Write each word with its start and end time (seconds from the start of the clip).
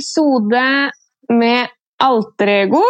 episode 0.00 0.90
med 1.28 1.68
Alterego. 2.02 2.82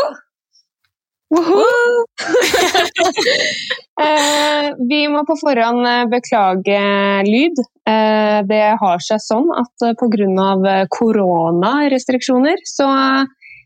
Woohoo! 1.30 2.04
eh, 4.02 4.70
vi 4.88 5.00
må 5.10 5.23
på 5.27 5.36
forhånd 5.38 5.86
eh, 5.86 6.06
beklage 6.10 6.83
lyd. 7.27 7.59
Eh, 7.91 8.38
det 8.46 8.62
har 8.83 9.02
seg 9.02 9.23
sånn 9.23 9.50
at 9.55 9.86
pga. 9.98 10.77
koronarestriksjoner 10.95 12.62
så 12.66 12.91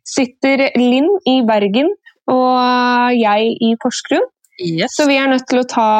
sitter 0.05 0.71
Linn 0.77 1.11
i 1.29 1.43
Bergen 1.45 1.93
og 2.33 3.13
jeg 3.17 3.57
i 3.61 3.75
Porsgrunn. 3.81 4.25
Yes. 4.61 4.97
Så 4.97 5.09
vi 5.09 5.19
er 5.21 5.29
nødt 5.29 5.49
til 5.51 5.61
å 5.61 5.69
ta 5.69 5.91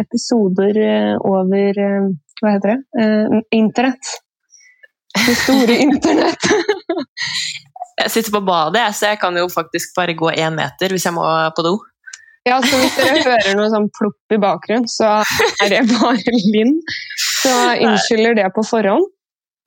episoder 0.00 0.76
over 1.20 1.80
Hva 2.40 2.54
heter 2.56 2.72
det? 2.72 3.44
Internett. 3.52 4.23
Det 5.24 5.34
store 5.40 5.76
internett. 5.80 6.48
Jeg 8.02 8.10
sitter 8.10 8.32
på 8.34 8.40
badet, 8.44 8.88
så 8.98 9.12
jeg 9.12 9.20
kan 9.22 9.36
jo 9.38 9.44
faktisk 9.48 9.92
bare 9.94 10.16
gå 10.18 10.32
én 10.34 10.56
meter 10.56 10.90
hvis 10.90 11.04
jeg 11.06 11.14
må 11.14 11.22
på 11.54 11.62
do. 11.62 11.76
Ja, 12.44 12.56
så 12.58 12.80
Hvis 12.80 12.96
dere 12.98 13.20
hører 13.28 13.54
noe 13.56 13.68
sånn 13.72 13.86
plopp 13.94 14.34
i 14.34 14.38
bakgrunnen, 14.42 14.88
så 14.90 15.20
er 15.62 15.70
det 15.72 15.84
bare 15.92 16.34
Linn. 16.50 16.74
Så 17.38 17.52
unnskylder 17.86 18.34
det 18.40 18.48
på 18.56 18.64
forhånd. 18.66 19.06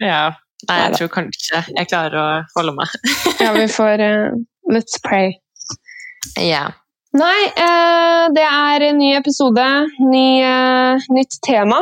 Ja. 0.04 0.36
Nei, 0.68 0.78
jeg 0.82 0.98
tror 0.98 1.10
kanskje 1.14 1.62
jeg 1.70 1.90
klarer 1.90 2.18
å 2.20 2.28
holde 2.58 2.76
meg. 2.78 2.94
Ja, 3.44 3.54
vi 3.56 3.68
får 3.72 4.02
uh, 4.04 4.38
Let's 4.74 5.00
pray. 5.06 5.38
Ja. 6.42 6.66
Nei, 7.18 7.48
uh, 7.56 8.28
det 8.36 8.46
er 8.46 8.90
en 8.90 9.00
ny 9.00 9.14
episode, 9.18 9.66
ny, 10.12 10.28
uh, 10.44 11.08
nytt 11.14 11.40
tema. 11.46 11.80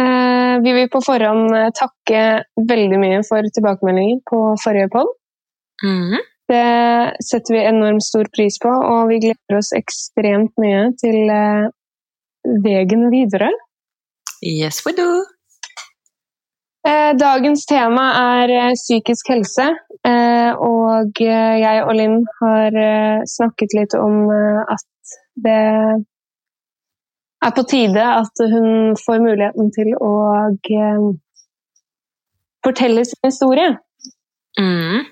Eh, 0.00 0.62
vi 0.62 0.72
vil 0.72 0.88
på 0.90 1.00
forhånd 1.06 1.54
eh, 1.54 1.70
takke 1.78 2.22
veldig 2.70 2.98
mye 2.98 3.20
for 3.26 3.46
tilbakemeldinger 3.56 4.22
på 4.26 4.40
forrige 4.62 4.90
podd. 4.90 5.12
Mm. 5.84 6.16
Det 6.50 6.64
setter 7.24 7.54
vi 7.54 7.60
enormt 7.68 8.04
stor 8.04 8.26
pris 8.34 8.58
på, 8.60 8.68
og 8.68 9.06
vi 9.12 9.20
gleder 9.22 9.58
oss 9.60 9.70
ekstremt 9.76 10.52
mye 10.60 10.88
til 11.00 11.30
eh, 11.30 11.68
veien 12.64 13.06
videre. 13.14 13.52
Yes, 14.42 14.82
we 14.86 14.96
do. 14.98 15.08
Dagens 16.84 17.62
tema 17.64 18.02
er 18.42 18.74
psykisk 18.76 19.30
helse, 19.32 19.70
og 20.60 21.20
jeg 21.22 21.78
og 21.80 21.92
Linn 21.96 22.18
har 22.42 22.76
snakket 23.24 23.72
litt 23.78 23.96
om 23.96 24.28
at 24.28 25.14
det 25.46 25.62
er 27.44 27.52
på 27.56 27.64
tide 27.68 28.04
at 28.04 28.44
hun 28.52 28.94
får 28.98 29.20
muligheten 29.22 29.70
til 29.74 29.92
å 30.00 30.14
eh, 30.52 31.04
fortelle 32.64 33.04
sin 33.04 33.28
historie. 33.28 33.74
Mhm. 34.60 35.04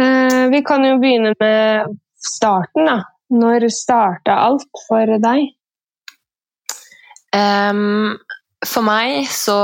Eh, 0.00 0.42
vi 0.50 0.62
kan 0.64 0.84
jo 0.84 0.98
begynne 0.98 1.34
med 1.40 1.96
starten, 2.16 2.86
da. 2.88 3.00
Når 3.30 3.68
starta 3.70 4.40
alt 4.48 4.66
for 4.88 5.18
deg? 5.22 5.50
Um, 7.30 8.16
for 8.66 8.82
meg 8.82 9.28
så 9.30 9.54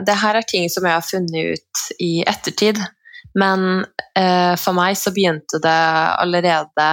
Det 0.00 0.14
her 0.16 0.38
er 0.38 0.46
ting 0.48 0.70
som 0.72 0.86
jeg 0.88 0.96
har 0.96 1.04
funnet 1.04 1.58
ut 1.58 1.82
i 2.00 2.22
ettertid. 2.24 2.80
Men 3.36 3.84
uh, 4.16 4.54
for 4.60 4.76
meg 4.76 4.96
så 5.00 5.12
begynte 5.12 5.60
det 5.64 5.82
allerede 6.20 6.88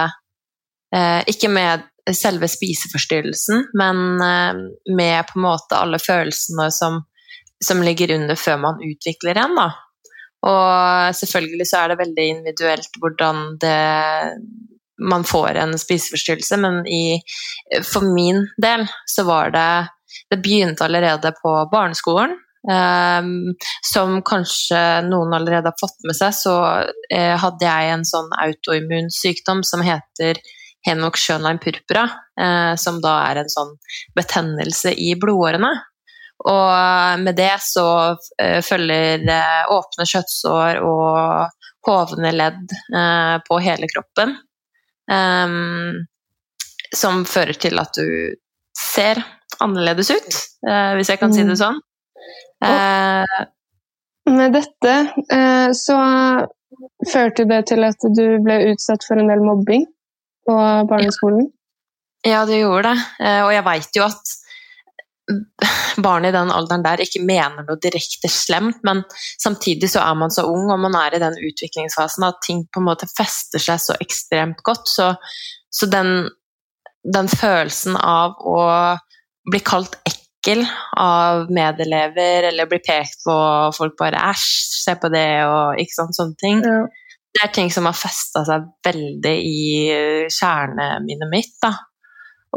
uh, 0.92 1.20
Ikke 1.28 1.48
med 1.52 1.86
selve 2.16 2.48
spiseforstyrrelsen, 2.50 3.66
men 3.78 4.02
eh, 4.24 4.64
med 4.96 5.28
på 5.28 5.38
en 5.38 5.46
måte 5.46 5.78
alle 5.78 6.00
følelsene 6.02 6.70
som, 6.74 7.02
som 7.64 7.84
ligger 7.84 8.14
under 8.16 8.38
før 8.38 8.60
man 8.64 8.82
utvikler 8.84 9.40
en. 9.44 9.56
Da. 9.58 9.68
Og 10.50 11.16
selvfølgelig 11.16 11.68
så 11.68 11.82
er 11.82 11.92
det 11.92 12.00
veldig 12.00 12.26
individuelt 12.34 13.00
hvordan 13.00 13.42
det, 13.60 13.78
man 15.10 15.24
får 15.24 15.60
en 15.60 15.78
spiseforstyrrelse, 15.80 16.60
men 16.60 16.84
i, 16.88 17.20
for 17.84 18.04
min 18.04 18.46
del 18.60 18.86
så 19.08 19.24
var 19.28 19.56
det 19.56 19.70
Det 20.30 20.42
begynte 20.42 20.84
allerede 20.84 21.30
på 21.42 21.50
barneskolen. 21.72 22.32
Ehm, 22.68 23.54
som 23.92 24.18
kanskje 24.26 24.78
noen 25.06 25.32
allerede 25.32 25.70
har 25.70 25.78
fått 25.80 26.02
med 26.06 26.16
seg, 26.18 26.34
så 26.36 26.54
eh, 27.10 27.36
hadde 27.40 27.66
jeg 27.66 27.92
en 27.94 28.04
sånn 28.06 28.28
autoimmun 28.36 29.08
sykdom 29.14 29.62
som 29.66 29.82
heter 29.86 30.40
Henok 30.86 31.16
Schönlein 31.16 31.58
purpura, 31.58 32.10
eh, 32.40 32.74
som 32.76 33.00
da 33.00 33.20
er 33.28 33.42
en 33.42 33.52
sånn 33.52 33.74
betennelse 34.16 34.92
i 34.96 35.12
blodårene. 35.20 35.72
Og 36.48 37.20
med 37.20 37.36
det 37.36 37.52
så 37.60 37.86
eh, 38.40 38.60
følger 38.64 39.26
eh, 39.28 39.72
åpne 39.74 40.06
kjøttsår 40.08 40.80
og 40.86 41.58
hovne 41.88 42.32
ledd 42.36 42.72
på 43.46 43.56
hele 43.64 43.86
kroppen. 43.88 44.34
Som 46.92 47.22
fører 47.24 47.56
til 47.56 47.80
at 47.80 47.96
du 47.96 48.36
ser 48.76 49.16
annerledes 49.64 50.10
ut, 50.12 50.36
hvis 50.60 51.08
jeg 51.08 51.22
kan 51.22 51.32
si 51.32 51.46
det 51.48 51.56
sånn. 51.56 51.80
Og 52.68 54.34
Med 54.36 54.52
dette 54.52 54.94
så 55.72 55.96
førte 57.08 57.48
det 57.48 57.62
til 57.72 57.88
at 57.88 58.06
du 58.20 58.26
ble 58.44 58.60
utsatt 58.74 59.08
for 59.08 59.16
en 59.16 59.32
del 59.32 59.40
mobbing 59.40 59.88
på 60.50 60.60
barneskolen. 60.90 61.48
ja, 62.26 62.44
det 62.46 62.60
gjorde 62.60 62.90
det. 62.90 63.08
Eh, 63.24 63.42
og 63.46 63.54
jeg 63.54 63.66
veit 63.70 63.96
jo 63.96 64.06
at 64.10 64.36
barn 66.04 66.26
i 66.26 66.32
den 66.34 66.50
alderen 66.52 66.84
der 66.84 67.02
ikke 67.04 67.22
mener 67.26 67.64
noe 67.66 67.78
direkte 67.82 68.30
slemt, 68.32 68.80
men 68.86 69.02
samtidig 69.40 69.90
så 69.92 70.02
er 70.04 70.18
man 70.18 70.32
så 70.34 70.46
ung, 70.48 70.70
og 70.72 70.80
man 70.82 70.96
er 70.98 71.16
i 71.16 71.22
den 71.22 71.38
utviklingsfasen 71.38 72.26
at 72.26 72.40
ting 72.46 72.64
på 72.72 72.82
en 72.82 72.88
måte 72.90 73.08
fester 73.10 73.62
seg 73.62 73.82
så 73.82 73.98
ekstremt 74.02 74.62
godt. 74.66 74.88
Så, 74.90 75.12
så 75.70 75.90
den, 75.90 76.30
den 77.04 77.30
følelsen 77.30 77.98
av 78.00 78.38
å 78.46 78.62
bli 79.50 79.62
kalt 79.64 79.96
ekkel 80.08 80.64
av 81.00 81.50
medelever, 81.52 82.48
eller 82.50 82.68
bli 82.70 82.80
pekt 82.84 83.22
på 83.26 83.36
folk 83.76 83.96
bare 84.00 84.20
'æsj, 84.30 84.48
se 84.84 84.96
på 84.96 85.10
det', 85.12 85.44
og 85.48 85.80
ikke 85.80 85.98
sant, 85.98 86.16
sånne 86.16 86.40
ting. 86.40 86.64
Ja. 86.64 86.86
Det 87.30 87.44
er 87.44 87.52
ting 87.54 87.70
som 87.70 87.86
har 87.86 87.94
festa 87.94 88.42
seg 88.46 88.66
veldig 88.86 89.36
i 89.46 89.60
kjerneminnet 90.34 91.30
mitt, 91.30 91.54
da. 91.62 91.74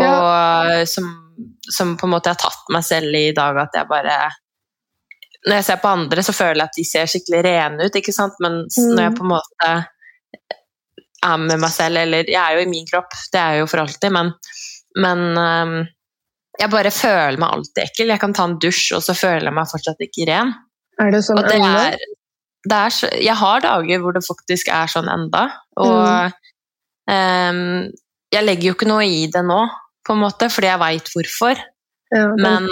Og 0.01 0.87
som, 0.89 1.09
som 1.69 1.91
på 1.99 2.07
en 2.07 2.13
måte 2.15 2.31
jeg 2.31 2.39
har 2.39 2.45
tatt 2.47 2.71
meg 2.73 2.85
selv 2.87 3.13
i 3.13 3.27
dag, 3.37 3.59
at 3.61 3.75
jeg 3.77 3.85
bare 3.91 4.15
Når 5.45 5.59
jeg 5.59 5.65
ser 5.67 5.81
på 5.83 5.91
andre, 5.91 6.23
så 6.25 6.33
føler 6.33 6.63
jeg 6.63 6.71
at 6.71 6.79
de 6.79 6.85
ser 6.87 7.11
skikkelig 7.11 7.41
rene 7.45 7.85
ut, 7.85 7.99
ikke 7.99 8.15
sant, 8.15 8.39
men 8.41 8.63
mm. 8.65 8.87
når 8.95 9.03
jeg 9.03 9.15
på 9.19 9.27
en 9.27 9.33
måte 9.35 9.73
er 11.23 11.43
med 11.45 11.61
meg 11.61 11.71
selv, 11.71 12.01
eller 12.01 12.29
Jeg 12.29 12.41
er 12.41 12.57
jo 12.57 12.65
i 12.65 12.71
min 12.71 12.87
kropp, 12.89 13.13
det 13.33 13.41
er 13.41 13.57
jeg 13.57 13.63
jo 13.63 13.69
for 13.71 13.83
alltid, 13.83 14.15
men, 14.15 14.33
men 15.05 15.23
um, 15.37 15.77
jeg 16.59 16.69
bare 16.73 16.93
føler 16.93 17.39
meg 17.41 17.55
alltid 17.55 17.81
ekkel. 17.85 18.11
Jeg 18.13 18.21
kan 18.21 18.35
ta 18.37 18.45
en 18.49 18.59
dusj, 18.61 18.91
og 18.97 19.05
så 19.05 19.15
føler 19.17 19.49
jeg 19.49 19.55
meg 19.57 19.69
fortsatt 19.71 20.03
ikke 20.05 20.27
ren. 20.29 20.53
Er 21.01 21.13
det 21.13 21.23
sånn 21.25 21.39
Og 21.41 21.47
det 21.49 21.57
er 21.57 21.97
så, 22.69 23.09
jeg 23.19 23.35
har 23.35 23.59
dager 23.63 23.99
hvor 23.99 24.15
det 24.15 24.23
faktisk 24.23 24.69
er 24.71 24.87
sånn 24.87 25.09
enda, 25.11 25.47
og 25.75 26.31
ehm, 27.11 27.91
jeg 28.33 28.45
legger 28.47 28.69
jo 28.69 28.75
ikke 28.77 28.87
noe 28.89 29.03
i 29.05 29.25
det 29.31 29.43
nå, 29.45 29.59
på 30.07 30.15
en 30.15 30.21
måte, 30.23 30.49
fordi 30.51 30.69
jeg 30.71 30.81
veit 30.81 31.11
hvorfor. 31.13 31.59
Ja, 32.13 32.27
Men 32.37 32.67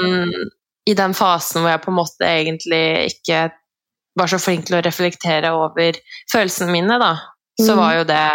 i 0.90 0.94
den 0.98 1.14
fasen 1.18 1.62
hvor 1.62 1.72
jeg 1.72 1.82
på 1.84 1.92
en 1.92 1.98
måte 1.98 2.28
egentlig 2.28 2.84
ikke 3.14 3.44
var 4.20 4.28
så 4.28 4.40
flink 4.42 4.66
til 4.68 4.76
å 4.80 4.84
reflektere 4.84 5.52
over 5.56 5.96
følelsene 6.32 6.72
mine, 6.74 6.98
da, 7.00 7.14
så 7.62 7.74
Mm. 7.76 7.80
var 7.80 7.94
jo 7.96 8.04
det 8.10 8.26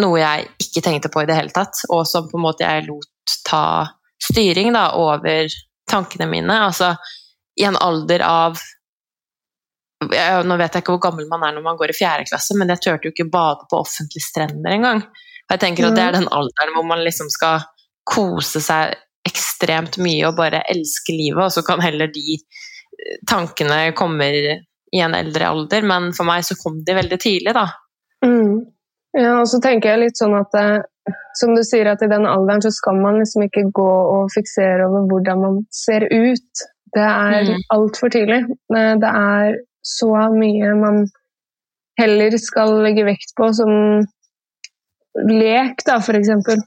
noe 0.00 0.18
jeg 0.20 0.48
ikke 0.60 0.82
tenkte 0.84 1.08
på 1.12 1.22
i 1.22 1.26
det 1.28 1.36
hele 1.36 1.52
tatt, 1.54 1.84
og 1.90 2.06
som 2.06 2.28
på 2.30 2.38
en 2.38 2.44
måte 2.44 2.64
jeg 2.64 2.86
lot 2.88 3.36
ta 3.46 3.88
styring 4.22 4.72
da, 4.72 4.90
over 4.96 5.48
tankene 5.90 6.26
mine. 6.30 6.52
Altså 6.52 6.94
i 7.60 7.64
en 7.64 7.76
alder 7.76 8.22
av 8.24 8.60
jeg, 10.08 10.44
Nå 10.48 10.56
vet 10.56 10.74
jeg 10.74 10.84
ikke 10.84 10.96
hvor 10.96 11.04
gammel 11.10 11.28
man 11.28 11.44
er 11.44 11.56
når 11.56 11.66
man 11.66 11.78
går 11.80 11.92
i 11.92 11.98
fjerde 11.98 12.28
klasse, 12.30 12.56
men 12.56 12.72
jeg 12.72 12.82
turte 12.84 13.08
jo 13.08 13.14
ikke 13.14 13.28
bade 13.32 13.68
på 13.70 13.82
offentlige 13.82 14.24
strender 14.24 14.76
engang. 14.76 15.04
Jeg 15.50 15.60
tenker 15.60 15.88
at 15.88 15.98
det 15.98 16.06
er 16.06 16.16
den 16.16 16.30
alderen 16.30 16.74
hvor 16.76 16.86
man 16.86 17.02
liksom 17.04 17.28
skal 17.32 17.64
kose 18.08 18.62
seg 18.64 18.94
ekstremt 19.28 19.98
mye 20.00 20.28
og 20.28 20.38
bare 20.38 20.62
elske 20.72 21.14
livet, 21.14 21.42
og 21.44 21.52
så 21.52 21.64
kan 21.66 21.82
heller 21.84 22.10
de 22.12 22.38
eh, 22.38 23.18
tankene 23.28 23.90
komme 23.98 24.30
i 24.30 25.02
en 25.04 25.14
eldre 25.14 25.50
alder. 25.50 25.86
Men 25.86 26.10
for 26.16 26.28
meg 26.28 26.46
så 26.46 26.56
kom 26.58 26.80
de 26.86 26.96
veldig 26.96 27.18
tidlig, 27.20 27.54
da. 27.56 27.66
Mm. 28.24 28.62
Ja, 29.18 29.40
og 29.40 29.48
så 29.50 29.58
tenker 29.62 29.92
jeg 29.92 30.04
litt 30.04 30.20
sånn 30.20 30.36
at 30.38 30.54
eh, 30.58 30.80
som 31.38 31.54
du 31.56 31.62
sier 31.66 31.90
at 31.90 32.02
i 32.04 32.10
den 32.10 32.28
alderen 32.28 32.62
så 32.62 32.72
skal 32.74 32.98
man 33.02 33.18
liksom 33.20 33.46
ikke 33.46 33.68
gå 33.74 33.90
og 34.14 34.30
fiksere 34.34 34.86
over 34.86 35.08
hvordan 35.10 35.42
man 35.44 35.58
ser 35.74 36.06
ut. 36.08 36.64
Det 36.94 37.06
er 37.06 37.50
mm. 37.50 37.66
altfor 37.74 38.12
tidlig. 38.14 38.44
Eh, 38.76 38.94
Det 39.02 39.10
er 39.10 39.58
så 39.86 40.10
mye 40.34 40.74
man 40.78 41.04
heller 42.00 42.36
skal 42.40 42.80
legge 42.84 43.04
vekt 43.08 43.34
på 43.36 43.50
som 43.56 43.72
lek, 45.26 45.82
da, 45.86 45.98
eksempel. 45.98 46.60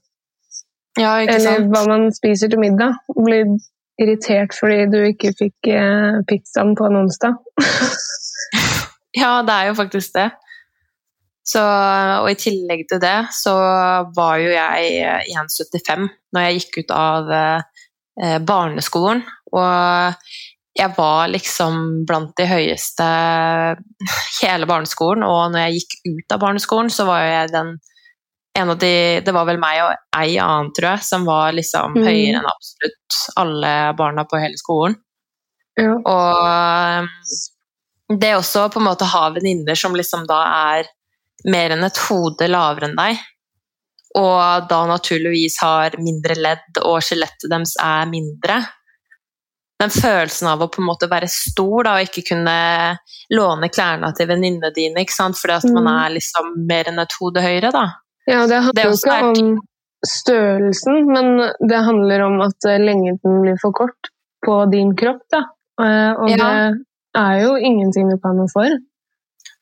Ja, 0.99 1.17
ikke 1.23 1.37
Eller 1.39 1.63
hva 1.71 1.85
man 1.89 2.09
spiser 2.13 2.51
til 2.51 2.61
middag. 2.61 2.99
Blir 3.17 3.55
irritert 4.01 4.53
fordi 4.57 4.85
du 4.91 4.99
ikke 5.07 5.33
fikk 5.37 5.69
eh, 5.71 6.21
pizzaen 6.29 6.75
på 6.77 6.85
en 6.89 7.01
onsdag. 7.03 7.37
ja, 9.23 9.41
det 9.45 9.55
er 9.55 9.69
jo 9.71 9.77
faktisk 9.79 10.13
det. 10.17 10.29
Så, 11.43 11.61
og 12.23 12.29
i 12.31 12.39
tillegg 12.39 12.85
til 12.87 13.01
det 13.03 13.17
så 13.35 13.53
var 14.15 14.37
jo 14.39 14.53
jeg 14.53 15.33
1,75 15.33 16.05
når 16.33 16.45
jeg 16.45 16.59
gikk 16.61 16.77
ut 16.83 16.93
av 16.95 17.33
eh, 17.35 18.37
barneskolen. 18.47 19.25
Og 19.53 20.29
jeg 20.73 20.93
var 20.97 21.27
liksom 21.29 22.05
blant 22.07 22.33
de 22.39 22.45
høyeste 22.49 23.05
hele 24.41 24.69
barneskolen, 24.69 25.25
og 25.27 25.51
når 25.53 25.67
jeg 25.67 25.81
gikk 25.81 25.93
ut 26.09 26.35
av 26.35 26.39
barneskolen, 26.43 26.89
så 26.93 27.05
var 27.09 27.25
jeg 27.27 27.53
den 27.53 27.75
en 28.53 28.69
av 28.69 28.77
de 28.77 29.21
Det 29.25 29.33
var 29.33 29.47
vel 29.49 29.57
meg 29.57 29.79
og 29.81 29.95
ei 30.19 30.37
annen, 30.37 30.69
tror 30.77 30.91
jeg, 30.91 31.01
som 31.07 31.23
var 31.25 31.55
liksom 31.57 31.95
mm. 31.97 32.03
høyere 32.05 32.37
enn 32.37 32.49
absolutt 32.51 33.15
alle 33.41 33.71
barna 33.97 34.25
på 34.29 34.37
hele 34.37 34.57
skolen. 34.61 34.93
Ja. 35.79 35.95
Og 36.05 37.09
det 38.21 38.35
også 38.37 38.67
på 38.69 38.79
en 38.81 38.85
måte 38.91 39.09
ha 39.09 39.23
venninner 39.33 39.75
som 39.79 39.95
liksom 39.97 40.27
da 40.29 40.43
er 40.75 40.91
mer 41.49 41.73
enn 41.73 41.83
et 41.87 41.97
hode 42.05 42.45
lavere 42.45 42.91
enn 42.91 42.99
deg, 42.99 43.17
og 44.21 44.69
da 44.69 44.83
naturligvis 44.85 45.57
har 45.63 45.97
mindre 45.97 46.37
ledd 46.37 46.77
og 46.83 47.01
skjelettet 47.01 47.49
deres 47.49 47.73
er 47.81 48.05
mindre. 48.11 48.61
Den 49.83 49.91
følelsen 49.91 50.47
av 50.47 50.61
å 50.63 50.69
på 50.71 50.79
en 50.79 50.87
måte 50.87 51.09
være 51.11 51.27
stor 51.31 51.83
da, 51.83 51.97
og 51.97 52.07
ikke 52.07 52.23
kunne 52.29 52.55
låne 53.35 53.67
klærne 53.73 54.13
til 54.15 54.29
venninnene 54.29 54.71
dine 54.75 55.03
ikke 55.03 55.15
sant? 55.15 55.39
fordi 55.39 55.57
at 55.57 55.67
mm. 55.67 55.75
man 55.75 55.89
er 55.91 56.15
liksom 56.15 56.53
mer 56.69 56.91
enn 56.91 57.03
et 57.03 57.17
hode 57.19 57.43
høyere. 57.43 57.73
da. 57.75 57.83
Ja, 58.29 58.45
det 58.47 58.61
handler 58.69 58.87
jo 58.87 58.95
ikke 58.95 59.19
om 59.27 59.51
størrelsen, 60.07 61.03
men 61.11 61.43
det 61.67 61.83
handler 61.83 62.25
om 62.29 62.39
at 62.47 62.71
lengden 62.79 63.43
blir 63.43 63.59
for 63.59 63.75
kort 63.75 64.11
på 64.45 64.57
din 64.71 64.95
kropp. 64.99 65.23
da. 65.31 65.43
Eh, 65.83 66.11
og 66.15 66.31
ja. 66.31 66.49
det 66.71 67.21
er 67.25 67.43
jo 67.43 67.53
ingenting 67.59 68.11
du 68.11 68.17
kan 68.23 68.39
noe 68.39 68.51
for. 68.51 68.79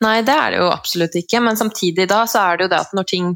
Nei, 0.02 0.16
det 0.26 0.34
er 0.34 0.54
det 0.54 0.64
jo 0.64 0.72
absolutt 0.74 1.18
ikke, 1.18 1.42
men 1.46 1.58
samtidig 1.58 2.08
da 2.10 2.24
så 2.30 2.46
er 2.46 2.58
det 2.58 2.68
jo 2.68 2.74
det 2.74 2.82
at 2.86 2.98
når 2.98 3.10
ting 3.10 3.34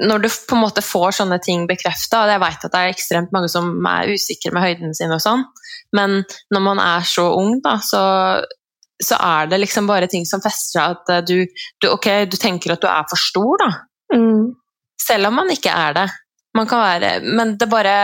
når 0.00 0.22
du 0.24 0.28
på 0.48 0.56
en 0.56 0.62
måte 0.64 0.82
får 0.82 1.18
sånne 1.18 1.36
ting 1.44 1.66
bekrefta, 1.68 2.22
og 2.24 2.32
jeg 2.32 2.40
vet 2.40 2.62
at 2.64 2.72
det 2.72 2.80
er 2.80 2.94
ekstremt 2.94 3.34
mange 3.36 3.50
som 3.52 3.68
er 3.86 4.14
usikre 4.16 4.54
med 4.56 4.64
høyden 4.64 4.94
sin 4.96 5.12
og 5.12 5.20
sånn, 5.22 5.44
men 5.94 6.22
når 6.50 6.62
man 6.64 6.82
er 6.82 7.06
så 7.06 7.28
ung, 7.38 7.60
da, 7.64 7.76
så, 7.82 8.02
så 9.02 9.18
er 9.20 9.50
det 9.50 9.62
liksom 9.62 9.88
bare 9.90 10.10
ting 10.10 10.26
som 10.26 10.42
fester 10.44 10.80
seg. 10.80 11.00
At 11.06 11.28
du, 11.28 11.44
du, 11.80 11.88
Ok, 11.92 12.10
du 12.30 12.38
tenker 12.40 12.74
at 12.74 12.82
du 12.82 12.88
er 12.90 13.06
for 13.10 13.20
stor, 13.20 13.62
da. 13.62 13.70
Mm. 14.14 14.54
Selv 15.00 15.30
om 15.30 15.38
man 15.40 15.52
ikke 15.54 15.72
er 15.74 15.96
det. 15.96 16.08
Man 16.54 16.68
kan 16.70 16.78
være 16.78 17.08
Men 17.26 17.56
det 17.58 17.66
bare 17.70 17.94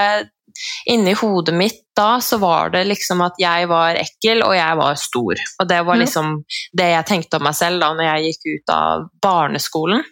inni 0.91 1.13
hodet 1.15 1.55
mitt 1.55 1.85
da 1.97 2.21
så 2.21 2.37
var 2.41 2.73
det 2.75 2.83
liksom 2.89 3.21
at 3.25 3.39
jeg 3.41 3.69
var 3.71 3.99
ekkel 4.01 4.43
og 4.45 4.55
jeg 4.57 4.79
var 4.81 4.99
stor. 4.99 5.43
Og 5.61 5.69
det 5.69 5.81
var 5.87 6.01
liksom 6.01 6.41
det 6.77 6.89
jeg 6.95 7.07
tenkte 7.09 7.39
om 7.39 7.47
meg 7.47 7.57
selv 7.57 7.83
da 7.83 7.93
når 7.95 8.09
jeg 8.09 8.31
gikk 8.31 8.49
ut 8.55 8.73
av 8.75 9.07
barneskolen. 9.23 10.03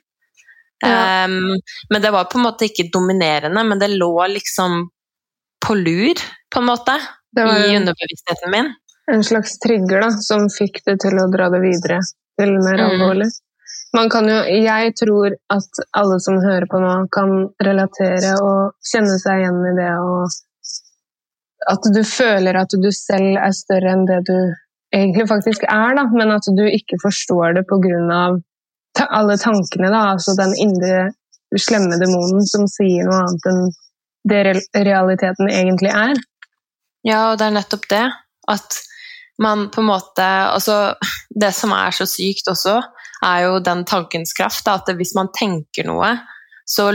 Ja. 0.85 1.27
Um, 1.27 1.57
men 1.91 2.03
det 2.05 2.13
var 2.15 2.29
på 2.31 2.39
en 2.39 2.47
måte 2.47 2.69
ikke 2.69 2.91
dominerende, 2.95 3.65
men 3.67 3.81
det 3.81 3.91
lå 3.97 4.15
liksom 4.31 4.85
på 5.67 5.75
lur, 5.75 6.21
på 6.53 6.61
en 6.61 6.69
måte, 6.69 6.95
i 7.37 7.77
underbevisstheten 7.77 8.51
min. 8.55 8.73
En 9.13 9.25
slags 9.25 9.59
trigger 9.59 10.01
da, 10.05 10.11
som 10.11 10.49
fikk 10.53 10.83
det 10.87 10.99
til 11.05 11.17
å 11.21 11.29
dra 11.33 11.49
det 11.53 11.61
videre 11.65 12.01
til 12.39 12.57
mer 12.61 12.83
mm. 12.89 13.29
Man 13.97 14.11
kan 14.13 14.27
jo, 14.29 14.37
jeg 14.45 14.93
tror 15.01 15.33
at 15.49 15.79
alle 15.97 16.19
som 16.21 16.37
hører 16.43 16.67
på 16.69 16.81
nå, 16.83 16.93
kan 17.13 17.31
relatere 17.65 18.35
og 18.45 18.75
kjenne 18.85 19.17
seg 19.17 19.41
igjen 19.41 19.63
i 19.71 19.73
det. 19.79 19.93
Og 19.97 20.37
at 21.73 21.89
du 21.95 22.03
føler 22.05 22.59
at 22.61 22.77
du 22.77 22.91
selv 22.93 23.41
er 23.41 23.55
større 23.57 23.95
enn 23.95 24.05
det 24.09 24.21
du 24.29 24.37
egentlig 24.93 25.25
faktisk 25.31 25.65
er, 25.65 25.97
da, 25.97 26.05
men 26.13 26.35
at 26.37 26.45
du 26.53 26.65
ikke 26.69 27.01
forstår 27.01 27.57
det 27.57 27.65
pga. 27.69 28.21
alle 29.09 29.39
tankene. 29.41 29.89
Da, 29.89 30.05
altså 30.13 30.37
den 30.37 30.53
indre 30.61 31.09
slemme 31.57 31.97
demonen 31.97 32.45
som 32.45 32.67
sier 32.69 33.09
noe 33.09 33.25
annet 33.25 33.49
enn 33.49 33.63
det 34.29 34.85
realiteten 34.85 35.49
egentlig 35.49 35.95
er. 35.97 36.19
Ja, 37.07 37.31
og 37.33 37.39
det 37.39 37.49
er 37.49 37.57
nettopp 37.59 37.87
det. 37.91 38.05
At 38.49 38.81
man 39.43 39.69
på 39.71 39.83
en 39.83 39.91
måte 39.91 40.25
Altså, 40.25 40.95
det 41.31 41.53
som 41.55 41.73
er 41.77 41.95
så 41.95 42.09
sykt 42.09 42.51
også, 42.51 42.81
er 43.25 43.47
jo 43.47 43.59
den 43.63 43.85
tankens 43.89 44.35
kraft. 44.37 44.65
Da, 44.67 44.79
at 44.79 44.91
hvis 44.97 45.15
man 45.19 45.31
tenker 45.35 45.87
noe, 45.89 46.15
så 46.69 46.91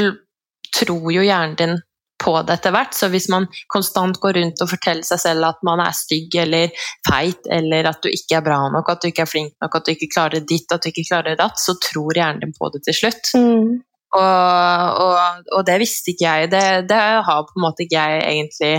tror 0.74 1.10
jo 1.14 1.24
hjernen 1.24 1.58
din 1.60 1.82
på 2.24 2.34
det 2.48 2.58
etter 2.58 2.74
hvert. 2.74 2.96
Så 2.96 3.10
hvis 3.12 3.28
man 3.32 3.48
konstant 3.72 4.20
går 4.24 4.38
rundt 4.40 4.62
og 4.64 4.72
forteller 4.72 5.06
seg 5.08 5.22
selv 5.22 5.50
at 5.50 5.64
man 5.68 5.82
er 5.84 5.96
stygg 5.98 6.36
eller 6.40 6.86
feit, 7.08 7.50
eller 7.52 7.90
at 7.92 8.04
du 8.04 8.10
ikke 8.12 8.40
er 8.40 8.46
bra 8.46 8.60
nok, 8.74 8.92
at 8.94 9.04
du 9.04 9.10
ikke 9.10 9.26
er 9.26 9.32
flink 9.32 9.56
nok, 9.64 9.80
at 9.80 9.88
du 9.88 9.94
ikke 9.96 10.12
klarer 10.14 10.46
ditt, 10.48 10.72
at 10.72 10.84
du 10.84 10.92
ikke 10.92 11.08
klarer 11.10 11.40
datt, 11.40 11.60
så 11.60 11.76
tror 11.84 12.16
hjernen 12.16 12.46
din 12.46 12.56
på 12.56 12.72
det 12.74 12.84
til 12.88 13.00
slutt. 13.02 13.34
Mm. 13.36 13.82
Og, 14.14 15.04
og, 15.04 15.46
og, 15.56 15.62
det 15.66 15.80
visste 15.82 16.14
ikke 16.14 16.28
jeg. 16.28 16.50
Det, 16.52 16.66
det, 16.90 16.98
har 17.28 17.48
på 17.48 17.58
en 17.58 17.66
måte 17.66 17.86
ikke 17.86 17.98
jeg 17.98 18.26
egentlig 18.30 18.74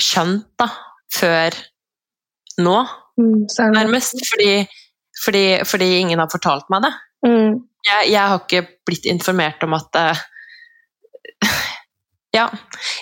skjønt 0.00 0.48
da, 0.60 0.68
før 1.12 1.56
nå, 2.62 2.78
mm, 3.20 3.42
nærmest. 3.74 4.22
Fordi, 4.30 4.52
fordi, 5.24 5.44
fordi, 5.68 5.90
ingen 6.00 6.22
har 6.22 6.30
fortalt 6.32 6.68
meg 6.72 6.86
det. 6.86 6.92
Mm. 7.26 7.60
Jeg, 7.86 8.12
jeg, 8.12 8.22
har 8.22 8.40
ikke 8.40 8.66
blitt 8.86 9.06
informert 9.10 9.62
om 9.66 9.74
at 9.78 9.98
uh, 9.98 10.22
Ja. 12.32 12.46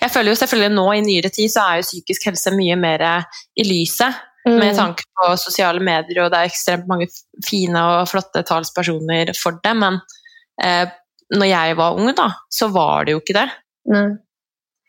Jeg 0.00 0.10
føler 0.10 0.32
jo 0.32 0.38
selvfølgelig 0.40 0.74
nå 0.74 0.86
i 0.92 1.02
nyere 1.06 1.30
tid 1.30 1.52
så 1.52 1.62
er 1.62 1.78
jo 1.78 1.86
psykisk 1.86 2.24
helse 2.26 2.50
mye 2.56 2.74
mer 2.80 3.04
i 3.54 3.66
lyset. 3.68 4.26
Mm. 4.46 4.56
Med 4.56 4.72
tanke 4.74 5.04
på 5.14 5.28
sosiale 5.36 5.82
medier, 5.84 6.22
og 6.24 6.30
det 6.32 6.38
er 6.38 6.48
ekstremt 6.48 6.88
mange 6.88 7.06
fine 7.44 7.82
og 7.92 8.08
flotte 8.08 8.40
talspersoner 8.48 9.34
for 9.36 9.58
det. 9.60 9.74
Men 9.76 9.98
eh, 10.64 10.88
når 11.36 11.50
jeg 11.50 11.76
var 11.76 11.98
ung, 12.00 12.08
da, 12.16 12.30
så 12.48 12.70
var 12.72 13.04
det 13.04 13.14
jo 13.14 13.20
ikke 13.20 13.36
det. 13.36 13.46
Nei. 13.92 14.06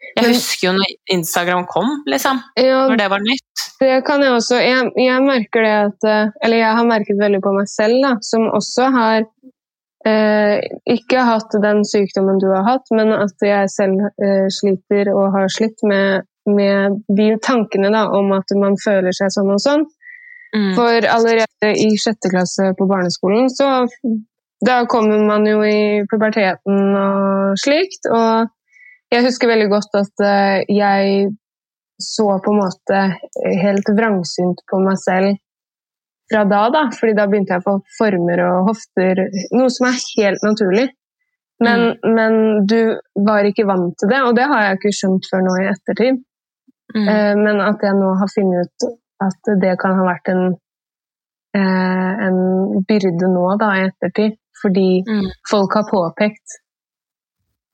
Jeg 0.02 0.34
husker 0.34 0.68
jo 0.68 0.72
når 0.76 0.94
Instagram 1.14 1.68
kom, 1.70 1.90
liksom. 2.10 2.42
Ja, 2.60 2.86
når 2.90 2.98
det 3.00 3.10
var 3.14 3.22
nytt. 3.24 3.66
Det 3.80 4.00
kan 4.08 4.24
jeg 4.26 4.34
også. 4.34 4.58
Jeg, 4.64 4.90
jeg, 5.00 5.22
merker 5.24 5.66
det 5.66 5.76
at 5.78 6.08
eh, 6.10 6.34
Eller 6.44 6.62
jeg 6.64 6.78
har 6.80 6.90
merket 6.90 7.22
veldig 7.22 7.42
på 7.44 7.54
meg 7.56 7.70
selv, 7.70 8.00
da, 8.04 8.16
som 8.26 8.48
også 8.50 8.90
har 8.96 9.20
eh, 10.10 10.58
ikke 10.90 11.26
hatt 11.30 11.56
den 11.64 11.84
sykdommen 11.88 12.42
du 12.42 12.50
har 12.52 12.66
hatt, 12.68 12.92
men 12.98 13.14
at 13.16 13.46
jeg 13.46 13.72
selv 13.74 14.10
eh, 14.26 14.50
sliter 14.52 15.14
og 15.14 15.32
har 15.38 15.48
slitt 15.54 15.86
med, 15.88 16.28
med 16.50 17.02
de 17.22 17.32
tankene 17.46 17.94
da, 17.94 18.08
om 18.18 18.34
at 18.38 18.58
man 18.58 18.78
føler 18.82 19.16
seg 19.16 19.34
sånn 19.38 19.54
og 19.54 19.62
sånn. 19.64 19.88
Mm. 20.52 20.74
For 20.76 21.08
allerede 21.08 21.72
i 21.80 21.94
sjette 22.02 22.28
klasse 22.34 22.74
på 22.76 22.90
barneskolen 22.90 23.48
så 23.54 23.70
da 24.62 24.82
kommer 24.92 25.22
man 25.26 25.46
jo 25.48 25.62
i 25.66 26.02
puberteten 26.12 26.98
og 26.98 27.62
slikt. 27.62 28.10
Og 28.12 28.52
jeg 29.12 29.26
husker 29.28 29.52
veldig 29.52 29.70
godt 29.72 29.96
at 30.00 30.24
eh, 30.26 30.58
jeg 30.72 31.32
så 32.02 32.28
på 32.42 32.54
en 32.54 32.62
måte 32.64 33.02
helt 33.62 33.90
vrangsynt 33.98 34.64
på 34.70 34.80
meg 34.82 34.98
selv 35.02 35.36
fra 36.32 36.46
da, 36.50 36.64
da. 36.74 36.86
Fordi 36.96 37.14
da 37.18 37.28
begynte 37.30 37.56
jeg 37.58 37.64
å 37.64 37.68
få 37.68 37.76
former 38.00 38.42
og 38.48 38.72
hofter, 38.72 39.26
noe 39.54 39.70
som 39.74 39.90
er 39.92 40.00
helt 40.16 40.48
naturlig. 40.48 40.88
Men, 41.62 41.92
mm. 41.92 42.16
men, 42.18 42.36
du 42.66 42.80
var 43.28 43.46
ikke 43.46 43.68
vant 43.70 43.94
til 44.00 44.10
det, 44.10 44.24
og 44.26 44.34
det 44.38 44.48
har 44.50 44.66
jeg 44.66 44.80
ikke 44.80 44.96
skjønt 44.98 45.28
før 45.30 45.46
nå 45.46 45.60
i 45.60 45.70
ettertid. 45.70 46.24
Mm. 46.96 47.06
Eh, 47.06 47.34
men 47.38 47.62
at 47.64 47.86
jeg 47.86 48.00
nå 48.00 48.16
har 48.18 48.32
funnet 48.34 48.72
ut 48.72 48.90
at 49.22 49.52
det 49.62 49.76
kan 49.84 50.00
ha 50.00 50.08
vært 50.08 50.32
en, 50.34 50.42
eh, 51.60 52.24
en 52.26 52.40
byrde 52.90 53.30
nå 53.30 53.46
da, 53.62 53.76
i 53.78 53.86
ettertid. 53.92 54.40
Fordi 54.62 54.90
mm. 55.06 55.30
folk 55.50 55.78
har 55.78 55.86
påpekt 55.90 56.58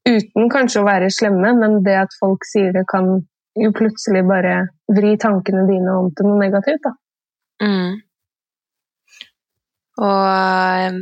Uten 0.07 0.49
kanskje 0.51 0.81
å 0.81 0.87
være 0.87 1.09
slemme, 1.13 1.53
men 1.59 1.81
det 1.85 1.97
at 2.05 2.15
folk 2.21 2.45
sier 2.47 2.71
det, 2.75 2.85
kan 2.91 3.09
jo 3.57 3.73
plutselig 3.75 4.23
bare 4.27 4.55
vri 4.93 5.15
tankene 5.19 5.65
dine 5.69 5.95
om 5.99 6.09
til 6.15 6.29
noe 6.29 6.39
negativt. 6.41 6.83
da. 6.85 6.93
Mm. 7.63 7.93
Og 9.97 11.01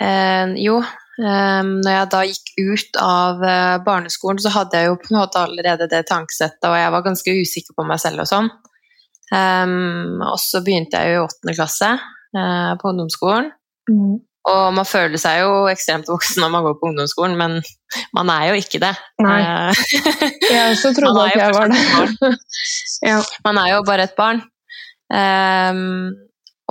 øh, 0.00 0.54
jo, 0.64 0.76
øh, 1.20 1.62
når 1.84 1.90
jeg 1.92 2.10
da 2.14 2.22
gikk 2.30 2.52
ut 2.72 3.00
av 3.04 3.44
øh, 3.44 3.76
barneskolen, 3.84 4.40
så 4.40 4.54
hadde 4.56 4.80
jeg 4.80 4.90
jo 4.90 5.00
på 5.02 5.12
en 5.12 5.20
måte 5.20 5.42
allerede 5.44 5.90
det 5.90 6.06
tankesettet, 6.08 6.70
og 6.70 6.78
jeg 6.80 6.94
var 6.96 7.08
ganske 7.08 7.36
usikker 7.40 7.76
på 7.76 7.88
meg 7.88 8.00
selv 8.02 8.24
og 8.24 8.30
sånn. 8.30 8.52
Um, 9.34 10.20
og 10.20 10.36
så 10.38 10.60
begynte 10.62 11.00
jeg 11.00 11.14
jo 11.14 11.22
i 11.22 11.24
åttende 11.24 11.54
klasse 11.56 11.88
på 12.34 12.90
ungdomsskolen. 12.90 13.48
Mm. 13.88 14.18
Og 14.44 14.74
man 14.76 14.84
føler 14.84 15.16
seg 15.20 15.40
jo 15.40 15.52
ekstremt 15.72 16.10
voksen 16.10 16.42
når 16.44 16.50
man 16.52 16.66
går 16.66 16.74
på 16.76 16.90
ungdomsskolen, 16.90 17.36
men 17.40 17.54
man 18.16 18.32
er 18.34 18.50
jo 18.50 18.58
ikke 18.60 18.80
det. 18.82 18.92
Nei. 19.24 19.38
Eh, 19.40 19.84
jeg 20.50 20.74
også 20.74 20.92
trodde 20.98 21.24
at 21.30 21.38
jeg 21.38 21.54
var 21.56 21.72
det. 21.72 22.34
ja. 23.08 23.22
Man 23.46 23.60
er 23.62 23.70
jo 23.72 23.80
bare 23.88 24.04
et 24.04 24.16
barn. 24.18 24.42
Um, 25.08 26.12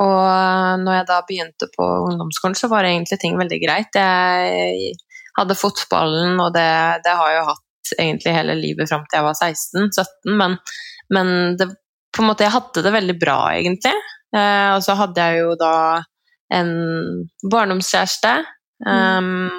og 0.03 0.83
når 0.83 0.99
jeg 0.99 1.09
da 1.09 1.19
begynte 1.25 1.69
på 1.73 1.89
ungdomsskolen, 2.11 2.57
så 2.57 2.69
var 2.69 2.85
egentlig 2.85 3.17
ting 3.21 3.41
veldig 3.41 3.59
greit. 3.65 3.97
Jeg 3.97 4.93
hadde 5.37 5.57
fotballen, 5.57 6.37
og 6.41 6.53
det, 6.53 6.69
det 7.05 7.17
har 7.17 7.31
jeg 7.31 7.41
jo 7.41 7.49
hatt 7.49 7.93
egentlig 7.97 8.37
hele 8.37 8.57
livet 8.57 8.89
fram 8.89 9.03
til 9.09 9.19
jeg 9.19 9.27
var 9.27 9.37
16-17, 9.37 10.37
men, 10.39 10.57
men 11.13 11.29
det, 11.57 11.71
på 12.13 12.21
en 12.21 12.29
måte, 12.29 12.45
jeg 12.45 12.53
hadde 12.53 12.85
det 12.85 12.93
veldig 12.93 13.17
bra, 13.21 13.37
egentlig. 13.57 13.97
Uh, 14.33 14.77
og 14.77 14.81
så 14.85 14.97
hadde 14.97 15.25
jeg 15.25 15.41
jo 15.41 15.53
da 15.57 15.75
en 16.53 16.73
barndomskjæreste 17.51 18.33
um, 18.85 19.49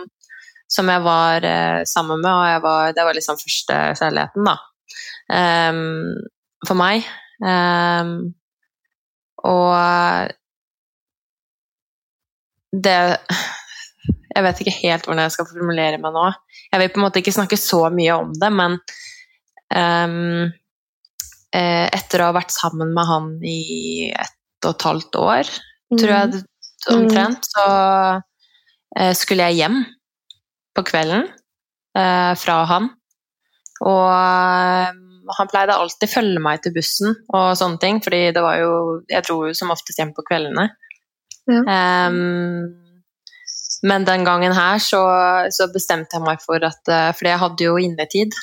som 0.70 0.90
jeg 0.90 1.02
var 1.04 1.44
uh, 1.46 1.82
sammen 1.88 2.22
med, 2.22 2.30
og 2.30 2.64
var, 2.64 2.94
det 2.96 3.04
var 3.06 3.16
liksom 3.16 3.40
første 3.40 3.80
kjærligheten, 4.00 4.48
da. 4.48 4.56
Um, 5.34 6.14
for 6.66 6.78
meg. 6.78 7.04
Um, 7.44 8.34
og 9.44 10.32
det 12.74 12.94
Jeg 14.34 14.42
vet 14.42 14.60
ikke 14.62 14.78
helt 14.80 15.04
hvordan 15.06 15.22
jeg 15.26 15.34
skal 15.36 15.46
formulere 15.46 15.98
meg 16.02 16.14
nå. 16.14 16.24
Jeg 16.72 16.80
vil 16.80 16.88
på 16.90 16.98
en 16.98 17.04
måte 17.04 17.20
ikke 17.20 17.34
snakke 17.36 17.58
så 17.60 17.84
mye 17.94 18.16
om 18.18 18.32
det, 18.34 18.48
men 18.50 18.80
um, 19.70 20.48
etter 21.54 22.18
å 22.18 22.32
ha 22.32 22.34
vært 22.34 22.50
sammen 22.50 22.90
med 22.96 23.06
han 23.06 23.28
i 23.46 24.08
ett 24.10 24.66
og 24.66 24.72
et 24.72 24.86
halvt 24.88 25.18
år, 25.20 25.52
mm. 25.92 25.98
tror 26.00 26.12
jeg 26.16 26.42
omtrent, 26.92 27.48
så 27.48 27.64
uh, 28.20 29.12
skulle 29.16 29.48
jeg 29.48 29.62
hjem 29.62 29.80
på 30.76 30.84
kvelden 30.86 31.26
uh, 31.96 32.34
fra 32.38 32.60
han. 32.70 32.90
Og 33.84 34.04
uh, 34.10 34.92
han 35.38 35.50
pleide 35.50 35.76
alltid 35.80 36.10
følge 36.12 36.40
meg 36.42 36.62
til 36.62 36.74
bussen 36.76 37.14
og 37.32 37.54
sånne 37.58 37.80
ting, 37.80 38.00
fordi 38.04 38.26
det 38.36 38.42
var 38.44 38.58
jo 38.60 38.72
Jeg 39.08 39.24
dro 39.26 39.38
jo 39.48 39.54
som 39.56 39.72
oftest 39.72 40.00
hjem 40.00 40.12
på 40.16 40.24
kveldene. 40.26 40.68
Ja. 41.48 42.08
Um, 42.08 42.84
men 43.84 44.04
den 44.08 44.24
gangen 44.24 44.54
her 44.56 44.80
så, 44.80 45.02
så, 45.52 45.68
bestemte 45.72 46.16
jeg 46.16 46.24
meg 46.24 46.40
for 46.40 46.62
at 46.64 46.88
eh, 46.88 47.10
Fordi 47.12 47.32
jeg 47.32 47.42
hadde 47.42 47.66
jo 47.66 47.74
innetid. 47.80 48.36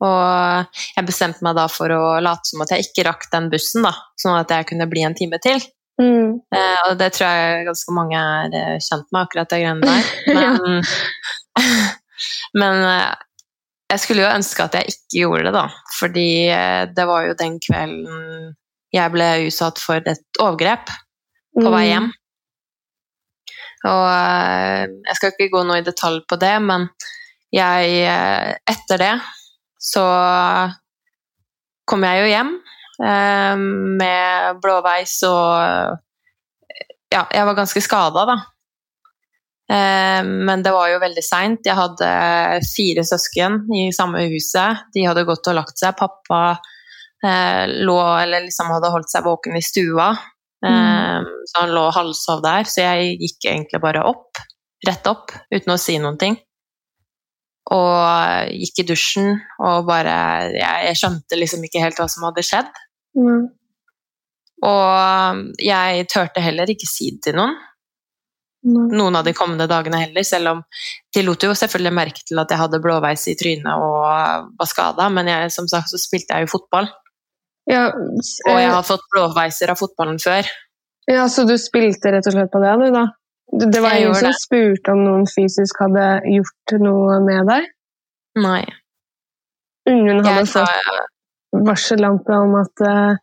Og 0.00 0.78
jeg 0.94 1.08
bestemte 1.08 1.44
meg 1.44 1.58
da 1.58 1.66
for 1.68 1.92
å 1.92 2.04
late 2.22 2.48
som 2.48 2.62
at 2.64 2.70
jeg 2.72 2.86
ikke 2.86 3.04
rakk 3.08 3.26
den 3.34 3.50
bussen, 3.52 3.84
da, 3.84 3.92
sånn 4.16 4.38
at 4.38 4.52
jeg 4.54 4.70
kunne 4.70 4.86
bli 4.88 5.02
en 5.04 5.16
time 5.18 5.40
til. 5.44 5.60
Mm. 6.00 6.38
Eh, 6.56 6.82
og 6.88 6.94
det 7.00 7.10
tror 7.14 7.28
jeg 7.28 7.66
ganske 7.68 7.94
mange 7.96 8.20
er 8.20 8.54
eh, 8.56 8.76
kjent 8.80 9.08
med, 9.10 9.26
akkurat 9.26 9.50
de 9.52 9.58
greiene 9.60 9.84
der. 9.84 10.12
Men, 10.36 10.84
men 12.60 12.84
eh, 12.86 13.12
jeg 13.90 14.02
skulle 14.04 14.22
jo 14.22 14.32
ønske 14.32 14.64
at 14.64 14.76
jeg 14.78 14.92
ikke 14.92 15.20
gjorde 15.24 15.44
det, 15.48 15.52
da. 15.56 15.66
Fordi 15.98 16.30
det 16.94 17.06
var 17.10 17.24
jo 17.26 17.36
den 17.38 17.56
kvelden 17.62 18.54
jeg 18.94 19.12
ble 19.14 19.28
utsatt 19.48 19.78
for 19.82 20.02
et 20.10 20.40
overgrep 20.42 20.90
på 21.58 21.66
vei 21.66 21.84
mm. 21.84 21.90
hjem. 21.90 22.08
Og 23.88 24.04
eh, 24.12 24.82
jeg 25.08 25.18
skal 25.18 25.32
ikke 25.32 25.50
gå 25.54 25.62
noe 25.64 25.80
i 25.80 25.86
detalj 25.86 26.20
på 26.28 26.38
det, 26.40 26.56
men 26.64 26.88
jeg 27.54 28.02
eh, 28.06 28.50
Etter 28.70 29.00
det 29.00 29.14
så 29.80 30.04
kom 31.88 32.04
jeg 32.04 32.20
jo 32.20 32.26
hjem 32.28 32.50
eh, 32.58 32.79
med 33.00 34.58
blåveis 34.60 35.14
og 35.24 35.98
Ja, 37.10 37.24
jeg 37.32 37.46
var 37.48 37.56
ganske 37.58 37.80
skada, 37.82 38.26
da. 38.28 38.36
Men 39.70 40.62
det 40.62 40.72
var 40.74 40.90
jo 40.92 40.98
veldig 41.02 41.22
seint. 41.24 41.64
Jeg 41.66 41.78
hadde 41.78 42.10
fire 42.68 43.04
søsken 43.06 43.62
i 43.74 43.88
samme 43.94 44.26
huset. 44.30 44.84
De 44.94 45.06
hadde 45.06 45.24
gått 45.26 45.48
og 45.50 45.56
lagt 45.56 45.80
seg. 45.80 45.96
Pappa 45.98 46.58
lå, 47.22 47.96
eller 48.18 48.46
liksom 48.46 48.70
hadde 48.74 48.92
holdt 48.94 49.10
seg 49.10 49.26
våken 49.26 49.58
i 49.58 49.64
stua. 49.64 50.10
Mm. 50.66 51.26
Så 51.46 51.62
han 51.62 51.74
lå 51.74 51.86
halvsov 51.94 52.42
der, 52.44 52.68
så 52.68 52.84
jeg 52.84 53.16
gikk 53.20 53.48
egentlig 53.48 53.80
bare 53.82 54.04
opp, 54.04 54.40
rett 54.86 55.06
opp, 55.08 55.32
uten 55.52 55.74
å 55.74 55.80
si 55.80 55.96
noen 56.00 56.18
ting. 56.20 56.36
Og 57.70 58.50
gikk 58.50 58.82
i 58.82 58.86
dusjen 58.88 59.28
og 59.62 59.84
bare 59.86 60.14
Jeg, 60.56 60.86
jeg 60.88 60.96
skjønte 60.98 61.36
liksom 61.38 61.62
ikke 61.68 61.82
helt 61.84 62.00
hva 62.00 62.08
som 62.10 62.24
hadde 62.26 62.42
skjedd. 62.42 62.70
Mm. 63.18 63.48
Og 64.66 65.42
jeg 65.64 66.06
turte 66.12 66.42
heller 66.44 66.70
ikke 66.70 66.88
si 66.88 67.10
det 67.14 67.24
til 67.28 67.38
noen. 67.40 67.56
Mm. 68.60 68.90
Noen 68.92 69.16
av 69.16 69.24
de 69.24 69.32
kommende 69.32 69.64
dagene 69.70 70.02
heller, 70.02 70.24
selv 70.26 70.50
om 70.50 70.58
de 71.14 71.22
lot 71.24 71.46
jo 71.46 71.54
selvfølgelig 71.56 71.96
merke 71.96 72.24
til 72.28 72.40
at 72.42 72.50
jeg 72.52 72.60
hadde 72.60 72.82
blåveis 72.84 73.24
i 73.32 73.36
trynet 73.40 73.70
og 73.72 74.50
var 74.60 74.68
skada, 74.68 75.06
men 75.08 75.30
jeg, 75.32 75.52
som 75.54 75.68
sagt 75.70 75.88
så 75.92 76.00
spilte 76.00 76.36
jeg 76.36 76.44
jo 76.44 76.58
fotball. 76.58 76.90
Ja, 77.70 77.86
og 77.94 78.58
jeg 78.58 78.72
har 78.74 78.84
fått 78.84 79.06
blåveiser 79.14 79.72
av 79.72 79.80
fotballen 79.80 80.20
før. 80.20 80.48
Ja, 81.10 81.24
Så 81.28 81.46
du 81.48 81.56
spilte 81.58 82.12
rett 82.12 82.28
og 82.28 82.36
slett 82.36 82.52
på 82.52 82.60
det, 82.62 82.74
du, 82.82 82.90
da? 82.94 83.06
Det 83.50 83.80
var 83.82 83.96
ingen 83.98 84.14
som 84.14 84.34
spurte 84.36 84.92
om 84.94 85.00
noen 85.02 85.24
fysisk 85.26 85.80
hadde 85.82 86.20
gjort 86.36 86.76
noe 86.84 87.16
med 87.24 87.48
deg? 87.50 87.70
Nei. 88.38 88.62
Ingen 89.90 90.20
hadde 90.20 90.44
jeg 90.44 90.50
fått 90.52 91.08
varsellampe 91.52 92.36
om 92.36 92.56
at 92.60 92.84
uh, 92.86 93.20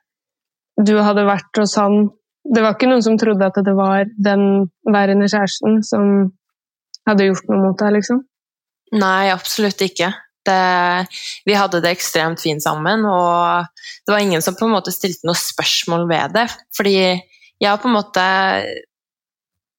du 0.77 0.96
hadde 1.01 1.25
vært 1.27 1.62
hos 1.62 1.75
han 1.79 2.10
Det 2.48 2.62
var 2.63 2.75
ikke 2.75 2.88
noen 2.88 3.03
som 3.03 3.17
trodde 3.19 3.43
at 3.43 3.57
det 3.65 3.74
var 3.75 4.07
den 4.24 4.69
værende 4.88 5.27
kjæresten 5.27 5.81
som 5.84 6.29
hadde 7.07 7.25
gjort 7.27 7.50
noe 7.50 7.60
mot 7.60 7.79
deg, 7.79 7.98
liksom? 7.98 8.22
Nei, 8.96 9.27
absolutt 9.34 9.81
ikke. 9.84 10.13
Det, 10.48 10.62
vi 11.43 11.57
hadde 11.60 11.81
det 11.84 11.91
ekstremt 11.91 12.39
fint 12.39 12.63
sammen, 12.63 13.03
og 13.03 13.67
det 14.07 14.13
var 14.13 14.24
ingen 14.24 14.43
som 14.43 14.55
på 14.55 14.63
en 14.63 14.77
måte 14.77 14.93
stilte 14.96 15.27
noe 15.27 15.36
spørsmål 15.36 16.07
ved 16.07 16.38
det. 16.38 16.46
Fordi 16.77 16.96
jeg 16.96 17.67
har 17.67 17.81
på 17.84 17.91
en 17.91 17.98
måte 17.98 18.24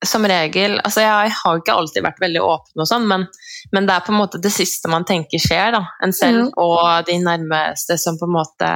som 0.06 0.22
regel 0.30 0.76
altså 0.84 1.02
Jeg 1.02 1.32
har 1.34 1.58
ikke 1.58 1.74
alltid 1.74 2.04
vært 2.06 2.20
veldig 2.22 2.42
åpen, 2.44 2.82
og 2.82 2.88
sånn, 2.88 3.06
men, 3.10 3.26
men, 3.74 3.88
det 3.88 3.96
er 3.96 4.04
på 4.06 4.14
en 4.14 4.20
måte 4.20 4.40
det 4.42 4.52
siste 4.54 4.90
man 4.90 5.06
tenker 5.08 5.42
skjer. 5.42 5.72
da, 5.74 5.82
En 6.04 6.14
selv 6.14 6.48
mm. 6.48 6.52
og 6.62 7.08
de 7.08 7.18
nærmeste 7.22 7.98
som 8.00 8.18
på 8.20 8.28
en 8.28 8.36
måte 8.36 8.72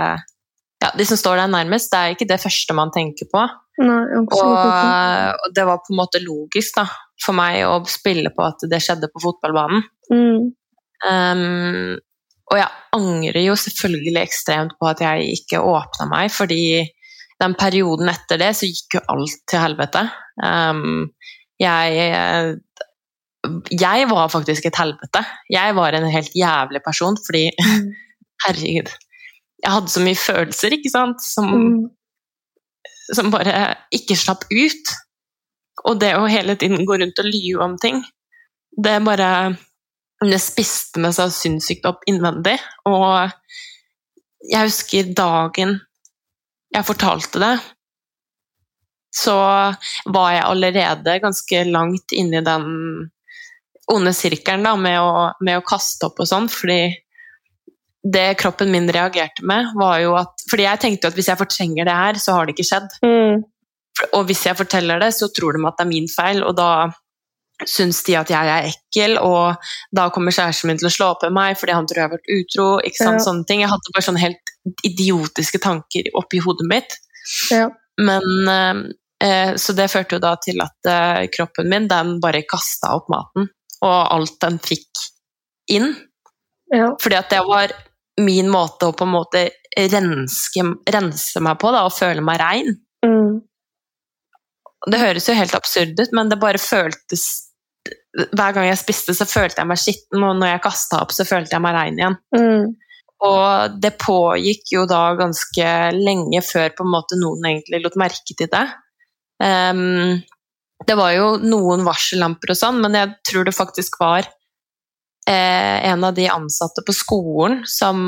ja, 0.82 0.90
De 0.98 1.06
som 1.06 1.20
står 1.20 1.38
deg 1.38 1.52
nærmest, 1.52 1.92
det 1.92 1.98
er 2.00 2.16
ikke 2.16 2.30
det 2.30 2.40
første 2.42 2.74
man 2.74 2.90
tenker 2.94 3.28
på. 3.30 3.42
Nei, 3.82 4.00
og, 4.18 4.32
og, 4.34 5.44
det 5.54 5.66
var 5.68 5.78
på 5.84 5.94
en 5.94 6.00
måte 6.00 6.20
logisk 6.24 6.80
da, 6.80 6.88
for 7.22 7.38
meg 7.38 7.60
å 7.68 7.76
spille 7.86 8.32
på 8.34 8.42
at 8.44 8.66
det 8.66 8.80
skjedde 8.82 9.10
på 9.12 9.22
fotballbanen. 9.22 9.84
Mm. 10.10 10.50
Um, 11.06 11.94
og 12.50 12.58
jeg 12.58 12.98
angrer 12.98 13.46
jo 13.46 13.54
selvfølgelig 13.56 14.24
ekstremt 14.24 14.74
på 14.80 14.90
at 14.90 15.00
jeg 15.06 15.38
ikke 15.38 15.62
åpna 15.62 16.08
meg, 16.10 16.34
fordi 16.34 16.82
den 17.42 17.54
perioden 17.58 18.10
etter 18.12 18.42
det 18.42 18.52
så 18.58 18.68
gikk 18.68 18.98
jo 18.98 19.06
alt 19.14 19.38
til 19.50 19.62
helvete. 19.62 20.04
Um, 20.40 21.10
jeg 21.60 22.58
Jeg 23.72 24.06
var 24.10 24.28
faktisk 24.30 24.66
et 24.66 24.78
helvete. 24.78 25.24
Jeg 25.50 25.74
var 25.74 25.94
en 25.98 26.06
helt 26.10 26.34
jævlig 26.34 26.80
person 26.84 27.16
fordi 27.26 27.48
mm. 27.50 27.88
Herregud. 28.46 28.92
Jeg 29.62 29.70
hadde 29.70 29.90
så 29.90 30.02
mye 30.02 30.18
følelser, 30.18 30.74
ikke 30.74 30.90
sant, 30.90 31.22
som, 31.22 31.46
mm. 31.46 31.82
som 33.14 33.30
bare 33.30 33.76
ikke 33.94 34.16
slapp 34.18 34.46
ut. 34.50 34.94
Og 35.86 36.00
det 36.00 36.16
å 36.18 36.26
hele 36.30 36.56
tiden 36.58 36.86
gå 36.86 36.96
rundt 36.98 37.20
og 37.22 37.28
lyve 37.28 37.62
om 37.62 37.76
ting, 37.78 38.00
det 38.82 38.96
bare 39.06 39.28
det 40.22 40.40
spiste 40.42 41.02
med 41.02 41.14
seg 41.14 41.30
sinnssykt 41.34 41.86
opp 41.86 42.02
innvendig. 42.10 42.56
Og 42.90 43.30
jeg 44.50 44.66
husker 44.66 45.14
dagen 45.14 45.78
jeg 46.72 46.88
fortalte 46.88 47.40
det, 47.42 47.52
så 49.12 49.36
var 50.14 50.32
jeg 50.32 50.46
allerede 50.48 51.18
ganske 51.22 51.64
langt 51.68 52.14
inni 52.16 52.40
den 52.44 52.66
onde 53.92 54.12
sirkelen 54.16 54.64
da, 54.64 54.74
med, 54.78 54.98
å, 55.02 55.30
med 55.44 55.60
å 55.60 55.64
kaste 55.66 56.08
opp 56.08 56.22
og 56.22 56.28
sånn, 56.28 56.48
fordi 56.50 56.94
det 58.02 58.32
kroppen 58.40 58.72
min 58.72 58.88
reagerte 58.90 59.44
med, 59.46 59.68
var 59.78 60.00
jo 60.02 60.16
at 60.18 60.40
Fordi 60.50 60.64
jeg 60.64 60.80
tenkte 60.82 61.06
jo 61.06 61.12
at 61.12 61.18
hvis 61.18 61.28
jeg 61.30 61.38
fortrenger 61.38 61.86
det 61.86 61.94
her, 61.94 62.18
så 62.18 62.34
har 62.34 62.48
det 62.48 62.56
ikke 62.56 62.66
skjedd. 62.66 62.88
Mm. 63.06 63.44
Og 64.18 64.24
hvis 64.26 64.42
jeg 64.48 64.58
forteller 64.58 64.98
det, 64.98 65.12
så 65.14 65.28
tror 65.30 65.54
de 65.54 65.62
at 65.68 65.78
det 65.78 65.84
er 65.84 65.92
min 65.92 66.08
feil, 66.10 66.42
og 66.42 66.56
da 66.58 66.90
syns 67.68 68.00
de 68.06 68.16
at 68.18 68.30
jeg 68.32 68.50
er 68.50 68.66
ekkel, 68.72 69.14
og 69.22 69.68
da 69.94 70.08
kommer 70.14 70.34
kjæresten 70.34 70.70
min 70.70 70.80
til 70.80 70.88
å 70.88 70.92
slå 70.92 71.12
opp 71.12 71.22
med 71.28 71.36
meg 71.36 71.60
fordi 71.60 71.76
han 71.76 71.86
tror 71.86 72.00
jeg 72.00 72.08
har 72.08 72.14
vært 72.16 72.32
utro. 72.34 72.66
ikke 72.82 72.98
sant, 72.98 73.20
ja. 73.20 73.26
sånne 73.28 73.46
ting. 73.46 73.62
Jeg 73.62 73.70
hadde 73.70 73.94
bare 73.94 74.06
sånne 74.08 74.24
helt 74.24 74.52
idiotiske 74.88 75.62
tanker 75.62 76.10
oppi 76.18 76.42
hodet 76.42 76.66
mitt. 76.72 76.98
Ja. 77.54 77.68
Men 78.02 78.50
eh, 78.50 78.82
Så 79.56 79.74
det 79.78 79.90
førte 79.92 80.16
jo 80.16 80.22
da 80.22 80.32
til 80.42 80.58
at 80.64 80.88
eh, 80.90 81.26
kroppen 81.30 81.68
min 81.70 81.84
den 81.90 82.16
bare 82.22 82.40
kasta 82.48 82.94
opp 82.96 83.10
maten, 83.12 83.46
og 83.84 83.92
alt 84.16 84.34
den 84.42 84.56
fikk 84.62 85.02
inn. 85.70 85.92
Ja. 86.72 86.88
Fordi 86.98 87.18
at 87.20 87.30
det 87.30 87.42
var 87.46 87.74
min 88.20 88.50
måte 88.50 88.88
å 88.88 88.96
på 88.96 89.06
en 89.06 89.14
måte 89.14 89.44
renske, 89.76 90.64
rense 90.96 91.42
meg 91.44 91.60
på, 91.62 91.70
da, 91.72 91.84
og 91.86 91.94
føle 91.94 92.24
meg 92.24 92.40
rein. 92.42 92.74
Mm. 93.06 93.40
Det 94.90 94.98
høres 94.98 95.28
jo 95.30 95.38
helt 95.38 95.54
absurd 95.54 96.00
ut, 96.00 96.12
men 96.16 96.32
det 96.32 96.40
bare 96.42 96.60
føltes 96.60 97.28
hver 98.12 98.52
gang 98.54 98.66
jeg 98.68 98.80
spiste, 98.80 99.14
så 99.16 99.26
følte 99.28 99.62
jeg 99.62 99.70
meg 99.70 99.80
skitten, 99.80 100.22
og 100.26 100.36
når 100.38 100.54
jeg 100.54 100.64
kasta 100.66 101.00
opp, 101.02 101.14
så 101.14 101.24
følte 101.26 101.56
jeg 101.56 101.64
meg 101.64 101.76
rein 101.76 102.00
igjen. 102.00 102.18
Mm. 102.36 102.72
Og 103.22 103.78
det 103.80 103.94
pågikk 104.02 104.74
jo 104.74 104.82
da 104.90 105.02
ganske 105.18 105.66
lenge 105.94 106.42
før 106.44 106.74
på 106.76 106.84
en 106.84 106.92
måte 106.92 107.18
noen 107.20 107.46
egentlig 107.48 107.80
lot 107.84 107.96
merke 108.00 108.36
til 108.36 108.50
det. 108.52 108.64
Um, 109.42 110.22
det 110.86 110.94
var 110.98 111.12
jo 111.16 111.26
noen 111.42 111.82
varsellamper 111.86 112.52
og 112.54 112.58
sånn, 112.58 112.80
men 112.82 112.94
jeg 112.98 113.10
tror 113.28 113.46
det 113.46 113.54
faktisk 113.56 113.98
var 114.02 114.26
eh, 115.30 115.78
en 115.90 116.02
av 116.04 116.14
de 116.16 116.24
ansatte 116.30 116.82
på 116.86 116.94
skolen 116.94 117.60
som 117.70 118.00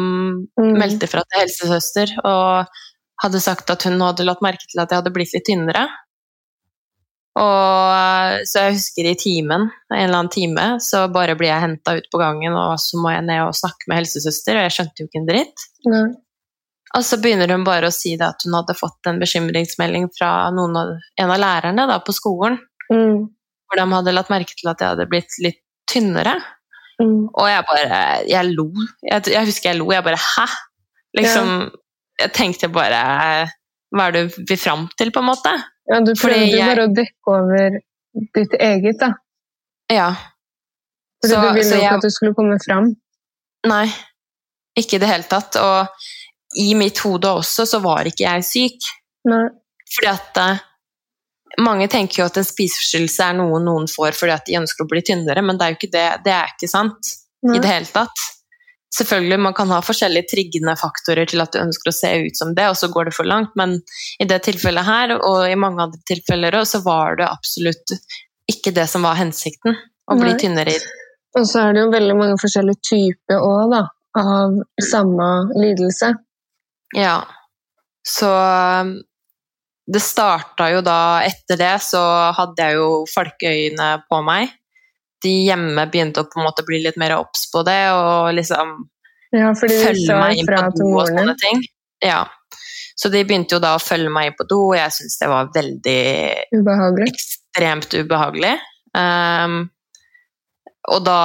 Mm. 0.58 0.72
meldte 0.78 1.06
fra 1.10 1.22
til 1.26 1.44
helsesøster 1.44 2.16
og 2.24 2.66
hadde 3.22 3.40
sagt 3.42 3.70
at 3.70 3.82
hun 3.86 4.00
hadde 4.02 4.26
lagt 4.26 4.42
merke 4.42 4.66
til 4.70 4.82
at 4.82 4.90
jeg 4.90 4.98
hadde 5.02 5.12
blitt 5.14 5.34
litt 5.34 5.46
tynnere. 5.46 5.84
Og 7.34 8.42
så 8.46 8.62
jeg 8.68 8.76
husker 8.76 9.06
i 9.10 9.14
timen, 9.18 9.68
en 9.90 9.98
eller 10.04 10.18
annen 10.20 10.30
time, 10.30 10.66
så 10.82 11.04
bare 11.10 11.34
blir 11.38 11.50
jeg 11.50 11.64
henta 11.64 11.96
ut 11.98 12.06
på 12.12 12.20
gangen, 12.20 12.54
og 12.54 12.76
så 12.78 12.98
må 13.02 13.10
jeg 13.10 13.24
ned 13.26 13.42
og 13.48 13.56
snakke 13.58 13.88
med 13.90 14.02
helsesøster, 14.02 14.58
og 14.58 14.66
jeg 14.68 14.74
skjønte 14.76 15.02
jo 15.02 15.08
ikke 15.08 15.20
en 15.22 15.30
dritt. 15.30 15.64
Nei. 15.90 16.04
Og 16.94 17.02
så 17.02 17.18
begynner 17.22 17.50
hun 17.50 17.64
bare 17.66 17.88
å 17.90 17.92
si 17.94 18.14
at 18.22 18.44
hun 18.46 18.54
hadde 18.54 18.76
fått 18.78 19.08
en 19.10 19.18
bekymringsmelding 19.18 20.08
fra 20.16 20.28
av, 20.46 20.92
en 21.18 21.30
av 21.34 21.40
lærerne 21.42 21.86
da, 21.90 21.98
på 22.00 22.12
skolen, 22.14 22.58
Mm. 22.92 23.24
hvor 23.66 23.76
de 23.80 23.86
hadde 23.94 24.12
lagt 24.12 24.28
merke 24.30 24.54
til 24.54 24.68
at 24.70 24.78
jeg 24.80 24.88
hadde 24.92 25.06
blitt 25.08 25.32
litt 25.40 25.58
tynnere. 25.90 26.34
Mm. 27.00 27.28
Og 27.34 27.46
jeg 27.48 27.64
bare 27.66 28.00
Jeg 28.28 28.52
lo. 28.54 28.68
Jeg, 29.02 29.24
jeg 29.26 29.46
husker 29.48 29.70
jeg 29.72 29.78
lo. 29.80 29.88
Jeg 29.90 30.04
bare 30.04 30.16
Hæ? 30.20 30.44
Liksom 31.18 31.70
Jeg 32.20 32.32
tenkte 32.32 32.68
bare 32.70 33.00
Hva 33.90 34.04
er 34.06 34.12
det 34.12 34.22
du 34.36 34.44
vil 34.46 34.56
fram 34.58 34.84
til, 34.96 35.10
på 35.10 35.18
en 35.18 35.26
måte? 35.26 35.50
Ja, 35.90 35.98
du 36.00 36.12
prøvde 36.14 36.46
jeg- 36.52 36.62
bare 36.68 36.86
å 36.86 36.94
dekke 36.94 37.26
over 37.26 37.80
ditt 38.34 38.54
eget, 38.60 38.98
da. 39.00 39.10
Ja. 39.90 40.14
Fordi 41.22 41.34
Så- 41.34 41.40
du 41.42 41.52
ville 41.54 41.70
jo 41.76 41.82
ikke 41.82 41.94
at 41.94 42.02
du 42.02 42.10
skulle 42.10 42.34
komme 42.34 42.58
fram. 42.64 42.94
Nei. 43.66 43.86
Ikke 44.78 44.94
i 44.94 44.98
det 44.98 45.08
hele 45.08 45.24
tatt. 45.24 45.56
Og 45.56 45.88
i 46.60 46.74
mitt 46.78 47.00
hode 47.04 47.30
også 47.40 47.66
så 47.66 47.80
var 47.84 48.08
ikke 48.08 48.26
jeg 48.26 48.46
syk. 48.46 48.92
Nei. 49.30 49.46
Fordi 49.94 50.10
at 50.10 50.40
eh, 50.42 50.62
mange 51.62 51.88
tenker 51.90 52.22
jo 52.22 52.28
at 52.28 52.38
en 52.40 52.46
spiseforstyrrelse 52.46 53.26
er 53.26 53.36
noe 53.38 53.60
noen 53.62 53.88
får 53.90 54.16
fordi 54.18 54.34
at 54.34 54.46
de 54.48 54.58
ønsker 54.60 54.84
å 54.84 54.90
bli 54.90 55.02
tynnere, 55.06 55.42
men 55.44 55.58
det 55.58 55.66
er 55.66 55.74
jo 55.74 55.80
ikke 55.80 55.92
det. 55.94 56.08
Det 56.24 56.34
er 56.34 56.54
ikke 56.54 56.70
sant 56.70 57.12
Nei. 57.44 57.58
i 57.58 57.62
det 57.62 57.70
hele 57.70 57.90
tatt. 57.92 58.24
Selvfølgelig, 58.94 59.40
man 59.42 59.54
kan 59.56 59.72
ha 59.74 59.80
forskjellige 59.82 60.30
triggende 60.30 60.76
faktorer 60.78 61.26
til 61.26 61.42
at 61.42 61.54
du 61.54 61.58
ønsker 61.58 61.90
å 61.90 61.96
se 61.96 62.10
ut 62.28 62.38
som 62.38 62.52
det, 62.54 62.68
og 62.70 62.76
så 62.78 62.88
går 62.94 63.08
det 63.08 63.16
for 63.16 63.26
langt, 63.26 63.50
men 63.58 63.80
i 64.22 64.26
det 64.30 64.38
tilfellet 64.46 64.86
her, 64.86 65.16
og 65.16 65.48
i 65.50 65.56
mange 65.58 65.82
andre 65.82 65.98
tilfeller 66.06 66.54
òg, 66.60 66.68
så 66.70 66.78
var 66.84 67.18
det 67.18 67.26
absolutt 67.26 67.96
ikke 68.50 68.70
det 68.76 68.86
som 68.90 69.02
var 69.06 69.18
hensikten. 69.18 69.74
Å 70.04 70.18
bli 70.20 70.34
Nei. 70.34 70.38
tynnere 70.38 70.74
i 70.76 70.80
Og 71.38 71.46
så 71.48 71.62
er 71.62 71.74
det 71.74 71.80
jo 71.80 71.92
veldig 71.94 72.14
mange 72.18 72.36
forskjellige 72.38 72.82
typer 72.90 73.40
òg, 73.40 73.72
da. 73.72 73.82
Av 74.20 74.58
samme 74.84 75.28
lidelse. 75.58 76.12
Ja. 76.94 77.18
Så 78.06 78.28
um, 78.30 78.94
det 79.86 80.00
starta 80.00 80.70
jo 80.72 80.80
da 80.84 81.22
Etter 81.24 81.58
det 81.60 81.74
så 81.84 82.00
hadde 82.36 82.68
jeg 82.68 82.78
jo 82.78 82.88
folkeøyne 83.10 83.90
på 84.08 84.20
meg. 84.24 84.52
De 85.24 85.32
hjemme 85.48 85.86
begynte 85.92 86.24
å 86.24 86.28
på 86.28 86.40
en 86.40 86.48
måte 86.48 86.64
bli 86.68 86.82
litt 86.84 86.98
mer 87.00 87.16
obs 87.18 87.46
på 87.52 87.64
det 87.66 87.80
og 87.96 88.32
liksom 88.36 88.76
Ja, 89.34 89.50
følge 89.58 90.18
meg 90.20 90.40
inn 90.40 90.48
på 90.48 90.64
do 90.78 90.90
og 91.00 91.08
sånne 91.10 91.36
ting. 91.40 91.62
Ja. 92.04 92.22
Så 92.94 93.10
de 93.10 93.24
begynte 93.26 93.56
jo 93.56 93.62
da 93.62 93.74
å 93.74 93.82
følge 93.82 94.12
meg 94.12 94.30
inn 94.30 94.36
på 94.38 94.46
do, 94.48 94.60
og 94.70 94.76
jeg 94.78 94.92
syntes 94.94 95.18
det 95.18 95.30
var 95.32 95.48
veldig 95.54 96.02
Ubehagelig. 96.54 97.08
ekstremt 97.10 97.96
ubehagelig. 97.98 98.52
Um, 98.94 99.56
og 100.94 101.00
da 101.08 101.18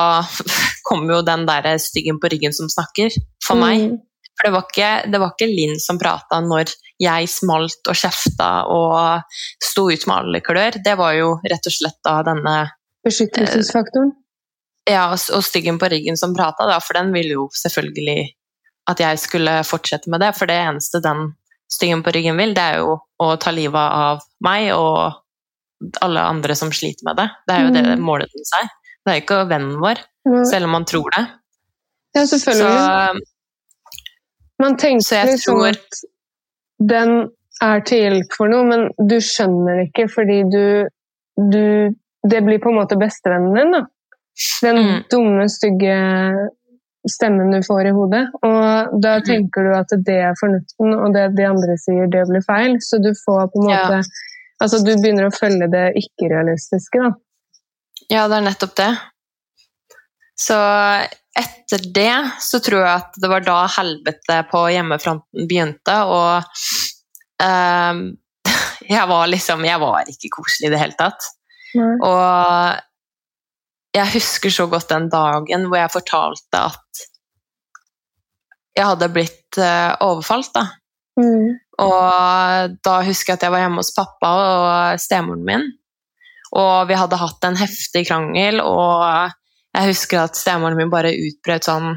kom 0.87 1.05
jo 1.11 1.21
den 1.27 1.45
der 1.45 1.69
styggen 1.83 2.17
på 2.23 2.31
ryggen 2.33 2.55
som 2.55 2.71
snakker, 2.71 3.13
for 3.45 3.61
meg. 3.61 3.99
For 4.39 4.47
det 4.47 4.53
var 4.55 4.63
ikke, 4.69 4.89
det 5.11 5.19
var 5.19 5.33
ikke 5.35 5.49
Linn 5.51 5.79
som 5.83 5.97
prata 5.99 6.39
når 6.39 6.71
jeg 7.03 7.27
smalt 7.31 7.89
og 7.91 7.95
kjefta 7.99 8.47
og 8.71 9.35
sto 9.63 9.89
ut 9.91 10.05
med 10.07 10.15
alle 10.15 10.39
klør. 10.45 10.77
Det 10.83 10.93
var 10.99 11.13
jo 11.17 11.33
rett 11.43 11.67
og 11.67 11.75
slett 11.75 11.99
da 12.07 12.21
denne 12.27 12.55
Beskyttelsesfaktoren. 13.03 14.13
ja, 14.89 15.05
og 15.11 15.43
styggen 15.43 15.77
på 15.79 15.89
ryggen 15.91 16.17
som 16.19 16.33
prata, 16.35 16.67
for 16.83 16.97
den 16.97 17.11
ville 17.13 17.35
jo 17.35 17.49
selvfølgelig 17.55 18.29
at 18.89 18.99
jeg 19.03 19.19
skulle 19.21 19.59
fortsette 19.67 20.09
med 20.09 20.19
det. 20.23 20.31
For 20.35 20.47
det 20.49 20.55
eneste 20.57 21.01
den 21.03 21.33
styggen 21.71 22.01
på 22.03 22.11
ryggen 22.15 22.39
vil, 22.39 22.55
det 22.57 22.63
er 22.63 22.79
jo 22.81 22.95
å 23.21 23.27
ta 23.39 23.51
livet 23.51 23.75
av 23.79 24.23
meg 24.43 24.71
og 24.73 25.19
alle 26.01 26.23
andre 26.31 26.55
som 26.57 26.71
sliter 26.75 27.05
med 27.07 27.19
det. 27.19 27.27
Det 27.47 27.55
er 27.55 27.61
jo 27.67 27.73
det 27.75 27.83
Mm. 27.85 28.01
målet 28.03 28.31
den 28.33 28.47
seg. 28.49 28.71
Det 29.05 29.11
er 29.11 29.19
jo 29.19 29.23
ikke 29.23 29.49
vennen 29.51 29.77
vår, 29.79 29.99
selv 30.49 30.65
om 30.65 30.71
man 30.71 30.85
tror 30.85 31.09
det. 31.15 31.25
Ja, 32.15 32.23
selvfølgelig. 32.25 32.79
Så. 32.79 33.21
Man 34.59 34.75
tenker 34.77 35.25
liksom 35.25 35.61
at 35.63 36.01
den 36.79 37.29
er 37.61 37.81
til 37.87 38.01
hjelp 38.05 38.35
for 38.37 38.47
noe, 38.51 38.63
men 38.67 38.85
du 39.09 39.17
skjønner 39.23 39.79
det 39.79 39.89
ikke 39.89 40.07
fordi 40.13 40.43
du, 40.51 40.63
du 41.51 41.95
Det 42.29 42.41
blir 42.43 42.59
på 42.59 42.67
en 42.69 42.75
måte 42.75 42.97
bestevennen 42.99 43.53
din, 43.55 43.71
da. 43.71 43.85
Den 44.61 44.75
Mm. 44.75 45.03
dumme, 45.11 45.45
stygge 45.49 45.93
stemmen 47.07 47.51
du 47.53 47.61
får 47.63 47.87
i 47.87 47.93
hodet. 47.95 48.25
Og 48.43 48.99
da 49.01 49.13
Mm. 49.19 49.23
tenker 49.23 49.63
du 49.63 49.71
at 49.77 49.87
det 50.03 50.17
er 50.27 50.33
fornuften, 50.35 50.93
og 50.99 51.13
det 51.13 51.35
de 51.37 51.45
andre 51.47 51.77
sier, 51.77 52.07
det 52.11 52.27
blir 52.27 52.43
feil. 52.43 52.75
Så 52.81 52.99
du 53.01 53.13
får 53.25 53.47
på 53.53 53.63
en 53.63 53.69
Ja. 53.69 54.01
Altså, 54.61 54.83
du 54.83 54.91
begynner 54.99 55.27
å 55.29 55.31
følge 55.39 55.71
det 55.71 55.95
ikke-realistiske, 55.95 56.99
da. 56.99 57.11
Ja, 58.09 58.27
det 58.27 58.35
er 58.37 58.41
nettopp 58.49 58.75
det. 58.75 58.97
Så 60.39 60.57
etter 61.39 61.83
det 61.93 62.15
så 62.43 62.59
tror 62.63 62.81
jeg 62.81 62.93
at 62.93 63.17
det 63.21 63.29
var 63.31 63.43
da 63.45 63.59
helvete 63.75 64.39
på 64.51 64.63
hjemmefronten 64.73 65.47
begynte, 65.49 65.97
og 66.07 66.47
um, 67.43 68.05
jeg 68.95 69.05
var 69.11 69.27
liksom 69.29 69.65
Jeg 69.67 69.81
var 69.83 70.09
ikke 70.09 70.31
koselig 70.39 70.69
i 70.69 70.73
det 70.73 70.81
hele 70.81 70.97
tatt. 70.99 71.27
Nei. 71.77 71.95
Og 72.07 72.79
jeg 73.99 74.13
husker 74.15 74.53
så 74.53 74.67
godt 74.69 74.91
den 74.91 75.09
dagen 75.11 75.67
hvor 75.67 75.81
jeg 75.81 75.93
fortalte 75.93 76.65
at 76.71 77.05
jeg 78.77 78.85
hadde 78.85 79.09
blitt 79.11 79.59
uh, 79.59 79.97
overfalt, 80.05 80.53
da. 80.55 80.69
Mm. 81.19 81.57
Og 81.83 82.77
da 82.85 82.93
husker 83.03 83.33
jeg 83.33 83.39
at 83.39 83.43
jeg 83.43 83.53
var 83.53 83.63
hjemme 83.65 83.81
hos 83.81 83.91
pappa 83.95 84.29
og 84.39 85.01
stemoren 85.03 85.43
min. 85.47 85.65
Og 86.55 86.87
vi 86.89 86.95
hadde 86.97 87.19
hatt 87.19 87.45
en 87.45 87.59
heftig 87.59 88.05
krangel, 88.07 88.61
og 88.63 89.35
jeg 89.77 89.91
husker 89.91 90.23
at 90.23 90.37
stemoren 90.37 90.77
min 90.79 90.91
bare 90.91 91.13
utbrøt 91.13 91.67
sånn 91.67 91.91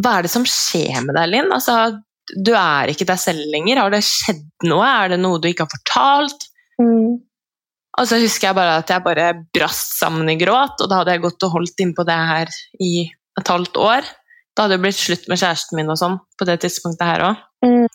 Hva 0.00 0.18
er 0.18 0.26
det 0.26 0.32
som 0.32 0.46
skjer 0.48 1.02
med 1.04 1.16
deg, 1.18 1.30
Linn? 1.32 1.50
Altså, 1.52 1.98
du 2.36 2.52
er 2.56 2.92
ikke 2.92 3.06
deg 3.08 3.20
selv 3.20 3.44
lenger. 3.52 3.80
Har 3.82 3.92
det 3.92 4.04
skjedd 4.06 4.44
noe? 4.68 4.86
Er 4.86 5.14
det 5.14 5.18
noe 5.20 5.40
du 5.42 5.48
ikke 5.50 5.66
har 5.66 5.72
fortalt? 5.72 6.46
Mm. 6.80 7.18
Og 7.98 8.06
så 8.06 8.20
husker 8.22 8.50
jeg 8.50 8.58
bare 8.58 8.76
at 8.78 8.92
jeg 8.92 9.02
bare 9.02 9.32
brast 9.56 9.96
sammen 9.98 10.30
i 10.30 10.36
gråt, 10.38 10.78
og 10.78 10.90
da 10.90 11.00
hadde 11.00 11.16
jeg 11.16 11.24
gått 11.24 11.46
og 11.48 11.54
holdt 11.56 11.82
innpå 11.82 12.04
det 12.06 12.18
her 12.30 12.52
i 12.84 12.92
et 13.40 13.50
halvt 13.50 13.80
år. 13.82 14.06
Da 14.54 14.66
hadde 14.66 14.76
det 14.76 14.84
blitt 14.84 15.00
slutt 15.00 15.26
med 15.30 15.40
kjæresten 15.40 15.78
min 15.78 15.90
og 15.90 15.98
sånn 15.98 16.18
på 16.38 16.46
det 16.46 16.60
tidspunktet 16.62 17.06
her 17.08 17.24
òg. 17.30 17.42
Mm. 17.66 17.86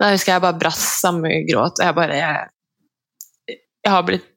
Da 0.00 0.10
husker 0.12 0.34
jeg 0.34 0.44
bare 0.44 0.60
brast 0.60 1.00
sammen 1.00 1.32
i 1.32 1.44
gråt, 1.48 1.80
og 1.80 1.86
jeg 1.86 1.96
bare 1.96 2.18
Jeg, 2.20 2.50
jeg, 3.48 3.92
har, 3.92 4.04
blitt, 4.06 4.28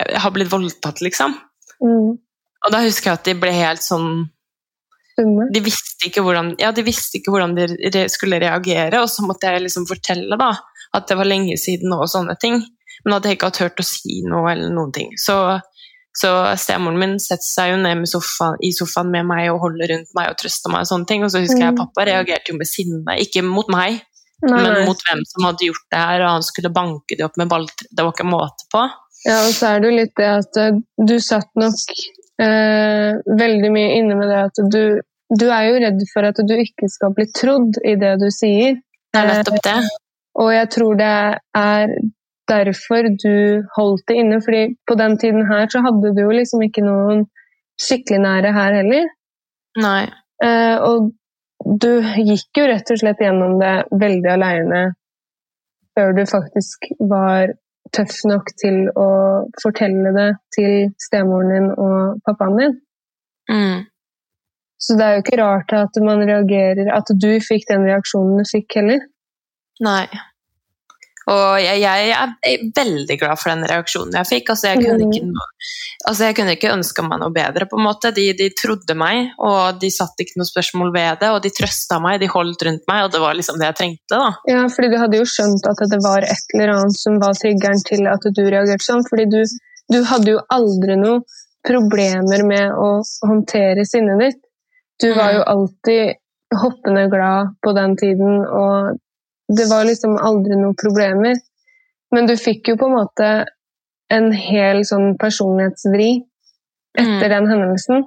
jeg 0.00 0.22
har 0.24 0.32
blitt 0.34 0.52
voldtatt, 0.52 1.02
liksom. 1.04 1.36
Mm. 1.84 2.16
Og 2.64 2.72
da 2.72 2.80
husker 2.84 3.10
jeg 3.10 3.20
at 3.20 3.28
de 3.28 3.36
ble 3.38 3.52
helt 3.54 3.84
sånn 3.84 4.24
De 5.16 5.60
visste 5.64 6.08
ikke 6.08 6.24
hvordan, 6.24 6.54
ja, 6.60 6.72
de, 6.76 6.84
visste 6.84 7.20
ikke 7.20 7.32
hvordan 7.32 7.54
de 7.56 8.02
skulle 8.12 8.40
reagere, 8.42 9.00
og 9.00 9.08
så 9.08 9.24
måtte 9.24 9.48
jeg 9.48 9.64
liksom 9.64 9.86
fortelle 9.88 10.36
da, 10.40 10.50
at 10.96 11.06
det 11.08 11.16
var 11.16 11.28
lenge 11.28 11.56
siden 11.60 11.94
og 11.96 12.04
sånne 12.12 12.36
ting. 12.40 12.60
Men 13.06 13.16
at 13.16 13.24
jeg 13.24 13.38
ikke 13.38 13.48
hadde 13.48 13.62
turt 13.62 13.80
å 13.80 13.86
si 13.86 14.20
noe 14.26 14.50
eller 14.52 14.74
noen 14.74 14.92
ting. 14.92 15.14
Så, 15.20 15.36
så 16.16 16.32
stemoren 16.60 17.00
min 17.00 17.14
setter 17.22 17.46
seg 17.48 17.72
jo 17.72 17.78
ned 17.80 18.04
sofaen, 18.10 18.58
i 18.60 18.72
sofaen 18.76 19.12
med 19.14 19.28
meg 19.28 19.48
og 19.52 19.62
holder 19.62 19.92
rundt 19.94 20.12
meg 20.18 20.32
og 20.32 20.36
trøster 20.42 20.74
meg 20.74 20.84
og 20.84 20.90
sånne 20.90 21.08
ting. 21.08 21.24
Og 21.24 21.32
så 21.32 21.40
husker 21.44 21.62
jeg 21.62 21.72
at 21.72 21.80
pappa 21.80 22.06
reagerte 22.08 22.52
jo 22.52 22.58
med 22.60 22.68
sinne, 22.68 23.16
ikke 23.22 23.44
mot 23.46 23.72
meg, 23.72 24.02
Nei, 24.44 24.52
men 24.52 24.68
nei. 24.68 24.84
mot 24.84 25.00
hvem 25.00 25.22
som 25.24 25.46
hadde 25.48 25.70
gjort 25.70 25.86
det 25.94 26.00
her, 26.02 26.22
og 26.26 26.34
han 26.34 26.44
skulle 26.44 26.72
banke 26.74 27.16
det 27.16 27.24
opp 27.24 27.38
med 27.40 27.48
balltre. 27.48 27.88
Det 27.88 28.04
var 28.04 28.12
ikke 28.12 28.28
måte 28.28 28.68
på. 28.74 28.82
Ja, 29.26 29.38
og 29.46 29.54
så 29.56 29.70
er 29.70 29.80
det 29.80 29.88
jo 29.88 29.96
litt 29.96 30.12
det 30.18 30.26
at 30.28 30.58
eh, 30.60 30.82
du 31.08 31.16
satt 31.24 31.48
nok 31.58 31.94
eh, 32.42 33.20
veldig 33.42 33.70
mye 33.74 33.94
inne 34.00 34.18
med 34.18 34.30
det 34.32 34.40
at 34.48 34.60
du, 34.72 34.82
du 35.30 35.46
er 35.48 35.68
jo 35.68 35.78
redd 35.84 36.04
for 36.12 36.28
at 36.28 36.42
du 36.48 36.54
ikke 36.56 36.90
skal 36.92 37.14
bli 37.16 37.28
trodd 37.34 37.80
i 37.84 37.96
det 38.00 38.16
du 38.22 38.28
sier. 38.34 38.78
Det 39.12 39.22
er 39.22 39.32
nettopp 39.32 39.62
det. 39.64 39.78
Og 40.42 40.52
jeg 40.52 40.70
tror 40.74 40.98
det 41.00 41.12
er 41.56 41.94
derfor 42.46 43.08
du 43.22 43.64
holdt 43.76 44.04
det 44.08 44.18
inne, 44.20 44.40
fordi 44.44 44.76
på 44.86 44.94
den 44.98 45.16
tiden 45.18 45.46
her 45.48 45.66
så 45.72 45.82
hadde 45.86 46.12
du 46.14 46.22
jo 46.22 46.34
liksom 46.34 46.62
ikke 46.66 46.84
noen 46.86 47.24
skikkelig 47.80 48.20
nære 48.22 48.52
her 48.56 48.76
heller. 48.80 49.08
Nei. 49.82 50.04
Eh, 50.44 50.76
og 50.84 51.10
du 51.64 51.90
gikk 52.20 52.60
jo 52.60 52.68
rett 52.68 52.92
og 52.92 53.00
slett 53.00 53.22
gjennom 53.24 53.56
det 53.60 53.74
veldig 53.90 54.32
aleine 54.36 54.82
før 55.96 56.12
du 56.16 56.22
faktisk 56.28 56.90
var 57.00 57.54
tøff 57.94 58.22
nok 58.28 58.50
til 58.60 58.86
å 58.98 59.08
fortelle 59.62 60.12
det 60.16 60.30
til 60.56 60.88
stemoren 61.02 61.52
din 61.52 61.68
og 61.72 62.22
pappaen 62.26 62.58
din. 62.60 62.78
Mm. 63.50 63.84
Så 64.82 64.96
det 64.98 65.04
er 65.06 65.14
jo 65.14 65.24
ikke 65.24 65.40
rart 65.40 65.72
at 65.72 65.94
man 66.04 66.20
reagerer 66.26 66.90
At 66.92 67.08
du 67.08 67.30
fikk 67.40 67.68
den 67.70 67.86
reaksjonen 67.86 68.42
du 68.42 68.48
fikk 68.50 68.74
heller. 68.76 69.04
Nei. 69.80 70.04
Og 71.26 71.58
jeg, 71.58 71.80
jeg, 71.82 72.10
er 72.46 72.60
veldig 72.76 73.16
glad 73.18 73.40
for 73.40 73.50
den 73.50 73.66
reaksjonen 73.66 74.14
jeg 74.14 74.28
fikk. 74.28 74.50
Altså, 74.52 74.68
jeg 74.70 74.84
kunne 74.84 75.08
ikke, 75.08 75.46
altså, 76.06 76.28
jeg 76.28 76.36
kunne 76.38 76.54
ikke 76.54 76.70
ønska 76.70 77.02
meg 77.02 77.18
noe 77.18 77.34
bedre, 77.34 77.66
på 77.66 77.80
en 77.80 77.86
måte. 77.88 78.12
De, 78.14 78.28
de, 78.38 78.46
trodde 78.54 78.94
meg, 78.98 79.32
og 79.42 79.80
de 79.82 79.90
satte 79.90 80.22
ikke 80.22 80.38
noe 80.38 80.46
spørsmål 80.46 80.92
ved 80.94 81.22
det, 81.24 81.30
og 81.34 81.40
de 81.42 81.50
trøsta 81.56 81.98
meg, 82.02 82.20
de 82.22 82.30
holdt 82.30 82.62
rundt 82.68 82.86
meg, 82.86 83.06
og 83.06 83.14
det 83.14 83.22
var 83.24 83.34
liksom 83.38 83.58
det 83.58 83.72
jeg 83.72 83.78
trengte, 83.80 84.20
da. 84.20 84.28
Ja, 84.52 84.60
fordi 84.70 84.92
du 84.92 84.98
hadde 85.02 85.18
jo 85.18 85.30
skjønt 85.32 85.66
at 85.72 85.82
det 85.90 85.98
var 86.04 86.26
et 86.26 86.54
eller 86.54 86.74
annet 86.76 87.00
som 87.00 87.18
var 87.22 87.34
triggeren 87.40 87.82
til 87.88 88.06
at 88.12 88.28
du 88.38 88.44
reagerte 88.44 88.86
sånn, 88.86 89.02
fordi 89.08 89.26
du, 89.32 89.40
du 89.90 89.98
hadde 90.06 90.36
jo 90.36 90.44
aldri 90.54 90.98
noe 91.00 91.24
problemer 91.66 92.46
med 92.46 92.70
å 92.70 93.00
håndtere 93.26 93.82
sinnet 93.88 94.22
ditt. 94.22 94.40
Du 95.02 95.10
var 95.10 95.34
jo 95.34 95.42
mm. 95.42 95.50
alltid 95.56 96.22
hoppende 96.54 97.08
glad 97.10 97.50
på 97.66 97.74
den 97.76 97.96
tiden, 97.98 98.46
og 98.46 98.94
det 99.48 99.68
var 99.70 99.86
liksom 99.86 100.16
aldri 100.18 100.56
noen 100.58 100.76
problemer. 100.78 101.38
Men 102.14 102.26
du 102.26 102.36
fikk 102.38 102.72
jo 102.72 102.78
på 102.80 102.88
en 102.88 102.96
måte 102.96 103.30
en 104.14 104.30
hel 104.34 104.82
sånn 104.86 105.16
personlighetsvri 105.18 106.10
etter 106.96 107.26
mm. 107.26 107.32
den 107.32 107.48
hendelsen. 107.50 108.04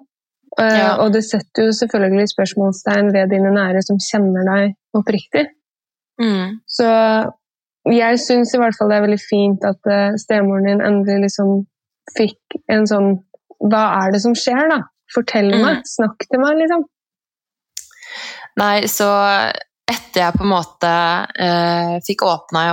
Eh, 0.59 0.77
ja. 0.81 0.93
Og 1.03 1.13
det 1.13 1.23
setter 1.27 1.69
jo 1.69 1.75
selvfølgelig 1.75 2.31
spørsmålstegn 2.33 3.11
ved 3.15 3.33
dine 3.33 3.51
nære 3.55 3.83
som 3.85 3.99
kjenner 4.03 4.47
deg 4.47 4.75
oppriktig. 4.97 5.49
Mm. 6.19 6.59
Så 6.67 6.87
jeg 7.89 8.19
syns 8.23 8.53
i 8.53 8.59
hvert 8.59 8.75
fall 8.75 8.91
det 8.91 8.99
er 8.99 9.05
veldig 9.05 9.21
fint 9.23 9.65
at 9.67 9.79
uh, 9.87 10.15
stemoren 10.19 10.67
din 10.67 10.83
endelig 10.83 11.29
liksom 11.29 11.61
fikk 12.17 12.57
en 12.71 12.87
sånn 12.89 13.11
Hva 13.59 13.81
er 14.03 14.13
det 14.15 14.21
som 14.23 14.35
skjer, 14.39 14.69
da? 14.71 14.81
Fortell 15.11 15.49
mm. 15.51 15.61
meg! 15.63 15.81
Snakk 15.87 16.23
til 16.31 16.39
meg, 16.39 16.59
liksom. 16.61 16.85
Nei, 18.59 18.87
så 18.87 19.07
etter 19.89 20.21
jeg 20.21 20.37
på 20.37 20.45
en 20.45 20.51
måte 20.51 20.89
eh, 21.41 21.95
fikk 22.05 22.23
åpna, 22.27 22.65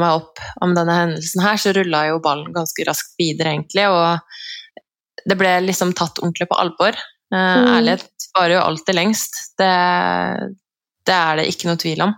meg 0.00 0.14
opp 0.14 0.40
om 0.64 0.72
denne 0.76 0.96
hendelsen 1.02 1.42
her, 1.44 1.60
så 1.60 1.74
rulla 1.76 2.06
jo 2.08 2.22
ballen 2.24 2.54
ganske 2.54 2.86
raskt 2.88 3.18
videre, 3.20 3.52
egentlig. 3.52 3.84
Og 3.92 5.28
det 5.28 5.36
ble 5.38 5.52
liksom 5.66 5.92
tatt 5.96 6.22
ordentlig 6.22 6.48
på 6.48 6.58
alvor. 6.60 6.96
Eh, 6.96 7.36
mm. 7.36 7.68
Ærlighet 7.76 8.28
varer 8.36 8.56
jo 8.56 8.64
alltid 8.64 8.96
lengst. 8.96 9.38
Det, 9.60 9.70
det, 11.04 11.14
er 11.18 11.40
det 11.40 11.48
ikke 11.52 11.70
noe 11.70 11.82
tvil 11.82 12.04
om. 12.08 12.16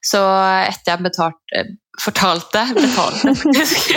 Så 0.00 0.20
etter 0.64 0.94
jeg 0.94 1.04
betalt, 1.10 1.40
eh, 1.56 1.72
fortalte 2.00 2.64
Betalte, 2.76 3.34
faktisk. 3.36 3.90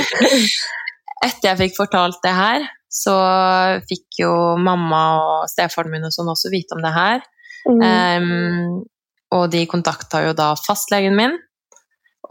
etter 1.27 1.53
jeg 1.53 1.61
fikk 1.61 1.77
fortalt 1.79 2.19
det 2.25 2.33
her, 2.35 2.65
så 2.91 3.13
fikk 3.87 4.19
jo 4.25 4.33
mamma 4.59 5.03
og 5.21 5.51
stefaren 5.51 5.93
min 5.93 6.09
og 6.09 6.13
sånn 6.13 6.33
også 6.33 6.51
vite 6.53 6.75
om 6.75 6.83
det 6.83 6.91
her. 6.93 7.23
Mm. 7.63 7.79
Um, 7.79 8.81
og 9.33 9.49
de 9.53 9.65
kontakta 9.69 10.23
jo 10.27 10.37
da 10.37 10.53
fastlegen 10.59 11.17
min. 11.17 11.35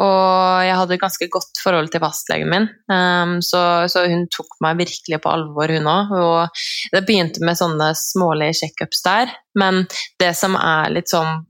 Og 0.01 0.65
jeg 0.65 0.77
hadde 0.79 0.95
et 0.97 1.03
ganske 1.03 1.27
godt 1.35 1.59
forhold 1.61 1.91
til 1.93 2.01
fastlegen 2.01 2.49
min, 2.49 2.69
um, 2.89 3.35
så, 3.45 3.85
så, 3.93 4.07
hun 4.09 4.25
tok 4.33 4.55
meg 4.65 4.79
virkelig 4.81 5.19
på 5.21 5.33
alvor, 5.33 5.69
hun 5.69 5.91
òg. 5.93 6.15
Og 6.17 6.63
det 6.95 7.03
begynte 7.09 7.45
med 7.45 7.59
sånne 7.61 7.91
smålige 7.99 8.63
sjekkups 8.63 9.05
der, 9.05 9.35
men 9.61 9.85
det 10.23 10.33
som 10.39 10.57
er 10.57 10.95
litt 10.97 11.13
sånn 11.13 11.45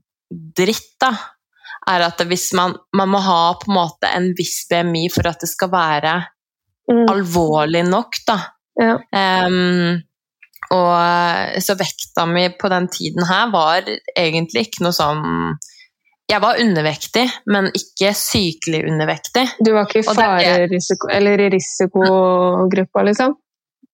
dritt, 0.57 0.91
da, 0.99 1.13
er 1.87 2.03
at 2.09 2.19
hvis 2.27 2.51
man, 2.57 2.75
man 2.95 3.11
må 3.11 3.23
ha 3.23 3.55
på 3.59 3.71
en 3.71 3.77
måte 3.77 4.11
en 4.11 4.29
viss 4.37 4.63
BMI 4.69 5.07
for 5.13 5.27
at 5.31 5.43
det 5.43 5.49
skal 5.51 5.71
være 5.71 6.13
mm. 6.91 7.05
alvorlig 7.15 7.85
nok, 7.87 8.19
da. 8.27 8.39
Ja. 8.79 8.97
Um, 9.47 10.01
og 10.73 10.91
eh, 10.97 11.59
så 11.63 11.75
vekta 11.79 12.25
mi 12.29 12.47
på 12.59 12.69
den 12.73 12.89
tiden 12.93 13.25
her 13.29 13.51
var 13.53 13.87
egentlig 14.15 14.67
ikke 14.67 14.85
noe 14.85 14.95
sånn 14.95 15.23
Jeg 16.31 16.39
var 16.41 16.59
undervektig, 16.61 17.25
men 17.51 17.67
ikke 17.75 18.13
sykelig 18.15 18.85
undervektig. 18.89 19.43
Du 19.59 19.73
var 19.75 19.85
ikke 19.85 20.01
i 20.01 20.07
farerisiko, 20.07 21.09
eller 21.11 21.41
i 21.43 21.49
risikogruppa, 21.53 23.03
liksom? 23.09 23.35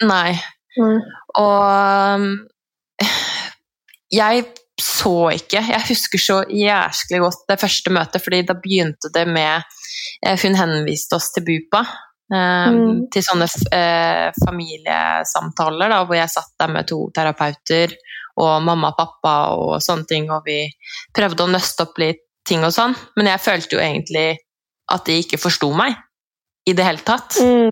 Nei. 0.08 0.38
Mm. 0.80 1.00
Og 1.42 2.28
jeg 4.13 4.46
så 4.80 5.30
ikke 5.36 5.60
Jeg 5.60 5.82
husker 5.89 6.22
så 6.22 6.38
jæsklig 6.54 7.20
godt 7.24 7.42
det 7.50 7.60
første 7.60 7.92
møtet, 7.92 8.24
fordi 8.24 8.44
da 8.48 8.56
begynte 8.56 9.12
det 9.13 9.26
med 9.28 9.65
eh, 10.26 10.38
Hun 10.39 10.56
henviste 10.56 11.18
oss 11.18 11.34
til 11.36 11.44
BUPA, 11.48 11.84
mm. 12.34 13.10
Til 13.13 13.26
sånne 13.26 13.48
eh, 13.76 14.28
familiesamtaler 14.44 15.92
da, 15.92 16.04
hvor 16.06 16.18
jeg 16.20 16.32
satt 16.34 16.54
der 16.62 16.74
med 16.74 16.89
to 16.89 17.08
terapeuter 17.15 17.96
og 18.39 18.63
mamma 18.63 18.92
og 18.94 19.00
pappa 19.00 19.34
og 19.58 19.80
sånne 19.84 20.08
ting, 20.10 20.30
og 20.32 20.46
vi 20.48 20.62
prøvde 21.15 21.46
å 21.46 21.52
nøste 21.52 21.88
opp 21.88 21.98
litt 22.02 22.24
ting 22.48 22.63
og 22.65 22.74
sånn, 22.74 22.96
men 23.20 23.30
jeg 23.30 23.44
følte 23.44 23.76
jo 23.76 23.82
egentlig 23.84 24.30
at 24.89 25.06
de 25.06 25.20
ikke 25.22 25.42
forsto 25.42 25.70
meg 25.76 25.98
i 26.70 26.76
det 26.78 26.86
hele 26.86 27.04
tatt. 27.06 27.38
Mm. 27.44 27.70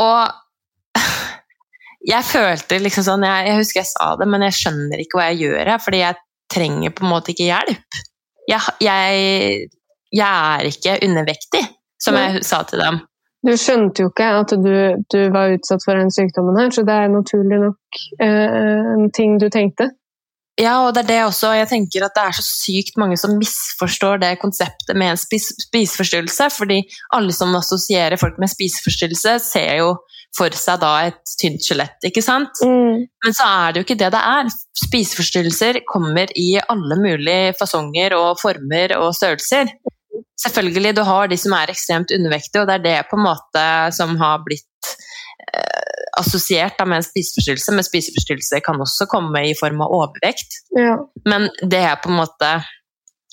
Og 0.00 0.98
jeg 2.12 2.28
følte 2.28 2.80
liksom 2.82 3.06
sånn 3.06 3.26
jeg, 3.28 3.46
jeg, 3.48 3.60
husker 3.60 3.82
jeg 3.82 3.90
sa 3.92 4.10
det, 4.20 4.28
men 4.28 4.44
jeg 4.48 4.58
skjønner 4.58 5.04
ikke 5.04 5.20
hva 5.20 5.30
jeg 5.30 5.46
gjør 5.46 5.72
her, 5.74 5.84
fordi 5.84 6.02
jeg 6.02 6.20
trenger 6.52 6.92
på 6.96 7.06
en 7.06 7.12
måte 7.12 7.32
ikke 7.32 7.48
hjelp. 7.48 8.02
Jeg, 8.50 8.76
jeg, 8.82 9.70
jeg 10.12 10.28
er 10.28 10.68
ikke 10.68 10.98
undervektig, 11.06 11.62
som 12.02 12.18
jeg 12.18 12.42
sa 12.44 12.64
til 12.68 12.82
dem. 12.82 13.00
Du 13.42 13.50
skjønte 13.58 14.04
jo 14.04 14.12
ikke 14.12 14.28
at 14.38 14.52
du, 14.54 14.74
du, 15.10 15.18
var 15.34 15.54
utsatt 15.56 15.82
for 15.82 15.98
den 15.98 16.12
sykdommen 16.14 16.58
her, 16.60 16.70
så 16.70 16.84
det 16.86 16.94
er 16.94 17.10
naturlig 17.10 17.58
nok 17.64 18.04
eh, 18.22 18.92
en 18.94 19.10
ting 19.14 19.34
du 19.42 19.48
tenkte. 19.50 19.90
Ja, 20.60 20.82
og 20.84 20.92
det 20.94 21.06
er 21.06 21.08
det 21.08 21.20
også. 21.24 21.54
Jeg 21.56 21.70
tenker 21.70 22.04
at 22.04 22.14
det 22.14 22.22
er 22.28 22.36
så 22.36 22.44
sykt 22.44 22.98
mange 23.00 23.16
som 23.18 23.38
misforstår 23.38 24.20
det 24.20 24.34
konseptet 24.42 24.92
med 24.94 25.14
en 25.14 25.20
spis 25.20 25.48
spiseforstyrrelse, 25.64 26.50
fordi 26.52 26.82
alle 27.16 27.32
som 27.34 27.56
assosierer 27.56 28.20
folk 28.20 28.36
med 28.38 28.52
spiseforstyrrelse, 28.52 29.38
ser 29.46 29.78
jo 29.80 29.94
for 30.36 30.52
seg 30.56 30.80
da 30.80 30.92
et 31.08 31.34
tynt 31.40 31.64
skjelett, 31.64 31.96
ikke 32.08 32.22
sant? 32.24 32.60
Mm. 32.64 33.08
Men 33.24 33.36
så 33.36 33.48
er 33.48 33.72
det 33.72 33.80
jo 33.80 33.86
ikke 33.88 33.98
det 34.00 34.12
det 34.14 34.20
er. 34.20 34.52
Spiseforstyrrelser 34.84 35.80
kommer 35.88 36.30
i 36.38 36.50
alle 36.62 37.00
mulige 37.00 37.56
fasonger 37.58 38.16
og 38.20 38.38
former 38.40 38.96
og 39.00 39.10
størrelser. 39.16 39.72
Selvfølgelig, 40.42 40.96
du 40.96 41.02
har 41.06 41.30
de 41.30 41.38
som 41.38 41.54
er 41.56 41.70
ekstremt 41.70 42.12
undervektige, 42.14 42.62
og 42.62 42.68
det 42.70 42.78
er 42.78 42.84
det 42.86 42.98
på 43.10 43.18
en 43.18 43.26
måte 43.28 43.64
som 43.94 44.16
har 44.20 44.42
blitt 44.46 44.92
eh, 45.46 46.04
assosiert 46.18 46.78
da, 46.78 46.86
med 46.88 47.00
en 47.00 47.06
spiseforstyrrelse. 47.06 47.74
Men 47.76 47.86
spiseforstyrrelse 47.86 48.62
kan 48.66 48.82
også 48.82 49.06
komme 49.10 49.44
i 49.48 49.54
form 49.58 49.84
av 49.84 49.94
overvekt. 50.00 50.62
Ja. 50.78 50.96
Men 51.28 51.48
det 51.62 51.84
jeg 51.84 52.00
på 52.02 52.10
en 52.10 52.20
måte 52.24 52.52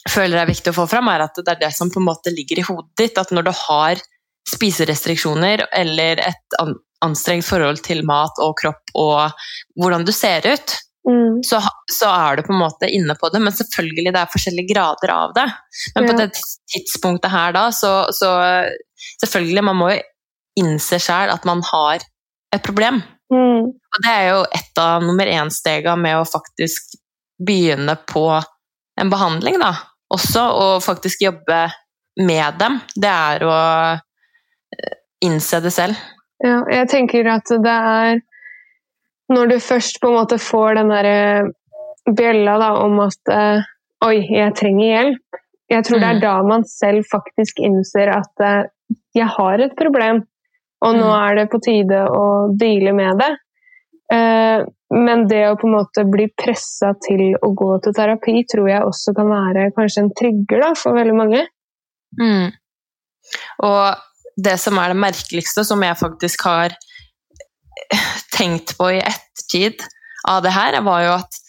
føler 0.10 0.42
er 0.42 0.50
viktig 0.50 0.72
å 0.72 0.80
få 0.82 0.88
fram, 0.92 1.10
er 1.12 1.26
at 1.26 1.40
det 1.40 1.56
er 1.56 1.64
det 1.66 1.74
som 1.76 1.92
på 1.92 2.02
en 2.02 2.10
måte 2.12 2.34
ligger 2.34 2.62
i 2.62 2.68
hodet 2.68 2.94
ditt. 3.02 3.18
At 3.22 3.34
når 3.36 3.50
du 3.50 3.54
har 3.66 4.04
spiserestriksjoner 4.50 5.66
eller 5.76 6.22
et 6.30 6.60
anstrengt 7.06 7.48
forhold 7.48 7.82
til 7.86 8.04
mat 8.08 8.40
og 8.44 8.56
kropp 8.60 8.94
og 8.98 9.44
hvordan 9.80 10.06
du 10.08 10.14
ser 10.16 10.46
ut, 10.48 10.78
Mm. 11.08 11.40
Så, 11.48 11.62
så, 11.92 12.10
er 12.12 12.38
du 12.38 12.44
på 12.46 12.54
en 12.54 12.62
måte 12.62 12.90
inne 12.92 13.16
på 13.18 13.30
det, 13.34 13.42
men 13.42 13.56
selvfølgelig 13.56 14.14
det 14.14 14.22
er 14.22 14.34
forskjellige 14.34 14.74
grader 14.74 15.14
av 15.14 15.34
det. 15.38 15.46
Men 15.96 16.06
ja. 16.06 16.12
på 16.12 16.18
det 16.20 16.28
tidspunktet 16.74 17.32
her 17.34 17.56
da, 17.56 17.70
så, 17.76 17.94
så 18.16 18.32
selvfølgelig, 19.24 19.64
man 19.70 19.80
må 19.80 19.94
jo 19.94 20.02
innse 20.60 21.00
sjøl 21.02 21.32
at 21.32 21.48
man 21.48 21.64
har 21.72 22.04
et 22.56 22.66
problem. 22.66 23.02
Mm. 23.34 23.70
Og 23.72 24.04
det 24.04 24.12
er 24.12 24.26
jo 24.32 24.42
et 24.60 24.82
av 24.82 25.06
nummer 25.06 25.30
én-stega 25.30 25.96
med 26.00 26.20
å 26.20 26.28
faktisk 26.28 26.98
begynne 27.40 27.96
på 28.10 28.26
en 29.00 29.12
behandling, 29.12 29.60
da. 29.62 29.74
Også 30.14 30.42
å 30.42 30.70
faktisk 30.84 31.22
jobbe 31.24 31.68
med 32.20 32.58
dem. 32.60 32.80
Det 32.96 33.10
er 33.10 33.46
å 33.48 33.58
eh, 33.96 34.96
innse 35.26 35.62
det 35.64 35.72
selv. 35.72 36.00
Ja, 36.44 36.64
jeg 36.72 36.90
tenker 36.92 37.28
at 37.32 37.52
det 37.52 37.76
er 37.94 38.22
når 39.30 39.52
du 39.52 39.58
først 39.62 40.00
på 40.02 40.10
en 40.10 40.18
måte 40.20 40.40
får 40.42 40.80
den 40.80 40.94
derre 40.94 41.18
eh, 41.40 41.52
bjella 42.16 42.56
da, 42.62 42.72
om 42.82 42.98
at 43.06 43.34
uh, 43.34 43.68
Oi, 44.08 44.22
jeg 44.32 44.56
trenger 44.56 44.86
hjelp. 44.88 45.40
Jeg 45.70 45.86
tror 45.86 46.00
mm. 46.00 46.02
det 46.02 46.08
er 46.10 46.18
mm. 46.18 46.22
da 46.24 46.34
man 46.48 46.64
selv 46.66 47.04
faktisk 47.12 47.60
innser 47.60 48.10
at 48.16 48.44
uh, 48.46 48.70
jeg 49.18 49.28
har 49.36 49.62
et 49.62 49.76
problem, 49.78 50.24
og 50.80 50.96
nå 50.96 51.06
mm. 51.06 51.18
er 51.20 51.38
det 51.42 51.46
på 51.52 51.60
tide 51.62 52.00
å 52.08 52.26
deale 52.56 52.94
med 52.96 53.20
det. 53.20 53.30
Men 54.90 55.28
det 55.30 55.42
å 55.46 55.58
på 55.60 55.68
en 55.68 55.76
måte 55.76 56.06
bli 56.10 56.26
pressa 56.34 56.96
til 57.06 57.36
å 57.46 57.52
gå 57.54 57.68
til 57.84 57.94
terapi, 57.94 58.40
tror 58.50 58.70
jeg 58.72 58.88
også 58.88 59.14
kan 59.18 59.30
være 59.30 59.68
kanskje 59.76 60.06
en 60.06 60.14
trigger 60.18 60.64
da, 60.64 60.70
for 60.80 60.98
veldig 60.98 61.18
mange. 61.20 61.44
Mm. 62.18 62.48
Og 63.68 63.84
det 64.44 64.56
som 64.62 64.80
er 64.82 64.94
det 64.94 65.02
merkeligste, 65.04 65.66
som 65.68 65.84
jeg 65.86 66.00
faktisk 66.00 66.48
har 66.48 66.74
tenkt 68.40 68.78
på 68.80 68.94
i 68.96 69.02
ettertid 69.04 69.84
av 70.30 70.44
det 70.46 70.54
her, 70.56 70.80
var 70.86 71.04
jo 71.04 71.14
at 71.20 71.40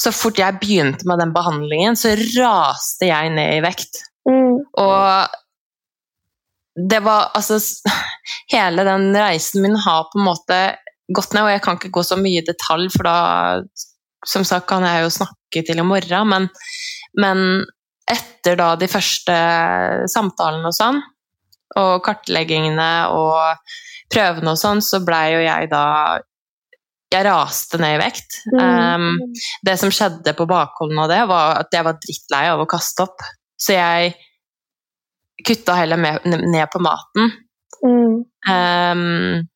så 0.00 0.12
fort 0.14 0.38
jeg 0.40 0.60
begynte 0.60 1.06
med 1.08 1.20
den 1.20 1.34
behandlingen, 1.34 1.98
så 1.98 2.14
raste 2.16 3.08
jeg 3.10 3.34
ned 3.36 3.58
i 3.58 3.64
vekt. 3.64 4.00
Mm. 4.28 4.60
Og 4.80 5.36
det 6.90 7.00
var 7.02 7.32
altså 7.34 7.58
Hele 8.52 8.84
den 8.86 9.10
reisen 9.16 9.64
min 9.64 9.76
har 9.80 10.06
på 10.10 10.20
en 10.20 10.26
måte 10.28 10.58
gått 11.10 11.32
ned, 11.34 11.42
og 11.42 11.50
jeg 11.50 11.62
kan 11.64 11.78
ikke 11.78 11.92
gå 11.96 12.02
så 12.06 12.16
mye 12.18 12.40
i 12.40 12.46
detalj, 12.46 12.90
for 12.94 13.08
da 13.08 13.16
som 14.28 14.44
sagt 14.46 14.68
kan 14.70 14.84
jeg 14.86 15.04
jo 15.04 15.12
snakke 15.14 15.62
til 15.66 15.80
i 15.80 15.86
morgen, 15.86 16.28
men, 16.30 16.46
men 17.18 17.38
etter 18.10 18.58
da 18.60 18.74
de 18.78 18.86
første 18.90 19.36
samtalene 20.12 20.70
og 20.70 20.76
sånn, 20.76 21.00
og 21.80 22.04
kartleggingene 22.06 22.90
og 23.14 23.40
prøvene 24.10 24.54
og 24.54 24.60
sånn, 24.60 24.82
så 24.84 25.02
blei 25.06 25.24
jo 25.34 25.42
jeg 25.42 25.70
da 25.72 25.84
Jeg 27.10 27.26
raste 27.26 27.78
ned 27.82 27.96
i 27.96 28.00
vekt. 28.00 28.36
Um, 28.54 29.18
det 29.66 29.76
som 29.80 29.90
skjedde 29.90 30.34
på 30.38 30.46
bakholden 30.46 30.98
av 31.02 31.08
det, 31.10 31.20
var 31.26 31.56
at 31.64 31.74
jeg 31.74 31.86
var 31.86 31.98
drittlei 31.98 32.44
av 32.52 32.62
å 32.62 32.68
kaste 32.70 33.02
opp. 33.02 33.24
Så 33.58 33.74
jeg 33.74 34.12
kutta 35.46 35.74
heller 35.80 35.98
med, 35.98 36.26
ned 36.26 36.66
på 36.72 36.82
maten, 36.84 37.32
Mm. 37.80 38.16
um, 38.44 39.46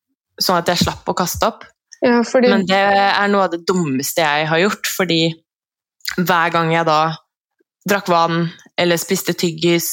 sånn 0.41 0.57
at 0.57 0.69
jeg 0.71 0.81
slapp 0.81 1.05
å 1.11 1.13
kaste 1.13 1.45
opp. 1.45 1.63
Ja, 2.01 2.23
fordi 2.25 2.49
Men 2.49 2.65
det 2.65 2.79
er 2.81 3.27
noe 3.29 3.45
av 3.45 3.51
det 3.51 3.61
dummeste 3.69 4.23
jeg 4.25 4.47
har 4.49 4.59
gjort, 4.63 4.89
fordi 4.89 5.19
hver 6.17 6.51
gang 6.51 6.71
jeg 6.73 6.87
da 6.89 7.15
drakk 7.87 8.09
vann 8.09 8.49
eller 8.77 8.97
spiste 8.97 9.35
tyggis 9.37 9.91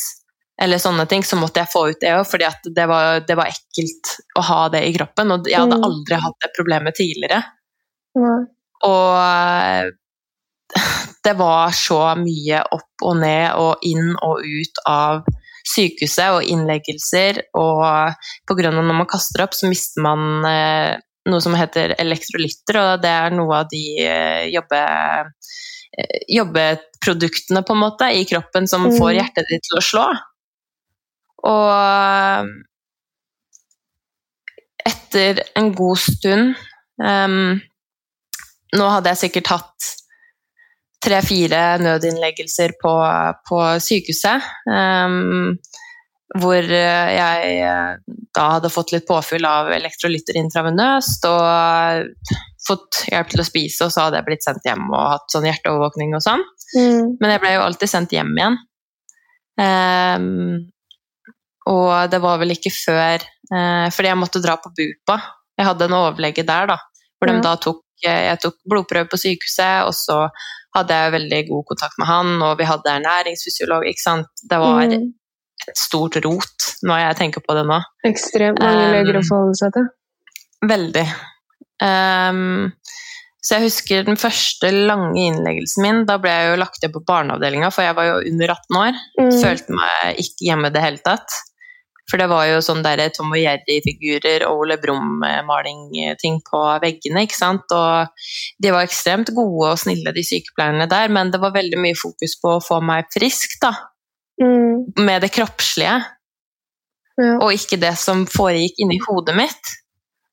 eller 0.61 0.79
sånne 0.79 1.07
ting, 1.09 1.23
så 1.25 1.37
måtte 1.41 1.61
jeg 1.63 1.71
få 1.73 1.89
ut 1.91 2.01
det 2.01 2.13
òg, 2.15 2.27
fordi 2.29 2.49
det 2.77 2.87
var, 2.91 3.21
det 3.27 3.37
var 3.37 3.47
ekkelt 3.51 4.13
å 4.39 4.43
ha 4.47 4.69
det 4.69 4.83
i 4.87 4.93
kroppen. 4.95 5.31
Og 5.33 5.49
jeg 5.49 5.59
hadde 5.59 5.79
Mm. 5.81 5.85
aldri 5.89 6.15
hatt 6.21 6.39
det 6.45 6.51
problemet 6.57 6.95
tidligere. 6.95 7.43
Nei. 8.15 8.41
Og 8.85 9.93
det 11.25 11.35
var 11.39 11.71
så 11.77 12.01
mye 12.19 12.63
opp 12.73 13.05
og 13.07 13.17
ned 13.21 13.55
og 13.61 13.77
inn 13.87 14.15
og 14.23 14.41
ut 14.45 14.83
av 14.89 15.23
sykehuset 15.69 16.31
og 16.37 16.43
innleggelser. 16.51 17.43
Og 17.55 18.15
pga. 18.49 18.71
når 18.73 18.83
man 18.93 19.07
kaster 19.07 19.45
opp, 19.45 19.55
så 19.55 19.69
mister 19.71 20.03
man 20.03 20.45
eh, 20.45 20.97
noe 21.31 21.41
som 21.41 21.55
heter 21.55 21.95
elektrolytter, 21.99 22.79
og 22.81 23.03
det 23.03 23.11
er 23.11 23.31
noe 23.31 23.61
av 23.63 23.69
de 23.71 23.83
eh, 24.03 24.49
jobbe, 24.51 24.81
eh, 25.99 26.19
jobbeproduktene 26.35 27.63
på 27.63 27.73
en 27.77 27.83
måte 27.85 28.11
i 28.11 28.25
kroppen 28.25 28.67
som 28.69 28.89
Mm. 28.89 28.99
får 28.99 29.13
hjertet 29.15 29.47
ditt 29.51 29.63
til 29.69 29.79
å 29.79 29.83
slå. 29.83 30.07
Og 31.49 32.53
etter 34.87 35.43
en 35.59 35.73
god 35.77 35.99
stund 35.99 36.55
um, 37.03 37.59
Nå 38.73 38.87
hadde 38.89 39.13
jeg 39.13 39.21
sikkert 39.27 39.51
hatt 39.53 39.89
tre-fire 41.03 41.61
nødinnleggelser 41.83 42.77
på, 42.81 42.93
på 43.49 43.59
sykehuset. 43.83 44.47
Um, 44.71 45.59
hvor 46.41 46.65
jeg 46.65 47.57
eh, 47.61 48.13
da 48.33 48.45
hadde 48.55 48.71
fått 48.73 48.95
litt 48.95 49.05
påfyll 49.09 49.45
av 49.45 49.69
elektrolytter 49.75 50.39
intravenøst 50.41 51.27
og 51.29 52.33
fått 52.67 53.03
hjelp 53.11 53.33
til 53.33 53.43
å 53.43 53.47
spise, 53.47 53.85
og 53.85 53.93
så 53.93 54.07
hadde 54.07 54.21
jeg 54.21 54.29
blitt 54.31 54.47
sendt 54.47 54.67
hjem 54.69 54.87
og 54.89 55.11
hatt 55.17 55.35
sånn 55.35 55.49
hjerteovervåkning 55.49 56.15
og 56.17 56.25
sånn. 56.25 56.45
Mm. 56.77 57.17
Men 57.21 57.35
jeg 57.35 57.43
ble 57.43 57.55
jo 57.57 57.65
alltid 57.67 57.93
sendt 57.93 58.15
hjem 58.17 58.33
igjen. 58.39 58.59
Ehm, 59.61 60.72
og 61.71 62.11
det 62.11 62.19
var 62.23 62.39
vel 62.43 62.51
ikke 62.57 62.73
før 62.75 63.23
eh, 63.23 63.87
Fordi 63.95 64.09
jeg 64.09 64.19
måtte 64.19 64.41
dra 64.43 64.57
på 64.59 64.73
BUPA. 64.75 65.17
Jeg 65.59 65.67
hadde 65.69 65.85
en 65.87 65.95
overlege 66.01 66.43
der, 66.49 66.67
da. 66.73 66.77
Hvor 67.21 67.31
de 67.31 67.37
da 67.45 67.53
tok 67.61 67.83
eh, 68.05 68.25
Jeg 68.33 68.41
tok 68.43 68.57
blodprøve 68.69 69.07
på 69.13 69.21
sykehuset, 69.21 69.87
og 69.87 69.95
så 69.95 70.17
hadde 70.75 70.97
jeg 70.97 71.13
veldig 71.13 71.41
god 71.51 71.65
kontakt 71.69 71.99
med 72.01 72.09
han, 72.09 72.31
og 72.43 72.57
vi 72.59 72.65
hadde 72.65 72.91
ernæringsfysiolog, 72.97 73.85
ikke 73.87 74.03
sant. 74.03 74.27
Det 74.51 74.59
var 74.59 74.87
Mm. 74.89 75.13
et 75.69 75.77
stort 75.79 76.17
rot 76.25 76.65
når 76.83 76.99
jeg 76.99 77.17
tenker 77.21 77.41
på 77.47 77.55
det 77.55 77.67
nå. 77.69 77.77
Ekstremt 78.09 78.59
mange 78.59 78.87
Um, 78.89 78.93
leger 78.97 79.19
å 79.21 79.23
forholde 79.29 79.59
seg 79.61 79.75
til. 79.77 79.85
Veldig. 80.67 81.05
Um, 81.83 82.73
så 83.43 83.57
jeg 83.59 83.67
husker 83.67 84.05
den 84.07 84.19
første 84.21 84.71
lange 84.73 85.19
innleggelsen 85.19 85.83
min. 85.83 86.03
Da 86.07 86.17
ble 86.23 86.31
jeg 86.31 86.51
jo 86.53 86.59
lagt 86.63 86.83
inn 86.87 86.93
på 86.95 87.03
barneavdelinga, 87.07 87.71
for 87.75 87.83
jeg 87.87 87.97
var 87.99 88.07
jo 88.07 88.19
under 88.33 88.53
18 88.55 88.79
år. 88.83 89.01
Mm. 89.21 89.33
Følte 89.43 89.79
meg 89.79 90.21
ikke 90.23 90.47
hjemme 90.49 90.71
i 90.71 90.75
det 90.77 90.85
hele 90.85 91.03
tatt. 91.03 91.39
For 92.11 92.19
det 92.19 92.27
var 92.29 92.47
jo 92.49 92.59
sånn 92.65 92.83
der 92.85 93.01
Tom 93.15 93.31
og 93.33 93.39
Jerry-figurer 93.39 94.43
og 94.49 94.65
Ole 94.65 94.77
Brumm-maling-ting 94.83 96.41
på 96.49 96.63
veggene. 96.83 97.23
ikke 97.25 97.39
sant? 97.39 97.73
Og 97.73 98.09
de 98.63 98.73
var 98.75 98.85
ekstremt 98.87 99.31
gode 99.37 99.71
og 99.71 99.79
snille, 99.81 100.13
de 100.13 100.25
sykepleierne 100.27 100.89
der, 100.91 101.09
men 101.15 101.31
det 101.33 101.41
var 101.41 101.55
veldig 101.55 101.79
mye 101.81 101.99
fokus 101.99 102.35
på 102.43 102.57
å 102.57 102.65
få 102.65 102.81
meg 102.85 103.07
frisk, 103.15 103.55
da. 103.63 103.73
Mm. 104.43 104.93
Med 104.99 105.23
det 105.23 105.33
kroppslige, 105.33 106.01
Ja. 107.21 107.37
og 107.45 107.53
ikke 107.53 107.79
det 107.79 107.95
som 108.01 108.27
foregikk 108.27 108.81
inni 108.83 108.99
hodet 109.07 109.37
mitt. 109.37 109.73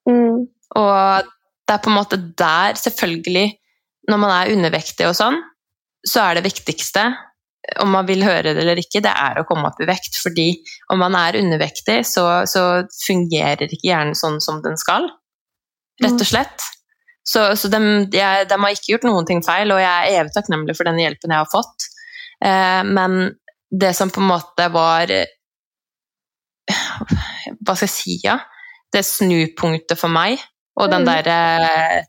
Mm. 0.10 0.48
Og 0.80 1.24
det 1.68 1.74
er 1.76 1.82
på 1.84 1.90
en 1.92 1.98
måte 2.00 2.18
der, 2.40 2.74
selvfølgelig, 2.80 3.54
når 4.10 4.18
man 4.18 4.32
er 4.32 4.54
undervektig 4.56 5.06
og 5.06 5.16
sånn, 5.20 5.38
så 6.08 6.24
er 6.24 6.40
det 6.40 6.48
viktigste, 6.48 7.04
om 7.84 7.92
man 7.94 8.08
vil 8.08 8.24
høre 8.26 8.54
det 8.54 8.64
eller 8.64 8.80
ikke, 8.82 9.02
det 9.04 9.12
er 9.12 9.40
å 9.40 9.46
komme 9.48 9.70
opp 9.70 9.80
i 9.84 9.88
vekt. 9.90 10.18
Fordi 10.22 10.50
om 10.94 11.02
man 11.02 11.16
er 11.20 11.40
undervektig, 11.40 12.02
så, 12.08 12.26
så 12.50 12.66
fungerer 13.06 13.68
ikke 13.68 13.90
hjernen 13.92 14.18
sånn 14.18 14.40
som 14.44 14.62
den 14.66 14.78
skal. 14.80 15.10
Rett 16.04 16.20
og 16.20 16.30
slett. 16.30 16.68
Så, 17.30 17.44
så 17.60 17.70
de, 17.70 17.80
jeg, 18.16 18.48
de 18.50 18.58
har 18.58 18.74
ikke 18.74 18.96
gjort 18.96 19.06
noen 19.06 19.28
ting 19.28 19.44
feil, 19.46 19.70
og 19.74 19.82
jeg 19.82 19.90
er 19.90 20.22
evig 20.22 20.34
takknemlig 20.34 20.76
for 20.78 20.90
den 20.90 21.02
hjelpen 21.02 21.36
jeg 21.36 21.44
har 21.44 21.52
fått. 21.52 21.90
Eh, 22.46 22.82
men 22.88 23.20
det 23.70 23.92
som 23.98 24.10
på 24.10 24.24
en 24.24 24.32
måte 24.32 24.66
var 24.74 25.12
Hva 26.70 27.76
skal 27.76 27.86
jeg 27.86 27.94
si, 27.94 28.16
ja? 28.24 28.40
Det 28.90 29.04
snupunktet 29.06 30.00
for 30.00 30.10
meg, 30.10 30.42
og 30.80 30.90
den 30.90 31.06
derre 31.06 31.26
der 31.28 31.66
eh, 31.68 32.08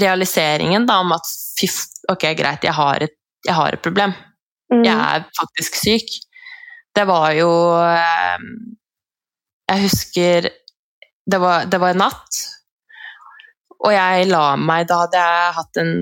realiseringen 0.00 0.86
da, 0.88 1.00
om 1.04 1.12
at 1.16 1.28
fy, 1.58 1.68
ok, 2.12 2.30
greit, 2.38 2.64
jeg 2.64 2.76
har 2.76 3.04
et, 3.04 3.16
jeg 3.46 3.56
har 3.56 3.76
et 3.76 3.84
problem. 3.84 4.14
Mm. 4.70 4.84
Jeg 4.86 4.96
er 4.96 5.26
faktisk 5.38 5.78
syk. 5.80 6.12
Det 6.94 7.04
var 7.06 7.32
jo 7.38 7.50
eh, 7.78 8.46
Jeg 9.70 9.84
husker 9.84 10.48
det 11.30 11.38
var, 11.38 11.66
det 11.70 11.78
var 11.78 11.92
en 11.94 12.00
natt, 12.02 12.38
og 13.80 13.92
jeg 13.94 14.28
la 14.30 14.44
meg 14.58 14.88
Da 14.90 15.02
hadde 15.04 15.20
jeg 15.20 15.52
hatt 15.56 15.80
en, 15.80 15.92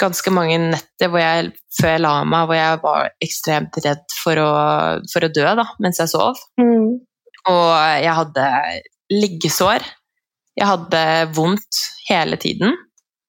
ganske 0.00 0.32
mange 0.34 0.56
netter 0.62 1.12
jeg, 1.20 1.50
før 1.76 1.92
jeg 1.92 2.02
la 2.02 2.12
meg 2.26 2.46
hvor 2.48 2.58
jeg 2.58 2.78
var 2.82 3.10
ekstremt 3.22 3.76
redd 3.84 4.16
for 4.22 4.40
å, 4.40 4.52
for 5.12 5.26
å 5.26 5.30
dø 5.30 5.44
da, 5.60 5.66
mens 5.84 6.00
jeg 6.00 6.10
sov. 6.10 6.40
Mm. 6.58 6.96
Og 7.52 7.68
jeg 8.02 8.16
hadde 8.16 8.46
liggesår. 9.12 9.84
Jeg 10.58 10.68
hadde 10.68 11.04
vondt 11.36 11.84
hele 12.08 12.38
tiden. 12.40 12.74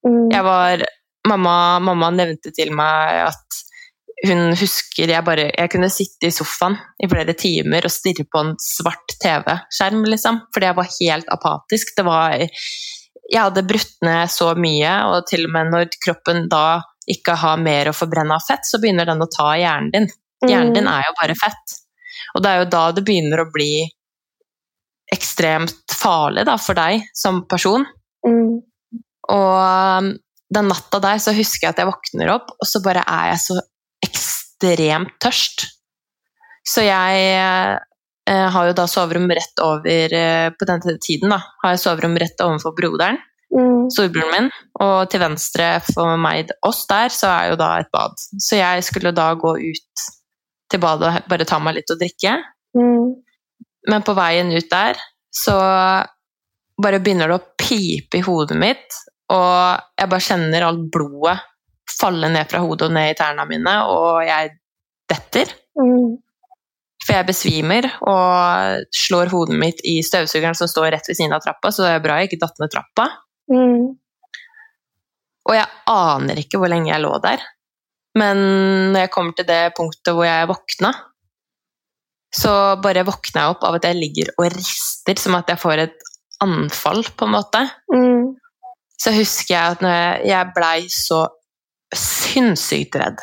Mm. 0.08 0.28
Jeg 0.34 0.46
var 0.48 0.86
Mamma, 1.24 1.80
mamma 1.80 2.10
nevnte 2.12 2.52
til 2.52 2.74
meg 2.76 3.22
at 3.30 3.60
hun 4.24 4.54
husker 4.56 5.12
jeg 5.12 5.26
bare 5.28 5.50
Jeg 5.52 5.72
kunne 5.74 5.90
sitte 5.92 6.30
i 6.30 6.34
sofaen 6.34 6.78
i 7.04 7.10
flere 7.12 7.36
timer 7.36 7.84
og 7.84 7.92
stirre 7.92 8.24
på 8.24 8.44
en 8.44 8.54
svart 8.62 9.16
TV-skjerm, 9.20 10.06
liksom. 10.08 10.40
Fordi 10.54 10.70
jeg 10.70 10.78
var 10.80 10.92
helt 10.96 11.32
apatisk. 11.36 11.94
Det 11.98 12.06
var 12.08 12.36
Jeg 12.40 13.40
hadde 13.40 13.68
brutt 13.68 13.96
ned 14.04 14.32
så 14.32 14.52
mye, 14.56 14.94
og 15.10 15.28
til 15.28 15.48
og 15.48 15.54
med 15.56 15.72
når 15.74 15.94
kroppen 16.04 16.48
da 16.52 16.82
ikke 17.10 17.36
har 17.40 17.60
mer 17.60 17.90
å 17.90 17.96
forbrenne 17.96 18.36
av 18.36 18.44
fett, 18.48 18.64
så 18.68 18.80
begynner 18.80 19.08
den 19.10 19.24
å 19.24 19.32
ta 19.32 19.54
hjernen 19.60 19.92
din. 19.92 20.08
Hjernen 20.44 20.76
din 20.76 20.88
er 20.92 21.08
jo 21.08 21.16
bare 21.20 21.36
fett. 21.40 21.76
Og 22.36 22.44
det 22.44 22.52
er 22.52 22.62
jo 22.62 22.70
da 22.72 22.84
det 22.96 23.04
begynner 23.08 23.44
å 23.44 23.50
bli 23.52 23.84
ekstremt 25.14 25.94
farlig 25.94 26.46
da, 26.48 26.56
for 26.62 26.78
deg 26.78 27.08
som 27.16 27.44
person. 27.50 27.86
Mm. 28.28 28.62
Og 29.34 29.58
um, 29.60 30.10
den 30.54 30.70
natta 30.70 31.02
der 31.04 31.22
så 31.24 31.34
husker 31.36 31.68
jeg 31.68 31.76
at 31.76 31.82
jeg 31.82 31.90
våkner 31.90 32.34
opp, 32.36 32.54
og 32.60 32.70
så 32.70 32.82
bare 32.86 33.04
er 33.08 33.34
jeg 33.34 33.44
så 33.48 33.60
ekstremt 34.06 35.16
tørst. 35.24 35.68
Så 36.68 36.86
jeg 36.86 37.24
eh, 37.36 38.48
har 38.56 38.70
jo 38.70 38.76
da 38.78 38.86
soverom 38.88 39.28
rett 39.36 39.60
over 39.60 40.14
eh, 40.16 40.50
På 40.56 40.68
den 40.70 40.80
tiden 41.04 41.34
da, 41.34 41.42
har 41.64 41.74
jeg 41.74 41.82
soverom 41.84 42.16
rett 42.22 42.44
overfor 42.46 42.76
broderen, 42.78 43.20
Mm. 43.54 43.86
storebroren 43.94 44.32
min. 44.34 44.48
Og 44.82 45.10
til 45.12 45.22
venstre 45.22 45.68
for 45.86 46.18
meg, 46.18 46.50
oss 46.66 46.88
der, 46.90 47.14
så 47.14 47.30
er 47.30 47.52
jo 47.52 47.60
da 47.60 47.68
et 47.78 47.92
bad. 47.94 48.18
Så 48.42 48.58
jeg 48.58 48.82
skulle 48.88 49.12
da 49.14 49.28
gå 49.38 49.52
ut 49.62 50.06
til 50.72 50.82
badet 50.82 51.12
og 51.12 51.30
bare 51.30 51.46
ta 51.46 51.60
meg 51.62 51.78
litt 51.78 51.94
å 51.94 52.00
drikke. 52.00 52.34
Mm. 52.74 53.12
Men 53.94 54.06
på 54.08 54.16
veien 54.18 54.50
ut 54.56 54.70
der 54.72 54.98
så 55.34 55.54
bare 56.82 57.02
begynner 57.04 57.30
det 57.30 57.38
å 57.38 57.46
pipe 57.60 58.18
i 58.18 58.26
hodet 58.26 58.58
mitt, 58.58 58.98
og 59.30 59.78
jeg 60.00 60.10
bare 60.10 60.26
kjenner 60.26 60.66
alt 60.66 60.88
blodet 60.94 61.38
falle 62.04 62.30
ned 62.34 62.52
fra 62.52 62.62
hodet 62.64 62.90
og 62.90 62.96
ned 62.98 63.14
i 63.14 63.18
tærne 63.18 63.48
mine, 63.50 63.80
og 63.90 64.22
jeg 64.28 64.54
detter. 65.12 65.56
Mm. 65.80 66.20
For 67.04 67.18
jeg 67.18 67.28
besvimer 67.28 67.90
og 68.08 68.86
slår 68.96 69.32
hodet 69.34 69.58
mitt 69.60 69.82
i 69.88 69.98
støvsugeren 70.06 70.56
som 70.56 70.70
står 70.72 70.94
rett 70.96 71.10
ved 71.10 71.20
siden 71.20 71.36
av 71.36 71.44
trappa, 71.44 71.72
så 71.74 71.88
det 71.88 71.98
er 71.98 72.06
bra 72.06 72.20
jeg 72.22 72.32
ikke 72.32 72.44
datt 72.46 72.62
ned 72.62 72.72
trappa. 72.72 73.10
Mm. 73.52 73.90
Og 75.44 75.58
jeg 75.58 75.68
aner 75.92 76.40
ikke 76.40 76.62
hvor 76.62 76.72
lenge 76.72 76.94
jeg 76.94 77.04
lå 77.04 77.12
der. 77.24 77.44
Men 78.20 78.40
når 78.94 79.08
jeg 79.08 79.12
kommer 79.12 79.36
til 79.36 79.50
det 79.50 79.74
punktet 79.76 80.16
hvor 80.16 80.28
jeg 80.28 80.48
våkna, 80.52 80.94
så 82.34 82.54
bare 82.82 83.06
våkner 83.06 83.42
jeg 83.42 83.54
opp 83.54 83.66
av 83.68 83.78
at 83.78 83.88
jeg 83.90 84.00
ligger 84.00 84.32
og 84.38 84.48
rister, 84.54 85.20
som 85.20 85.36
at 85.38 85.52
jeg 85.52 85.62
får 85.62 85.84
et 85.84 86.08
anfall, 86.44 87.04
på 87.18 87.28
en 87.28 87.36
måte. 87.36 87.62
Mm. 87.94 88.34
Så 89.00 89.14
husker 89.14 89.54
jeg 89.54 89.76
at 89.76 89.84
når 89.84 89.94
jeg, 89.94 90.22
jeg 90.32 90.54
blei 90.56 90.78
så 90.94 91.20
sinnssykt 92.00 92.98
redd. 93.00 93.22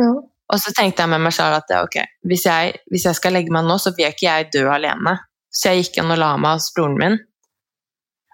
Ja. 0.00 0.12
Og 0.52 0.60
så 0.60 0.72
tenkte 0.76 1.04
jeg 1.04 1.12
med 1.12 1.22
meg 1.24 1.34
selv 1.34 1.56
at 1.56 1.70
ok, 1.78 1.98
hvis 2.28 2.46
jeg, 2.48 2.74
hvis 2.92 3.06
jeg 3.08 3.16
skal 3.16 3.36
legge 3.36 3.52
meg 3.54 3.64
nå, 3.64 3.78
så 3.80 3.94
vil 3.96 4.10
ikke 4.10 4.26
jeg 4.26 4.50
dø 4.52 4.66
alene. 4.72 5.16
Så 5.52 5.70
jeg 5.72 5.86
gikk 5.86 6.02
inn 6.02 6.12
og 6.12 6.20
la 6.20 6.34
meg 6.40 6.58
hos 6.58 6.72
broren 6.76 6.98
min. 7.00 7.16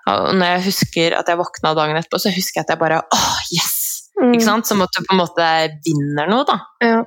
Og 0.09 0.33
når 0.39 0.55
jeg 0.55 0.65
husker 0.71 1.17
at 1.19 1.29
jeg 1.29 1.39
våkna 1.39 1.75
dagen 1.77 1.99
etterpå, 1.99 2.21
så 2.23 2.33
husker 2.33 2.61
jeg 2.61 2.67
at 2.67 2.75
jeg 2.75 2.81
bare 2.81 3.01
åh, 3.05 3.39
yes! 3.55 3.77
Mm. 4.19 4.33
Ikke 4.35 4.47
sant? 4.49 4.67
Som 4.67 4.83
at 4.83 4.95
du 4.95 5.05
på 5.05 5.15
en 5.15 5.21
måte 5.21 5.49
vinner 5.87 6.31
noe, 6.31 6.47
da. 6.49 6.59
Ja. 6.83 7.01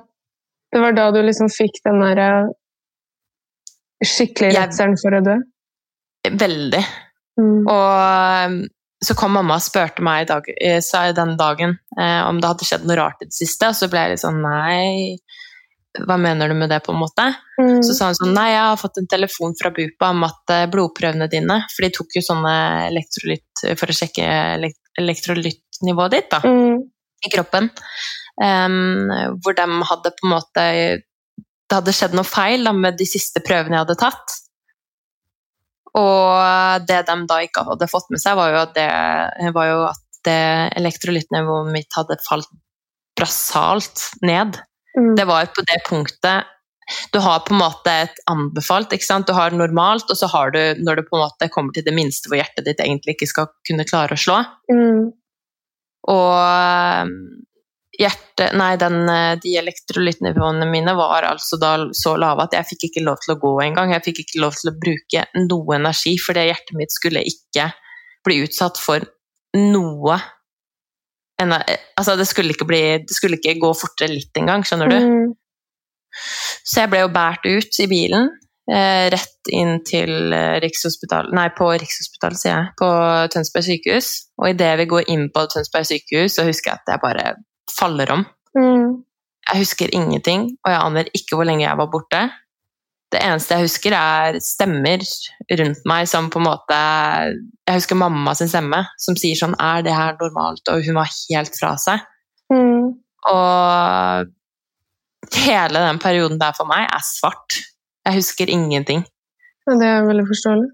Det 0.72 0.80
var 0.80 0.94
da 0.96 1.08
du 1.12 1.20
liksom 1.20 1.50
fikk 1.52 1.82
den 1.84 2.00
der 2.00 2.20
eh, 2.22 2.52
skikkelig 4.08 4.54
redselen 4.56 4.96
for 5.00 5.18
å 5.18 5.24
dø? 5.26 5.34
Veldig. 6.40 6.80
Mm. 7.40 7.58
Og 7.66 8.46
um, 8.48 8.56
så 9.02 9.14
kom 9.18 9.34
mamma 9.34 9.58
og 9.58 9.64
spurte 9.64 10.02
meg 10.04 10.24
i 10.24 10.28
dag, 10.30 10.48
eh, 10.62 11.12
den 11.16 11.36
dagen 11.38 11.76
eh, 11.98 12.20
om 12.26 12.40
det 12.40 12.50
hadde 12.52 12.66
skjedd 12.68 12.84
noe 12.86 12.98
rart 13.00 13.24
i 13.24 13.28
det 13.28 13.34
siste, 13.34 13.70
og 13.72 13.78
så 13.78 13.88
ble 13.90 14.04
jeg 14.04 14.14
litt 14.14 14.22
sånn 14.22 14.38
nei, 14.44 15.16
hva 16.06 16.16
mener 16.20 16.48
du 16.48 16.56
med 16.56 16.70
det, 16.72 16.80
på 16.86 16.94
en 16.94 17.00
måte? 17.02 17.26
Mm. 17.58 17.82
Så 17.84 17.96
sa 17.96 18.10
hun 18.10 18.18
sånn 18.20 18.34
nei, 18.36 18.48
jeg 18.54 18.62
har 18.62 18.80
fått 18.80 19.00
en 19.02 19.10
telefon 19.10 19.56
fra 19.58 19.72
BUPA 19.74 20.12
om 20.14 20.26
at 20.28 20.54
eh, 20.54 20.68
blodprøvene 20.72 21.28
dine, 21.32 21.58
for 21.74 21.86
de 21.86 21.92
tok 21.98 22.16
jo 22.16 22.24
sånne 22.28 22.54
elektrolytt 22.92 23.64
for 23.80 23.90
å 23.90 23.96
sjekke 23.96 24.28
elektrolyttnivået 25.02 26.16
ditt, 26.16 26.30
da. 26.32 26.42
Mm. 26.46 26.78
i 27.26 27.30
kroppen. 27.30 27.68
Um, 28.42 29.10
hvor 29.44 29.54
de 29.54 29.66
hadde 29.86 30.10
på 30.16 30.24
en 30.24 30.30
måte 30.32 30.62
Det 31.68 31.76
hadde 31.76 31.92
skjedd 31.94 32.14
noe 32.16 32.24
feil 32.24 32.64
da, 32.64 32.72
med 32.72 32.96
de 32.96 33.04
siste 33.06 33.42
prøvene 33.44 33.76
jeg 33.76 33.84
hadde 33.84 33.98
tatt. 34.00 34.38
Og 35.98 36.86
det 36.88 37.02
de 37.08 37.16
da 37.28 37.38
ikke 37.44 37.66
hadde 37.66 37.90
fått 37.90 38.08
med 38.12 38.22
seg, 38.22 38.38
var 38.38 38.52
jo 38.52 38.60
at 38.62 38.74
det, 38.76 39.52
var 39.52 39.68
jo 39.68 39.80
at 39.90 40.20
det 40.24 40.42
elektrolyttnivået 40.80 41.72
mitt 41.74 41.98
hadde 41.98 42.16
falt 42.24 42.48
brassalt 43.18 44.06
ned. 44.24 44.56
Mm. 44.96 45.14
Det 45.18 45.24
var 45.28 45.48
på 45.52 45.64
det 45.64 45.78
punktet 45.86 46.48
Du 47.12 47.16
har 47.24 47.38
på 47.46 47.54
en 47.54 47.62
måte 47.62 47.92
et 48.04 48.18
anbefalt, 48.28 48.92
ikke 48.92 49.06
sant? 49.06 49.28
Du 49.28 49.32
har 49.36 49.54
normalt, 49.54 50.10
og 50.10 50.18
så 50.18 50.28
har 50.32 50.50
du 50.52 50.60
når 50.82 50.98
du 50.98 51.02
på 51.06 51.16
en 51.16 51.22
måte 51.24 51.48
kommer 51.52 51.72
til 51.72 51.84
det 51.86 51.94
minste 51.96 52.28
hvor 52.28 52.40
hjertet 52.40 52.66
ditt 52.66 52.82
egentlig 52.82 53.14
ikke 53.16 53.28
skal 53.30 53.52
kunne 53.68 53.86
klare 53.88 54.16
å 54.16 54.20
slå. 54.20 54.40
Mm. 54.72 55.12
Og 56.12 57.12
hjerte, 57.98 58.48
nei, 58.56 58.76
den, 58.80 59.08
eh, 59.08 59.38
de 59.42 59.56
elektrolyttnivåene 59.60 60.66
mine 60.70 60.94
var 60.96 61.26
altså 61.28 61.58
da 61.60 61.74
så 61.96 62.14
lave 62.20 62.46
at 62.46 62.56
jeg 62.56 62.70
fikk 62.72 62.86
ikke 62.88 63.04
lov 63.06 63.20
til 63.24 63.34
å 63.34 63.40
gå 63.42 63.52
engang. 63.66 63.92
Jeg 63.92 64.06
fikk 64.06 64.22
ikke 64.24 64.42
lov 64.44 64.56
til 64.58 64.72
å 64.72 64.76
bruke 64.84 65.24
noe 65.42 65.78
energi, 65.78 66.16
fordi 66.20 66.46
hjertet 66.48 66.78
mitt 66.78 66.94
skulle 66.94 67.24
ikke 67.28 67.68
bli 68.26 68.42
utsatt 68.46 68.80
for 68.80 69.04
noe 69.58 70.20
Altså, 71.42 72.12
det 72.14 72.28
skulle 72.30 72.54
ikke, 72.54 72.68
bli, 72.68 72.82
det 73.02 73.16
skulle 73.16 73.34
ikke 73.34 73.56
gå 73.58 73.72
fortere 73.74 74.12
litt 74.12 74.36
engang, 74.38 74.62
skjønner 74.62 74.92
du? 74.92 74.94
Mm. 74.94 75.32
Så 76.62 76.84
jeg 76.84 76.90
ble 76.92 77.00
jo 77.00 77.08
båret 77.10 77.48
ut 77.48 77.78
i 77.82 77.88
bilen, 77.90 78.28
eh, 78.70 79.08
rett 79.10 79.50
inn 79.50 79.80
til 79.82 80.30
Rikshospitalet 80.62 81.34
Nei, 81.34 81.48
på 81.56 81.66
Rikshospitalet, 81.72 82.38
sier 82.38 82.52
jeg. 82.52 82.68
På 82.78 82.92
Tønsberg 83.34 83.66
sykehus. 83.66 84.12
Og 84.38 84.52
idet 84.52 84.70
vi 84.84 84.86
går 84.92 85.10
inn 85.16 85.26
på 85.34 85.42
Tønsberg 85.50 85.88
sykehus, 85.90 86.36
så 86.36 86.46
husker 86.46 86.76
jeg 86.76 86.84
at 86.84 86.94
jeg 86.94 87.02
bare 87.08 87.26
faller 87.70 88.10
om. 88.14 88.24
Mm. 88.58 89.02
Jeg 89.48 89.64
husker 89.64 89.92
ingenting, 89.92 90.46
og 90.64 90.72
jeg 90.72 90.80
aner 90.80 91.10
ikke 91.16 91.36
hvor 91.36 91.48
lenge 91.48 91.66
jeg 91.66 91.78
var 91.78 91.90
borte. 91.92 92.22
Det 93.12 93.20
eneste 93.20 93.56
jeg 93.56 93.66
husker, 93.66 93.92
er 93.92 94.38
stemmer 94.40 95.02
rundt 95.60 95.82
meg 95.88 96.06
som 96.08 96.30
på 96.32 96.40
en 96.40 96.46
måte 96.46 96.76
Jeg 97.68 97.76
husker 97.76 97.98
mamma 98.00 98.32
sin 98.38 98.48
stemme 98.48 98.78
som 99.04 99.18
sier 99.20 99.36
sånn 99.36 99.52
Er 99.60 99.82
det 99.84 99.92
her 99.92 100.16
normalt? 100.16 100.64
Og 100.72 100.80
hun 100.86 100.96
var 100.96 101.10
helt 101.12 101.58
fra 101.58 101.74
seg. 101.80 102.06
Mm. 102.52 102.94
Og 103.32 104.32
hele 105.44 105.82
den 105.84 106.00
perioden 106.02 106.40
der 106.40 106.56
for 106.56 106.68
meg 106.70 106.86
er 106.86 107.04
svart. 107.04 107.60
Jeg 108.06 108.16
husker 108.16 108.50
ingenting. 108.50 109.04
Ja, 109.66 109.76
det 109.78 109.90
er 109.90 110.08
veldig 110.08 110.24
forståelig. 110.30 110.70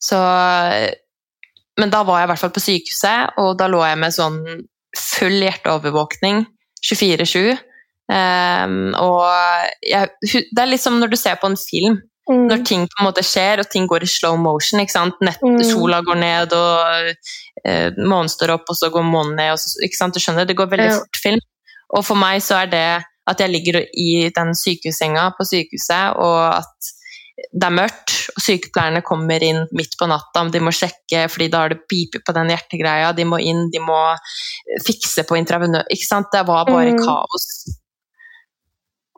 Så 0.00 0.18
Men 1.80 1.90
da 1.92 2.02
var 2.04 2.20
jeg 2.20 2.28
i 2.28 2.30
hvert 2.30 2.42
fall 2.42 2.52
på 2.52 2.60
sykehuset, 2.60 3.38
og 3.40 3.56
da 3.56 3.66
lå 3.70 3.80
jeg 3.86 3.98
med 4.02 4.12
sånn 4.12 4.38
full 4.96 5.40
hjerteovervåkning 5.42 6.46
24-7. 6.84 7.58
Ehm, 8.10 8.94
og 8.98 9.22
jeg, 9.86 10.08
det 10.50 10.62
er 10.62 10.70
litt 10.70 10.82
som 10.82 10.96
når 11.00 11.12
du 11.12 11.16
ser 11.20 11.36
på 11.40 11.50
en 11.50 11.56
film, 11.60 12.00
Mm. 12.30 12.44
når 12.46 12.60
ting 12.64 12.82
på 12.86 13.00
en 13.00 13.06
måte 13.08 13.22
skjer, 13.26 13.58
og 13.58 13.66
ting 13.72 13.88
går 13.90 14.04
i 14.04 14.06
slow 14.06 14.36
motion. 14.38 14.78
ikke 14.78 14.92
sant? 14.92 15.14
Nett, 15.20 15.40
Mm. 15.42 15.64
Sola 15.66 16.00
går 16.00 16.14
ned, 16.14 16.52
og 16.52 17.14
eh, 17.64 17.90
månen 17.98 18.28
står 18.30 18.50
opp, 18.54 18.68
og 18.70 18.76
så 18.76 18.90
går 18.92 19.02
månen 19.02 19.34
ned. 19.34 19.58
Så, 19.58 19.80
ikke 19.82 19.96
sant? 19.96 20.14
Du 20.14 20.20
skjønner, 20.20 20.46
Det 20.46 20.54
går 20.54 20.68
veldig 20.70 20.90
Ja. 20.90 20.98
fort 21.00 21.16
film. 21.22 21.40
Og 21.96 22.04
for 22.04 22.14
meg 22.14 22.40
så 22.40 22.62
er 22.62 22.66
det 22.66 23.04
at 23.26 23.38
jeg 23.40 23.50
ligger 23.50 23.80
i 23.98 24.30
den 24.30 24.54
sykehussenga 24.54 25.34
på 25.34 25.42
sykehuset, 25.44 26.16
og 26.18 26.54
at 26.58 26.92
det 27.36 27.66
er 27.66 27.72
mørkt, 27.74 28.14
og 28.34 28.42
sykepleierne 28.44 29.00
kommer 29.06 29.42
inn 29.42 29.62
midt 29.76 29.94
på 29.98 30.08
natta, 30.10 30.42
om 30.44 30.50
de 30.52 30.60
må 30.60 30.72
sjekke, 30.74 31.24
fordi 31.32 31.48
da 31.52 31.62
har 31.64 31.72
det 31.72 31.82
pipet 31.90 32.24
på 32.26 32.34
den 32.36 32.50
hjertegreia, 32.52 33.12
de 33.16 33.24
må 33.28 33.38
inn, 33.40 33.68
de 33.72 33.80
må 33.82 33.98
fikse 34.86 35.24
på 35.28 35.38
intravenø... 35.40 35.80
Ikke 35.90 36.08
sant? 36.08 36.28
Det 36.32 36.44
var 36.48 36.68
bare 36.68 36.92
Mm. 36.94 37.00
kaos. 37.04 37.46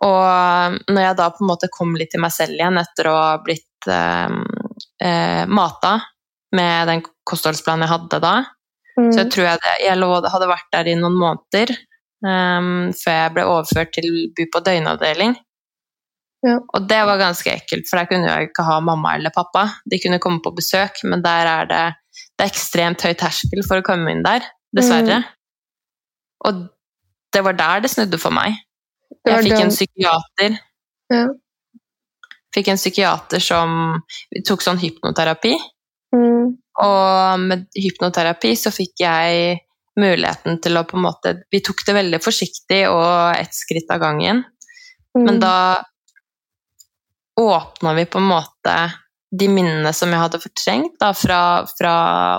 Og 0.02 0.78
når 0.90 1.02
jeg 1.06 1.18
da 1.18 1.28
på 1.30 1.44
en 1.44 1.50
måte 1.52 1.68
kom 1.70 1.94
litt 1.98 2.10
til 2.14 2.22
meg 2.22 2.32
selv 2.34 2.56
igjen 2.58 2.80
etter 2.80 3.06
å 3.10 3.14
ha 3.18 3.36
blitt 3.44 3.86
eh, 3.90 4.34
eh, 5.06 5.44
mata 5.46 5.92
med 6.56 6.90
den 6.90 7.04
kostholdsplanen 7.28 7.86
jeg 7.86 7.94
hadde 7.96 8.20
da, 8.24 8.34
Mm. 8.92 9.06
så 9.08 9.22
jeg 9.22 9.30
tror 9.32 9.46
jeg, 9.46 9.58
det, 9.62 9.70
jeg 9.86 9.96
lå, 9.96 10.08
hadde 10.28 10.48
vært 10.50 10.66
der 10.74 10.88
i 10.92 10.94
noen 11.00 11.14
måneder 11.16 11.70
eh, 11.72 12.66
før 12.98 13.14
jeg 13.16 13.30
ble 13.32 13.44
overført 13.48 13.92
til 13.96 14.08
BU 14.36 14.42
på 14.52 14.60
døgnavdeling. 14.66 15.32
Ja. 16.42 16.56
Og 16.74 16.88
det 16.90 16.98
var 17.06 17.20
ganske 17.20 17.52
ekkelt, 17.54 17.86
for 17.88 18.00
der 18.00 18.08
kunne 18.10 18.26
jeg 18.26 18.50
ikke 18.50 18.64
ha 18.66 18.80
mamma 18.82 19.14
eller 19.18 19.34
pappa. 19.34 19.68
De 19.86 20.00
kunne 20.02 20.20
komme 20.22 20.42
på 20.42 20.54
besøk, 20.56 21.04
men 21.06 21.22
der 21.22 21.50
er 21.50 21.68
det, 21.70 21.82
det 22.34 22.46
er 22.46 22.50
ekstremt 22.50 23.04
høy 23.06 23.14
terskel 23.18 23.62
for 23.66 23.78
å 23.78 23.86
komme 23.86 24.10
inn 24.10 24.24
der, 24.26 24.48
dessverre. 24.74 25.20
Mm. 25.22 25.30
Og 26.48 26.64
det 27.32 27.44
var 27.46 27.56
der 27.58 27.84
det 27.84 27.92
snudde 27.92 28.18
for 28.20 28.34
meg. 28.34 28.58
Jeg 29.22 29.46
fikk 29.46 29.60
en 29.60 29.70
psykiater. 29.70 30.58
Ja. 31.12 31.26
Fikk 32.52 32.72
en 32.72 32.80
psykiater 32.80 33.42
som 33.42 33.76
tok 34.48 34.64
sånn 34.64 34.80
hypnoterapi. 34.82 35.54
Mm. 36.12 36.56
Og 36.82 37.44
med 37.46 37.68
hypnoterapi 37.78 38.56
så 38.58 38.72
fikk 38.74 39.04
jeg 39.04 39.62
muligheten 40.00 40.58
til 40.64 40.78
å 40.80 40.86
på 40.88 40.96
en 40.96 41.04
måte 41.04 41.34
Vi 41.52 41.60
tok 41.64 41.82
det 41.84 41.94
veldig 41.96 42.20
forsiktig 42.24 42.86
og 42.88 43.36
ett 43.36 43.54
skritt 43.54 43.90
av 43.92 44.02
gangen. 44.02 44.42
Mm. 45.16 45.24
Men 45.24 45.40
da 45.40 45.54
åpna 47.40 47.94
vi 47.94 48.04
på 48.06 48.18
en 48.20 48.28
måte 48.28 48.74
de 49.32 49.48
minnene 49.48 49.92
som 49.96 50.10
jeg 50.12 50.20
hadde 50.20 50.40
fortrengt, 50.42 50.98
da, 51.00 51.12
fra, 51.16 51.64
fra 51.78 51.92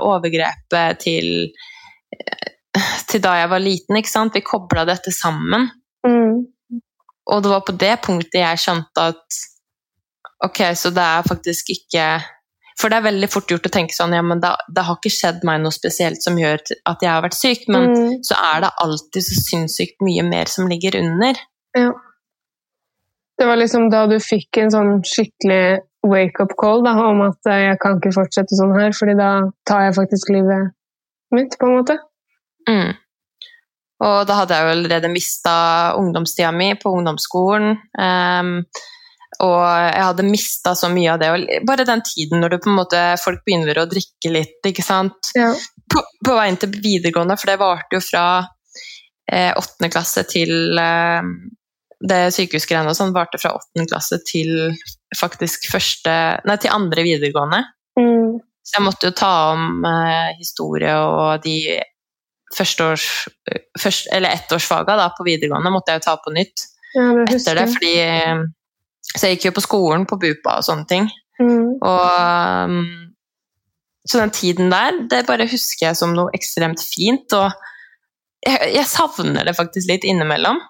overgrepet 0.06 1.00
til, 1.02 1.30
til 3.10 3.24
da 3.24 3.32
jeg 3.40 3.50
var 3.50 3.64
liten. 3.64 3.98
ikke 3.98 4.12
sant? 4.12 4.36
Vi 4.38 4.44
kobla 4.46 4.84
dette 4.86 5.12
sammen. 5.16 5.70
Mm. 6.06 6.44
Og 7.34 7.42
det 7.42 7.50
var 7.50 7.64
på 7.66 7.74
det 7.80 7.96
punktet 8.06 8.42
jeg 8.44 8.62
skjønte 8.62 9.08
at 9.14 9.42
ok, 10.46 10.62
så 10.76 10.92
det 10.94 11.04
er 11.04 11.24
faktisk 11.26 11.70
ikke 11.72 12.06
For 12.76 12.90
det 12.90 12.98
er 12.98 13.06
veldig 13.06 13.28
fort 13.32 13.48
gjort 13.48 13.68
å 13.70 13.72
tenke 13.72 13.94
sånn 13.96 14.16
ja, 14.18 14.22
men 14.26 14.40
det, 14.42 14.50
det 14.76 14.84
har 14.84 14.98
ikke 14.98 15.12
skjedd 15.14 15.44
meg 15.48 15.62
noe 15.62 15.72
spesielt 15.72 16.24
som 16.26 16.36
gjør 16.42 16.58
at 16.90 17.04
jeg 17.06 17.10
har 17.10 17.22
vært 17.24 17.38
syk, 17.38 17.68
men 17.70 17.86
Mm. 17.94 18.16
så 18.26 18.36
er 18.52 18.64
det 18.66 18.72
alltid 18.82 19.24
så 19.28 19.36
sinnssykt 19.40 20.02
mye 20.04 20.24
mer 20.26 20.50
som 20.50 20.68
ligger 20.68 20.98
under. 21.00 21.38
Ja. 21.78 21.92
Det 23.40 23.48
var 23.50 23.58
liksom 23.58 23.90
da 23.92 24.06
du 24.10 24.20
fikk 24.22 24.62
en 24.62 24.72
sånn 24.74 24.94
skikkelig 25.08 25.82
wake-up 26.06 26.54
call 26.60 26.84
da, 26.86 26.94
om 27.08 27.24
at 27.26 27.50
eh, 27.50 27.68
jeg 27.70 27.80
kan 27.82 27.98
ikke 27.98 28.14
fortsette 28.18 28.60
sånn 28.60 28.76
her, 28.76 28.92
fordi 28.96 29.16
da 29.20 29.30
tar 29.68 29.88
jeg 29.88 29.98
faktisk 29.98 30.34
livet 30.36 30.74
mitt, 31.34 31.56
på 31.60 31.70
en 31.70 31.78
måte. 31.80 31.98
Mm. 32.70 32.94
Og 34.04 34.18
da 34.28 34.42
hadde 34.42 34.58
jeg 34.58 34.66
jo 34.66 34.74
allerede 34.76 35.12
mista 35.12 35.54
ungdomstida 36.00 36.52
mi 36.56 36.74
på 36.80 36.92
ungdomsskolen. 36.92 37.78
Um, 37.96 38.58
og 39.44 39.62
jeg 39.64 40.04
hadde 40.04 40.26
mista 40.28 40.74
så 40.78 40.90
mye 40.92 41.14
av 41.14 41.22
det. 41.22 41.30
Og 41.34 41.68
bare 41.68 41.88
den 41.88 42.04
tiden 42.06 42.44
når 42.44 42.54
du 42.54 42.58
på 42.64 42.72
en 42.72 42.80
måte, 42.82 43.02
folk 43.24 43.44
begynner 43.48 43.80
å 43.80 43.88
drikke 43.90 44.34
litt, 44.34 44.60
ikke 44.70 44.86
sant. 44.86 45.32
Ja. 45.38 45.54
På, 45.90 46.04
på 46.26 46.36
veien 46.36 46.60
til 46.60 46.76
videregående, 46.76 47.38
for 47.40 47.52
det 47.52 47.60
varte 47.62 47.98
jo 47.98 48.04
fra 48.04 48.26
eh, 49.32 49.52
åttende 49.56 49.92
klasse 49.94 50.26
til 50.30 50.80
eh, 50.80 51.32
Det 52.04 52.20
sykehusgreiene 52.36 52.92
og 52.92 52.98
sånn 52.98 53.14
varte 53.16 53.40
fra 53.40 53.54
åttende 53.56 53.88
klasse 53.88 54.20
til 54.28 54.74
faktisk 55.16 55.70
første 55.72 56.16
Nei, 56.44 56.58
til 56.60 56.74
andre 56.76 57.06
videregående. 57.06 57.62
Mm. 58.00 58.42
Så 58.64 58.78
jeg 58.78 58.86
måtte 58.86 59.10
jo 59.10 59.16
ta 59.16 59.32
om 59.54 59.84
eh, 59.88 60.36
historie 60.40 60.94
og 60.96 61.44
de 61.44 61.58
førsteårs... 62.58 63.08
Først, 63.80 64.08
eller 64.14 64.36
ettårsfaga 64.38 64.96
da, 65.00 65.10
på 65.16 65.26
videregående 65.28 65.72
måtte 65.74 65.94
jeg 65.94 66.02
jo 66.02 66.06
ta 66.06 66.18
på 66.22 66.34
nytt 66.36 66.68
ja, 66.94 67.08
det 67.18 67.24
etter 67.34 67.58
det. 67.58 67.66
fordi 67.74 67.94
eh, 68.04 68.44
Så 69.10 69.28
jeg 69.28 69.38
gikk 69.38 69.50
jo 69.50 69.56
på 69.58 69.66
skolen 69.66 70.08
på 70.10 70.20
BUPA 70.22 70.60
og 70.60 70.68
sånne 70.68 70.88
ting. 70.90 71.10
Mm. 71.42 71.80
Og 71.82 72.70
um, 72.70 72.84
Så 74.08 74.20
den 74.22 74.34
tiden 74.36 74.72
der, 74.72 75.02
det 75.12 75.26
bare 75.28 75.50
husker 75.50 75.90
jeg 75.90 76.00
som 76.00 76.14
noe 76.16 76.32
ekstremt 76.38 76.84
fint. 76.84 77.36
Og 77.36 77.50
jeg, 78.46 78.76
jeg 78.78 78.88
savner 78.92 79.48
det 79.48 79.58
faktisk 79.58 79.92
litt 79.92 80.08
innimellom. 80.08 80.62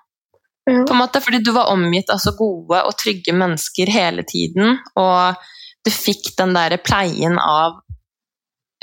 Ja. 0.65 0.83
På 0.87 0.95
en 0.95 1.01
måte, 1.01 1.19
fordi 1.19 1.41
du 1.43 1.51
var 1.51 1.71
omgitt 1.73 2.09
av 2.13 2.21
så 2.23 2.31
gode 2.37 2.79
og 2.87 2.95
trygge 2.99 3.33
mennesker 3.35 3.89
hele 3.91 4.23
tiden, 4.27 4.77
og 4.99 5.41
du 5.83 5.91
fikk 5.91 6.31
den 6.39 6.53
der 6.55 6.77
pleien 6.79 7.35
av 7.41 7.81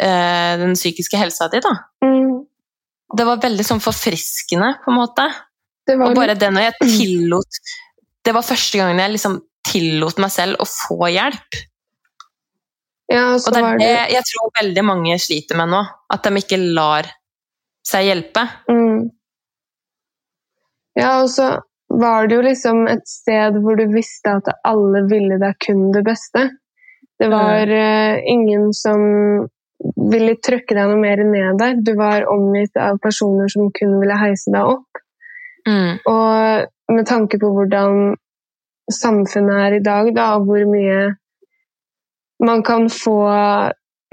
eh, 0.03 0.59
den 0.61 0.77
psykiske 0.77 1.17
helsa 1.17 1.49
di, 1.49 1.63
da. 1.65 1.73
Mm. 2.05 2.43
Det 3.17 3.27
var 3.27 3.41
veldig 3.43 3.65
sånn 3.67 3.81
forfriskende, 3.83 4.75
på 4.85 4.93
en 4.93 5.01
måte. 5.01 5.25
Det 5.89 5.97
var 5.97 6.13
Og 6.13 6.19
bare 6.19 6.35
litt 6.35 6.43
det 6.43 6.51
når 6.53 6.67
jeg 6.67 6.91
tillot 6.93 7.57
Det 8.21 8.33
var 8.37 8.45
første 8.45 8.79
gangen 8.79 9.01
jeg 9.01 9.15
liksom 9.15 9.39
tillot 9.67 10.21
meg 10.21 10.31
selv 10.31 10.61
å 10.61 10.67
få 10.69 11.09
hjelp. 11.11 11.57
Ja, 13.11 13.25
og 13.33 13.41
Og 13.41 13.55
det 13.57 13.63
er 13.65 13.81
det 13.81 13.89
det 13.89 14.05
jeg 14.13 14.27
tror 14.29 14.53
veldig 14.61 14.85
mange 14.87 15.17
sliter 15.19 15.59
med 15.59 15.73
nå. 15.73 15.81
At 16.13 16.29
de 16.29 16.43
ikke 16.43 16.61
lar 16.61 17.09
seg 17.87 18.07
hjelpe. 18.11 18.45
mm. 18.69 19.09
Ja, 21.01 21.23
og 21.23 21.31
så 21.33 21.49
var 22.01 22.29
det 22.29 22.37
jo 22.39 22.43
liksom 22.47 22.85
et 22.91 23.07
sted 23.09 23.57
hvor 23.63 23.79
du 23.79 23.87
visste 23.93 24.37
at 24.41 24.51
alle 24.67 25.05
ville 25.11 25.39
deg 25.41 25.57
kun 25.65 25.91
det 25.95 26.03
beste. 26.07 26.49
Det 27.21 27.29
var 27.29 27.69
uh, 27.69 28.21
ingen 28.33 28.71
som 28.77 29.01
ville 30.11 30.37
trykke 30.41 30.77
deg 30.77 30.89
noe 30.89 31.01
mer 31.01 31.23
ned 31.25 31.61
der. 31.61 31.77
Du 31.85 31.93
var 31.99 32.29
omgitt 32.33 32.77
av 32.81 33.01
personer 33.03 33.49
som 33.53 33.71
kun 33.77 33.99
ville 34.01 34.17
heise 34.21 34.53
deg 34.53 34.73
opp. 34.77 35.03
Mm. 35.69 36.01
Og 36.09 36.97
med 36.97 37.09
tanke 37.09 37.41
på 37.41 37.53
hvordan 37.55 38.15
samfunnet 38.91 39.65
er 39.67 39.77
i 39.77 39.85
dag, 39.85 40.11
da, 40.17 40.33
og 40.37 40.49
hvor 40.49 40.65
mye 40.69 41.01
man 42.41 42.65
kan 42.67 42.89
få 42.93 43.21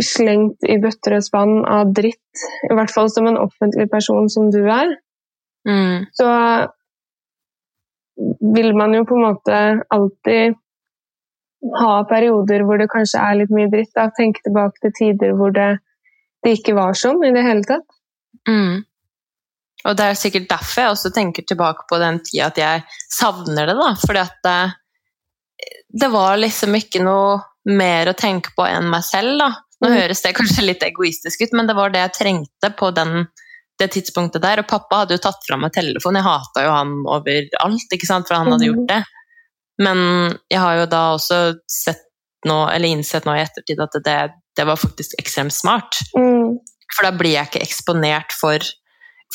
slengt 0.03 0.67
i 0.67 0.77
bøtter 0.83 1.15
og 1.17 1.25
spann 1.25 1.53
av 1.65 1.93
dritt, 1.95 2.43
i 2.67 2.75
hvert 2.75 2.91
fall 2.93 3.07
som 3.09 3.27
en 3.29 3.39
offentlig 3.41 3.88
person 3.91 4.27
som 4.29 4.51
du 4.53 4.61
er, 4.67 4.97
Mm. 5.67 6.05
så 6.15 6.27
vil 8.55 8.74
man 8.78 8.95
jo 8.97 9.03
på 9.05 9.18
en 9.18 9.26
måte 9.28 9.59
alltid 9.93 10.55
ha 11.82 11.93
perioder 12.09 12.63
hvor 12.65 12.80
det 12.82 12.89
kanskje 12.91 13.22
er 13.22 13.39
litt 13.39 13.53
mye 13.53 13.70
dritt. 13.72 13.91
Da. 13.97 14.09
Tenke 14.18 14.43
tilbake 14.45 14.82
til 14.84 14.93
tider 14.97 15.36
hvor 15.38 15.53
det, 15.55 15.70
det 16.45 16.57
ikke 16.59 16.76
var 16.78 16.97
sånn 16.97 17.24
i 17.26 17.34
det 17.36 17.43
hele 17.45 17.65
tatt. 17.68 17.88
Mm. 18.49 18.84
Og 19.88 19.95
det 19.97 20.05
er 20.09 20.18
sikkert 20.20 20.49
derfor 20.49 20.84
jeg 20.84 20.95
også 20.95 21.11
tenker 21.15 21.45
tilbake 21.47 21.86
på 21.89 21.99
den 22.01 22.20
tida 22.26 22.49
at 22.49 22.57
jeg 22.59 22.84
savner 23.13 23.70
det, 23.70 23.78
da. 23.78 23.91
Fordi 24.01 24.24
at 24.24 24.38
det, 24.47 24.57
det 26.01 26.09
var 26.13 26.38
liksom 26.41 26.76
ikke 26.78 27.03
noe 27.05 27.38
mer 27.68 28.09
å 28.09 28.18
tenke 28.18 28.53
på 28.57 28.65
enn 28.68 28.89
meg 28.91 29.05
selv, 29.05 29.38
da. 29.41 29.53
Nå 29.78 29.91
Mm. 29.91 29.93
høres 29.93 30.24
det 30.24 30.32
kanskje 30.34 30.63
litt 30.65 30.82
egoistisk 30.82 31.43
ut, 31.45 31.51
men 31.53 31.68
det 31.70 31.76
var 31.78 31.91
det 31.93 31.99
jeg 31.99 32.13
trengte 32.15 32.72
på 32.74 32.88
den, 32.97 33.28
det 33.80 33.91
tidspunktet 33.93 34.41
der. 34.41 34.59
Og 34.63 34.67
pappa 34.67 35.03
hadde 35.03 35.17
jo 35.17 35.23
tatt 35.28 35.43
fra 35.47 35.57
meg 35.61 35.73
telefonen, 35.75 36.19
jeg 36.21 36.28
hata 36.28 36.63
jo 36.65 36.71
han 36.73 36.95
overalt, 37.05 37.93
ikke 37.93 38.09
sant, 38.09 38.28
for 38.28 38.36
han 38.39 38.51
hadde 38.51 38.65
Mhm. 38.65 38.73
gjort 38.73 38.88
det. 38.89 39.03
Men 39.80 39.97
jeg 40.49 40.59
har 40.59 40.75
jo 40.80 40.86
da 40.89 41.01
også 41.15 41.39
sett 41.69 42.01
nå, 42.45 42.67
eller 42.73 42.88
innsett 42.89 43.25
nå 43.25 43.36
i 43.38 43.43
ettertid 43.43 43.80
at 43.84 43.93
det, 44.05 44.17
det 44.57 44.65
var 44.65 44.75
faktisk 44.80 45.13
ekstremt 45.19 45.53
smart. 45.53 45.99
Mm. 46.17 46.57
For 46.95 47.03
da 47.05 47.11
blir 47.11 47.34
jeg 47.36 47.49
ikke 47.49 47.61
eksponert 47.65 48.32
for, 48.34 48.57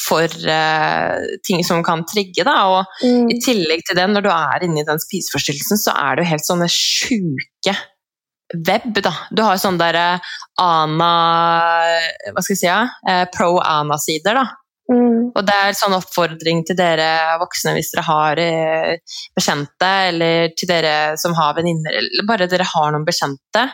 for 0.09 0.25
uh, 0.25 1.19
ting 1.47 1.63
som 1.67 1.83
kan 1.85 2.03
trigge. 2.09 2.43
Da. 2.45 2.57
Og 2.73 2.87
Mm. 3.05 3.29
i 3.31 3.39
tillegg 3.45 3.83
til 3.87 3.97
det, 3.97 4.09
når 4.11 4.23
du 4.23 4.31
er 4.31 4.65
inne 4.65 4.81
i 4.81 4.85
den 4.89 4.99
spiseforstyrrelsen, 4.99 5.79
så 5.79 5.93
er 5.95 6.17
det 6.17 6.25
jo 6.25 6.31
helt 6.33 6.49
sånne 6.49 6.69
sjuke 6.73 7.77
web, 8.55 8.89
da. 9.03 9.13
Du 9.31 9.43
har 9.45 9.61
sånne 9.61 9.81
der 9.83 9.99
eh, 10.01 10.33
ana... 10.63 11.13
Hva 12.33 12.43
skal 12.43 12.55
jeg 12.55 12.61
si? 12.61 12.69
Ja? 12.69 12.83
Eh, 13.09 13.25
Pro-ana-sider, 13.35 14.41
da. 14.41 14.49
Mm. 14.93 15.31
Og 15.31 15.45
det 15.47 15.55
er 15.55 15.77
sånn 15.79 15.95
oppfordring 15.97 16.65
til 16.67 16.77
dere 16.77 17.37
voksne 17.41 17.77
hvis 17.77 17.93
dere 17.95 18.05
har 18.09 18.41
eh, 18.43 19.21
bekjente, 19.37 19.93
eller 20.11 20.53
til 20.59 20.69
dere 20.69 20.97
som 21.21 21.37
har 21.39 21.55
venninner, 21.57 21.97
eller 22.01 22.29
bare 22.29 22.51
dere 22.51 22.67
har 22.69 22.93
noen 22.93 23.07
bekjente. 23.09 23.69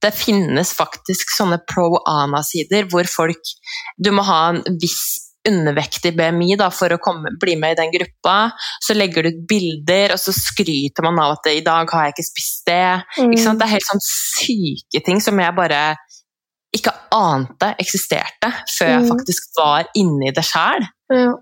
Det 0.00 0.12
finnes 0.16 0.70
faktisk 0.76 1.32
sånne 1.34 1.60
pro-ana-sider 1.68 2.86
hvor 2.88 3.08
folk 3.10 3.50
Du 4.00 4.08
må 4.16 4.24
ha 4.24 4.38
en 4.54 4.62
viss 4.80 5.29
undervektig 5.48 6.12
BMI 6.18 6.56
da, 6.60 6.68
for 6.74 6.92
å 6.92 6.98
komme, 7.00 7.32
bli 7.40 7.54
med 7.56 7.72
i 7.72 7.80
den 7.82 7.92
gruppa. 7.94 8.50
Så 8.84 8.94
legger 8.96 9.22
du 9.24 9.30
ut 9.32 9.42
bilder, 9.48 10.12
og 10.12 10.20
så 10.20 10.34
skryter 10.36 11.02
man 11.06 11.18
av 11.22 11.38
at 11.38 11.46
i 11.52 11.60
dag 11.64 11.90
har 11.90 12.08
jeg 12.08 12.16
ikke 12.18 12.28
spist 12.28 12.66
det. 12.68 12.82
Mm. 13.18 13.32
Ikke? 13.36 13.54
Det 13.56 13.66
er 13.66 13.74
helt 13.76 13.88
sånn 13.88 14.04
syke 14.04 15.04
ting 15.06 15.20
som 15.24 15.38
jeg 15.40 15.56
bare 15.56 15.82
ikke 16.76 16.92
ante 17.16 17.72
eksisterte 17.82 18.50
før 18.76 18.86
jeg 18.92 19.02
Mm. 19.02 19.08
faktisk 19.08 19.48
var 19.58 19.88
inni 19.96 20.30
det 20.30 20.44
sjæl. 20.44 20.84
Ja. 21.10 21.32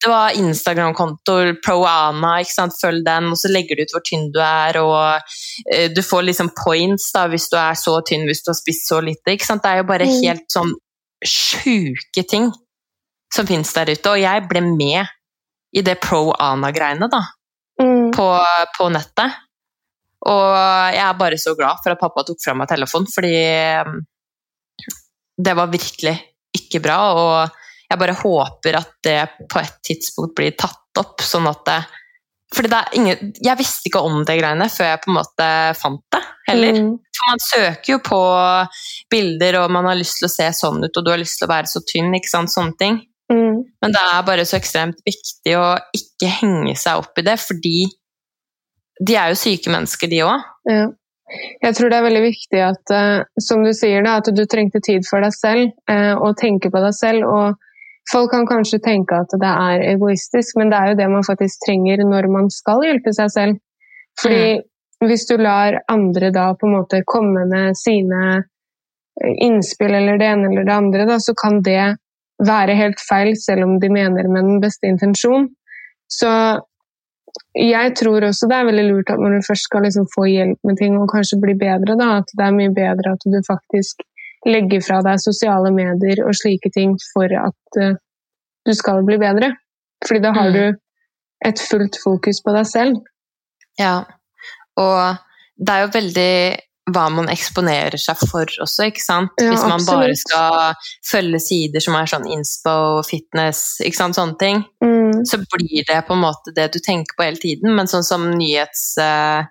Det 0.00 0.08
var 0.08 0.30
Instagram-konto, 0.32 1.34
ProAna, 1.60 2.38
følg 2.80 3.04
den, 3.04 3.24
og 3.28 3.36
så 3.36 3.50
legger 3.52 3.76
du 3.76 3.82
ut 3.82 3.92
hvor 3.92 4.00
tynn 4.00 4.30
du 4.32 4.38
er, 4.40 4.78
og 4.80 5.20
eh, 5.74 5.88
du 5.92 6.00
får 6.00 6.22
liksom 6.24 6.48
points 6.56 7.10
da, 7.12 7.26
hvis 7.28 7.50
du 7.50 7.58
er 7.58 7.74
så 7.74 8.00
tynn, 8.08 8.24
hvis 8.24 8.40
du 8.42 8.48
har 8.48 8.56
spist 8.56 8.88
så 8.88 9.02
lite. 9.04 9.36
Det 9.36 9.60
er 9.64 9.76
jo 9.76 9.82
bare 9.84 10.06
Mm. 10.06 10.22
helt 10.24 10.46
sånn 10.48 10.72
sjuke 11.22 12.24
ting 12.26 12.50
som 13.32 13.46
fins 13.46 13.72
der 13.76 13.92
ute, 13.92 14.10
og 14.10 14.20
jeg 14.20 14.46
ble 14.50 14.62
med 14.66 15.06
i 15.76 15.84
det 15.86 16.00
pro 16.02 16.30
Ana-greiene, 16.34 17.10
da, 17.10 17.22
Mm. 17.80 18.10
på, 18.12 18.26
på 18.76 18.86
nettet. 18.92 19.38
Og 20.28 20.48
jeg 20.92 21.00
er 21.00 21.14
bare 21.16 21.38
så 21.40 21.54
glad 21.56 21.78
for 21.80 21.94
at 21.94 22.00
pappa 22.02 22.26
tok 22.28 22.36
fra 22.42 22.52
meg 22.58 22.68
telefonen, 22.68 23.08
fordi 23.08 23.30
eh, 23.40 23.94
det 25.40 25.54
var 25.56 25.70
virkelig 25.72 26.12
ikke 26.58 26.82
bra. 26.84 26.98
Og 27.16 27.88
jeg 27.88 28.02
bare 28.02 28.18
håper 28.20 28.76
at 28.82 28.92
det 29.06 29.16
på 29.48 29.62
et 29.62 29.78
tidspunkt 29.86 30.36
blir 30.36 30.52
tatt 30.60 31.00
opp, 31.00 31.24
sånn 31.24 31.48
at 31.48 31.64
det 31.70 31.80
fordi 32.50 32.66
det 32.66 32.78
er 32.80 32.94
ingen, 32.98 33.32
Jeg 33.38 33.58
visste 33.60 33.86
ikke 33.86 34.00
om 34.02 34.24
det 34.26 34.34
greiene 34.40 34.66
før 34.74 34.88
jeg 34.88 35.00
på 35.04 35.10
en 35.12 35.16
måte 35.20 35.44
fant 35.78 36.00
det, 36.10 36.20
heller. 36.48 36.80
Mm. 36.82 36.88
For 37.14 37.28
man 37.30 37.42
søker 37.46 37.92
jo 37.92 37.98
på 38.02 38.18
bilder, 39.14 39.60
og 39.62 39.70
man 39.70 39.86
har 39.86 39.94
lyst 39.94 40.18
til 40.18 40.26
å 40.26 40.32
se 40.32 40.48
sånn 40.58 40.82
ut, 40.82 40.90
og 40.90 41.04
du 41.06 41.12
har 41.12 41.22
lyst 41.22 41.38
til 41.38 41.46
å 41.46 41.52
være 41.52 41.70
så 41.70 41.80
tynn, 41.86 42.10
ikke 42.18 42.32
sant, 42.32 42.50
sånne 42.50 42.74
ting. 42.80 42.98
Mm. 43.30 43.62
Men 43.82 43.94
det 43.94 44.02
er 44.02 44.26
bare 44.26 44.44
så 44.48 44.58
ekstremt 44.58 45.00
viktig 45.06 45.54
å 45.58 45.66
ikke 45.96 46.30
henge 46.40 46.74
seg 46.78 47.02
opp 47.02 47.18
i 47.20 47.26
det, 47.26 47.36
fordi 47.42 47.76
de 49.00 49.16
er 49.16 49.30
jo 49.32 49.38
syke 49.38 49.72
mennesker, 49.72 50.10
de 50.10 50.24
òg. 50.26 50.48
Ja. 50.68 50.88
Jeg 51.62 51.76
tror 51.76 51.92
det 51.92 51.98
er 52.00 52.06
veldig 52.08 52.22
viktig 52.24 52.62
at, 52.66 52.92
eh, 52.92 53.22
som 53.40 53.62
du 53.64 53.70
sier, 53.76 54.02
da, 54.02 54.16
at 54.18 54.28
du 54.34 54.42
trengte 54.50 54.82
tid 54.82 55.06
for 55.06 55.22
deg 55.22 55.34
selv, 55.36 55.70
eh, 55.88 56.14
og 56.18 56.36
tenke 56.40 56.72
på 56.74 56.82
deg 56.82 56.96
selv. 56.96 57.26
og 57.26 57.54
Folk 58.10 58.32
kan 58.32 58.46
kanskje 58.48 58.80
tenke 58.82 59.20
at 59.22 59.30
det 59.38 59.50
er 59.50 59.84
egoistisk, 59.92 60.56
men 60.58 60.72
det 60.72 60.78
er 60.78 60.88
jo 60.90 60.98
det 60.98 61.08
man 61.12 61.22
faktisk 61.26 61.62
trenger 61.66 62.02
når 62.02 62.26
man 62.32 62.48
skal 62.50 62.82
hjelpe 62.82 63.12
seg 63.14 63.30
selv. 63.30 63.60
Fordi 64.18 64.58
hvis 65.06 65.26
du 65.28 65.36
lar 65.38 65.78
andre 65.88 66.32
da 66.34 66.50
på 66.58 66.66
en 66.66 66.74
måte 66.80 67.04
komme 67.06 67.46
med 67.48 67.78
sine 67.78 68.22
eh, 68.40 69.34
innspill 69.46 69.94
eller 69.94 70.18
det 70.18 70.32
ene 70.32 70.50
eller 70.50 70.66
det 70.66 70.74
andre, 70.74 71.06
da, 71.06 71.20
så 71.22 71.36
kan 71.38 71.62
det 71.62 71.96
være 72.46 72.76
helt 72.78 73.00
feil, 73.08 73.34
selv 73.36 73.66
om 73.66 73.78
de 73.80 73.88
mener 73.92 74.28
med 74.28 74.42
den 74.48 74.60
beste 74.62 74.88
intensjon. 74.88 75.48
Så 76.10 76.30
jeg 77.54 77.94
tror 77.98 78.24
også 78.26 78.48
det 78.50 78.56
er 78.56 78.68
veldig 78.68 78.84
lurt 78.88 79.10
at 79.12 79.20
når 79.22 79.36
du 79.36 79.46
først 79.46 79.66
skal 79.68 79.84
liksom 79.86 80.06
få 80.14 80.24
hjelp 80.26 80.58
med 80.66 80.78
ting 80.80 80.96
og 80.98 81.10
kanskje 81.12 81.38
bli 81.42 81.54
bedre, 81.58 81.96
da, 82.00 82.08
at 82.22 82.32
det 82.38 82.46
er 82.46 82.56
mye 82.56 82.72
bedre 82.74 83.12
at 83.14 83.26
du 83.26 83.38
faktisk 83.46 84.02
legger 84.48 84.80
fra 84.80 85.00
deg 85.04 85.20
sosiale 85.20 85.70
medier 85.74 86.22
og 86.24 86.34
slike 86.34 86.70
ting 86.74 86.96
for 87.12 87.28
at 87.28 87.80
uh, 87.82 87.98
du 88.66 88.72
skal 88.74 89.04
bli 89.06 89.18
bedre. 89.20 89.52
Fordi 90.06 90.20
da 90.24 90.32
har 90.32 90.48
Mm. 90.50 90.54
du 90.54 90.78
et 91.48 91.60
fullt 91.70 91.96
fokus 92.04 92.40
på 92.44 92.52
deg 92.56 92.66
selv. 92.66 92.96
Ja. 93.78 94.04
Og 94.76 95.16
det 95.60 95.74
er 95.74 95.80
jo 95.84 95.90
veldig 95.92 96.34
hva 96.94 97.06
man 97.12 97.28
eksponerer 97.32 97.98
seg 98.00 98.18
for 98.30 98.46
også, 98.62 98.88
ikke 98.90 99.02
sant? 99.04 99.30
Ja, 99.40 99.50
Hvis 99.52 99.64
man 99.68 99.84
bare 99.86 100.14
skal 100.18 100.74
følge 101.06 101.40
sider 101.40 101.80
som 101.84 101.94
er 101.98 102.10
sånn 102.10 102.26
inspo, 102.30 102.74
fitness, 103.08 103.80
ikke 103.84 103.96
sant, 104.02 104.18
sånne 104.18 104.38
ting, 104.38 104.64
Mm. 104.82 105.24
så 105.26 105.36
blir 105.52 105.84
det 105.86 106.06
på 106.06 106.14
en 106.14 106.22
måte 106.22 106.52
det 106.54 106.72
du 106.72 106.78
tenker 106.78 107.16
på 107.18 107.24
hele 107.26 107.36
tiden. 107.36 107.74
Men 107.76 107.86
sånn 107.90 108.04
som 108.06 108.30
nyhets... 108.30 108.96
eh, 108.98 109.44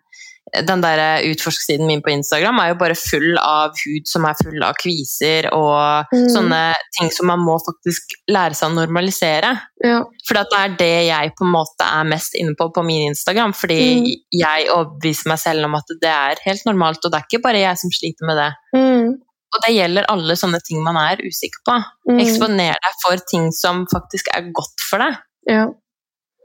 Den 0.68 0.82
der 0.82 1.22
utforsksiden 1.30 1.86
min 1.88 2.02
på 2.02 2.10
Instagram 2.14 2.60
er 2.64 2.70
jo 2.74 2.78
bare 2.80 2.96
full 2.98 3.38
av 3.38 3.72
hud 3.84 4.08
som 4.10 4.26
er 4.26 4.38
full 4.44 4.64
av 4.64 4.74
kviser 4.82 5.50
og 5.54 6.06
Mm. 6.14 6.28
sånne 6.34 6.62
ting 6.98 7.10
som 7.12 7.28
man 7.28 7.40
må 7.40 7.58
faktisk 7.62 8.16
lære 8.30 8.56
seg 8.56 8.70
å 8.72 8.76
normalisere. 8.80 9.52
Ja. 9.84 10.00
For 10.28 10.34
det 10.40 10.46
er 10.58 10.76
det 10.80 11.08
jeg 11.08 11.34
på 11.38 11.46
en 11.46 11.54
måte 11.54 11.86
er 11.86 12.04
mest 12.10 12.34
inne 12.36 12.56
på 12.56 12.70
på 12.74 12.84
min 12.86 13.10
Instagram. 13.12 13.54
Fordi 13.54 13.80
Mm. 14.02 14.06
jeg 14.32 14.68
overbeviser 14.70 15.28
meg 15.28 15.40
selv 15.40 15.66
om 15.66 15.76
at 15.76 15.86
det 16.02 16.10
er 16.10 16.36
helt 16.46 16.66
normalt, 16.66 17.04
og 17.06 17.12
det 17.12 17.20
er 17.20 17.26
ikke 17.30 17.44
bare 17.44 17.62
jeg 17.62 17.78
som 17.78 17.90
sliter 17.92 18.26
med 18.26 18.38
det. 18.38 18.54
Mm. 18.76 19.10
Og 19.54 19.62
det 19.66 19.76
gjelder 19.76 20.06
alle 20.10 20.34
sånne 20.36 20.60
ting 20.62 20.84
man 20.84 20.96
er 20.98 21.18
usikker 21.26 21.62
på. 21.66 21.84
Mm. 22.10 22.20
Eksponer 22.22 22.74
deg 22.78 22.94
for 23.04 23.18
ting 23.30 23.52
som 23.52 23.86
faktisk 23.92 24.28
er 24.36 24.42
godt 24.54 24.80
for 24.90 25.00
deg, 25.00 25.18
Ja. 25.50 25.68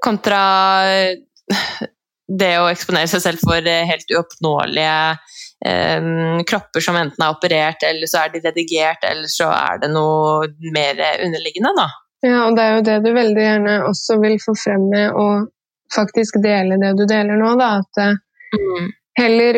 kontra 0.03 0.41
eh, 0.89 1.17
det 2.29 2.55
å 2.61 2.69
eksponere 2.73 3.09
seg 3.11 3.21
selv 3.21 3.43
for 3.45 3.67
eh, 3.69 3.85
helt 3.89 4.09
uoppnåelige 4.15 4.95
eh, 5.67 6.07
kropper 6.49 6.81
som 6.85 6.97
enten 6.97 7.25
er 7.27 7.35
operert, 7.35 7.83
eller 7.85 8.09
så 8.11 8.23
er 8.25 8.33
de 8.33 8.41
redigert, 8.47 9.05
eller 9.05 9.29
så 9.29 9.51
er 9.53 9.83
det 9.83 9.91
noe 9.93 10.49
mer 10.73 11.03
underliggende, 11.25 11.75
da. 11.77 11.89
Ja, 12.25 12.47
og 12.47 12.57
det 12.57 12.65
er 12.65 12.75
jo 12.79 12.85
det 12.87 12.97
du 13.05 13.11
veldig 13.13 13.43
gjerne 13.45 13.73
også 13.91 14.17
vil 14.23 14.39
få 14.41 14.55
frem 14.57 14.87
med 14.89 15.13
å 15.13 15.27
faktisk 15.93 16.39
dele 16.43 16.79
det 16.81 16.95
du 16.97 17.05
deler 17.07 17.37
nå. 17.37 17.55
Da. 17.61 17.79
At 17.85 18.01
eh, 18.07 18.15
Mm. 18.55 18.91
heller 19.19 19.57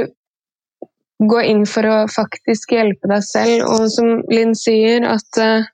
gå 1.21 1.41
inn 1.45 1.67
for 1.69 1.85
å 1.85 1.97
faktisk 2.09 2.71
hjelpe 2.73 3.09
deg 3.11 3.23
selv, 3.25 3.67
og 3.69 3.91
som 3.93 4.23
Linn 4.33 4.55
sier, 4.57 5.05
at 5.05 5.41
uh, 5.41 5.67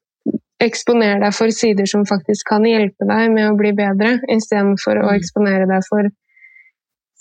eksponer 0.62 1.20
deg 1.22 1.34
for 1.34 1.50
sider 1.54 1.86
som 1.86 2.02
faktisk 2.06 2.48
kan 2.50 2.66
hjelpe 2.66 3.06
deg 3.06 3.30
med 3.30 3.46
å 3.50 3.56
bli 3.58 3.70
bedre, 3.78 4.16
istedenfor 4.26 4.98
å 5.04 5.06
Mm. 5.08 5.14
eksponere 5.20 5.68
deg 5.70 5.86
for 5.88 6.10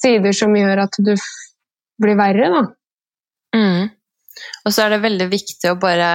sider 0.01 0.35
som 0.35 0.55
gjør 0.57 0.85
at 0.85 0.99
du 0.99 1.15
blir 2.01 2.17
verre, 2.19 2.51
da. 2.51 2.61
Mm. 3.55 3.89
Og 4.65 4.73
så 4.73 4.85
er 4.85 4.95
det 4.95 5.03
veldig 5.03 5.27
viktig 5.31 5.71
å 5.71 5.79
bare 5.79 6.11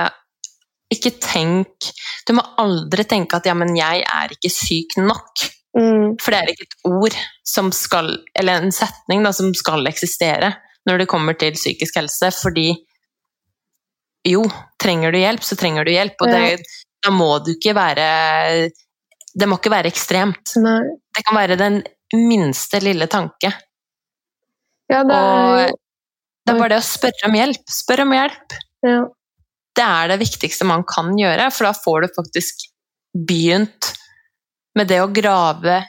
ikke 0.93 1.17
tenk 1.19 1.89
Du 2.27 2.33
må 2.39 2.45
aldri 2.63 3.05
tenke 3.11 3.39
at 3.39 3.47
ja, 3.49 3.55
men 3.59 3.75
jeg 3.77 4.05
er 4.07 4.33
ikke 4.33 4.51
syk 4.53 4.95
nok. 5.03 5.43
Mm. 5.77 6.15
For 6.23 6.33
det 6.33 6.39
er 6.39 6.53
ikke 6.53 6.69
et 6.69 6.77
ord 6.89 7.17
som 7.47 7.73
skal 7.75 8.13
Eller 8.39 8.63
en 8.63 8.73
setning 8.75 9.27
da, 9.27 9.35
som 9.37 9.51
skal 9.57 9.87
eksistere 9.91 10.55
når 10.87 11.03
det 11.03 11.09
kommer 11.11 11.35
til 11.35 11.57
psykisk 11.57 11.97
helse, 11.99 12.29
fordi 12.31 12.69
jo, 14.31 14.45
trenger 14.79 15.11
du 15.11 15.19
hjelp, 15.19 15.43
så 15.43 15.57
trenger 15.59 15.83
du 15.83 15.91
hjelp, 15.91 16.15
og 16.23 16.31
det, 16.31 16.61
da 17.03 17.11
må 17.11 17.27
du 17.43 17.53
ikke 17.57 17.75
være 17.75 18.07
Det 19.35 19.49
må 19.51 19.59
ikke 19.59 19.73
være 19.75 19.91
ekstremt. 19.91 20.55
Nei. 20.63 20.79
Det 21.11 21.25
kan 21.27 21.37
være 21.37 21.59
den 21.59 21.81
minste 22.15 22.79
lille 22.81 23.11
tanke. 23.11 23.51
Ja, 24.93 25.03
det 25.05 25.15
er 25.17 25.67
Og 25.73 25.79
det 26.47 26.55
er 26.55 26.59
bare 26.61 26.69
det 26.77 26.79
å 26.79 26.87
spørre 26.87 27.27
om 27.29 27.35
hjelp. 27.35 27.63
Spør 27.69 28.03
om 28.07 28.13
hjelp. 28.17 28.59
ja. 28.87 29.05
Det 29.77 29.85
er 29.85 30.09
det 30.09 30.21
viktigste 30.23 30.65
man 30.65 30.85
kan 30.89 31.11
gjøre, 31.21 31.51
for 31.53 31.67
da 31.69 31.73
får 31.77 32.01
du 32.07 32.09
faktisk 32.17 32.63
begynt 33.29 33.91
med 34.75 34.89
det 34.89 35.03
å 35.03 35.11
grave 35.13 35.83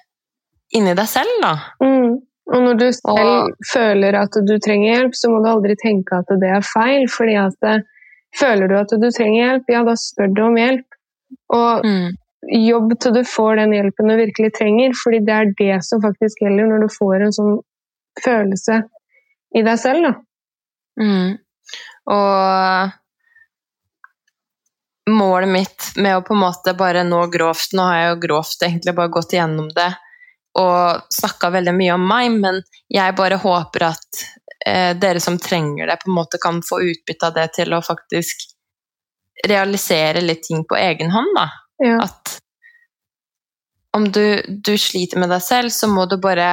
inni 0.76 0.92
deg 0.98 1.08
selv, 1.08 1.38
da. 1.42 1.54
Mm. 1.80 2.18
Og 2.52 2.64
når 2.66 2.78
du 2.82 2.86
selv 2.92 3.22
Og- 3.22 3.54
føler 3.72 4.14
at 4.16 4.32
du 4.32 4.58
trenger 4.60 4.92
hjelp, 4.92 5.16
så 5.16 5.30
må 5.32 5.40
du 5.44 5.48
aldri 5.54 5.76
tenke 5.80 6.18
at 6.20 6.28
det 6.28 6.50
er 6.52 6.62
feil. 6.62 7.08
fordi 7.08 7.36
at 7.40 7.54
det, 7.62 7.86
føler 8.36 8.68
du 8.68 8.76
at 8.76 8.90
du 8.90 9.08
trenger 9.12 9.40
hjelp, 9.46 9.64
ja, 9.70 9.84
da 9.84 9.94
spør 9.96 10.34
du 10.36 10.42
om 10.44 10.56
hjelp. 10.56 10.86
Og 11.50 11.84
Mm. 11.86 12.12
jobb 12.52 13.00
til 13.00 13.12
du 13.14 13.24
får 13.24 13.56
den 13.56 13.72
hjelpen 13.72 14.08
du 14.10 14.16
virkelig 14.18 14.52
trenger, 14.54 14.92
fordi 15.02 15.20
det 15.26 15.34
er 15.34 15.54
det 15.58 15.84
som 15.84 16.02
faktisk 16.02 16.42
gjelder 16.42 16.68
når 16.68 16.82
du 16.82 16.88
får 16.88 17.22
en 17.24 17.32
sånn 17.32 17.62
følelse 18.24 18.82
i 19.58 19.64
deg 19.66 19.80
selv. 19.80 20.08
Da. 20.08 20.14
Mm. 21.02 21.38
Og 22.14 22.90
målet 25.12 25.50
mitt 25.52 25.92
med 25.96 26.18
å 26.18 26.24
på 26.26 26.34
en 26.36 26.44
måte 26.44 26.74
bare 26.78 27.04
nå 27.08 27.22
grovt 27.32 27.74
Nå 27.78 27.84
har 27.88 27.98
jeg 28.00 28.10
jo 28.10 28.22
grovt 28.26 28.64
egentlig 28.66 28.96
bare 28.98 29.14
gått 29.14 29.34
igjennom 29.36 29.70
det 29.76 29.92
og 30.58 31.14
snakka 31.14 31.52
veldig 31.54 31.74
mye 31.78 31.94
om 31.94 32.06
meg, 32.10 32.34
men 32.42 32.56
jeg 32.90 33.14
bare 33.18 33.38
håper 33.38 33.84
at 33.92 34.22
eh, 34.66 34.96
dere 34.98 35.22
som 35.22 35.38
trenger 35.38 35.86
det, 35.86 36.00
på 36.02 36.10
en 36.10 36.18
måte 36.18 36.40
kan 36.42 36.64
få 36.66 36.80
utbytte 36.82 37.30
av 37.30 37.36
det 37.36 37.48
til 37.60 37.76
å 37.78 37.84
faktisk 37.86 38.48
realisere 39.46 40.24
litt 40.26 40.48
ting 40.48 40.64
på 40.66 40.80
egen 40.80 41.14
hånd, 41.14 41.30
da. 41.38 41.46
Ja. 41.86 42.00
At 42.08 42.40
om 43.98 44.10
du, 44.12 44.42
du 44.48 44.74
sliter 44.82 45.22
med 45.22 45.30
deg 45.30 45.46
selv, 45.46 45.70
så 45.74 45.90
må 45.94 46.08
du 46.10 46.18
bare 46.22 46.50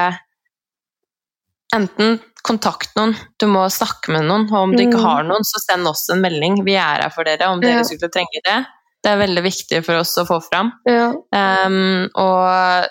enten 1.73 2.19
kontakt 2.45 2.91
noen, 2.99 3.15
du 3.41 3.47
må 3.49 3.65
snakke 3.73 4.13
med 4.13 4.27
noen, 4.29 4.45
og 4.53 4.59
om 4.67 4.73
du 4.77 4.83
ikke 4.85 4.99
Mm. 5.01 5.05
har 5.07 5.23
noen, 5.25 5.45
så 5.49 5.61
send 5.65 5.87
oss 5.89 6.09
en 6.13 6.21
melding. 6.21 6.59
Vi 6.65 6.75
er 6.77 7.01
her 7.03 7.11
for 7.11 7.25
dere 7.25 7.49
om 7.49 7.61
dere 7.61 7.79
Ja. 7.81 7.83
skulle 7.83 8.11
trenge 8.11 8.43
det. 8.45 8.67
Det 9.03 9.11
er 9.13 9.19
veldig 9.27 9.43
viktig 9.43 9.85
for 9.85 9.95
oss 9.97 10.15
å 10.19 10.27
få 10.27 10.43
fram. 10.45 10.73
Ja. 10.87 11.13
Um, 11.33 12.09
og 12.15 12.89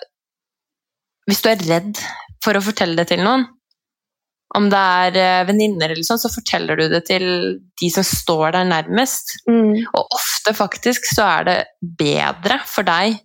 hvis 1.28 1.40
du 1.42 1.48
er 1.50 1.56
redd 1.56 1.98
for 2.44 2.54
å 2.54 2.62
fortelle 2.62 2.96
det 2.96 3.08
til 3.08 3.22
noen, 3.24 3.46
om 4.54 4.68
det 4.70 4.78
er 4.78 5.16
eh, 5.16 5.44
venninner 5.48 5.90
eller 5.90 6.04
sånn, 6.06 6.20
så 6.20 6.30
forteller 6.30 6.76
du 6.78 6.88
det 6.88 7.06
til 7.08 7.24
de 7.80 7.88
som 7.90 8.04
står 8.06 8.52
deg 8.52 8.68
nærmest. 8.70 9.32
Mm. 9.48 9.84
Og 9.94 10.06
ofte 10.14 10.54
faktisk 10.54 11.08
så 11.10 11.24
er 11.40 11.44
det 11.48 11.66
bedre 11.82 12.60
for 12.64 12.84
deg 12.86 13.18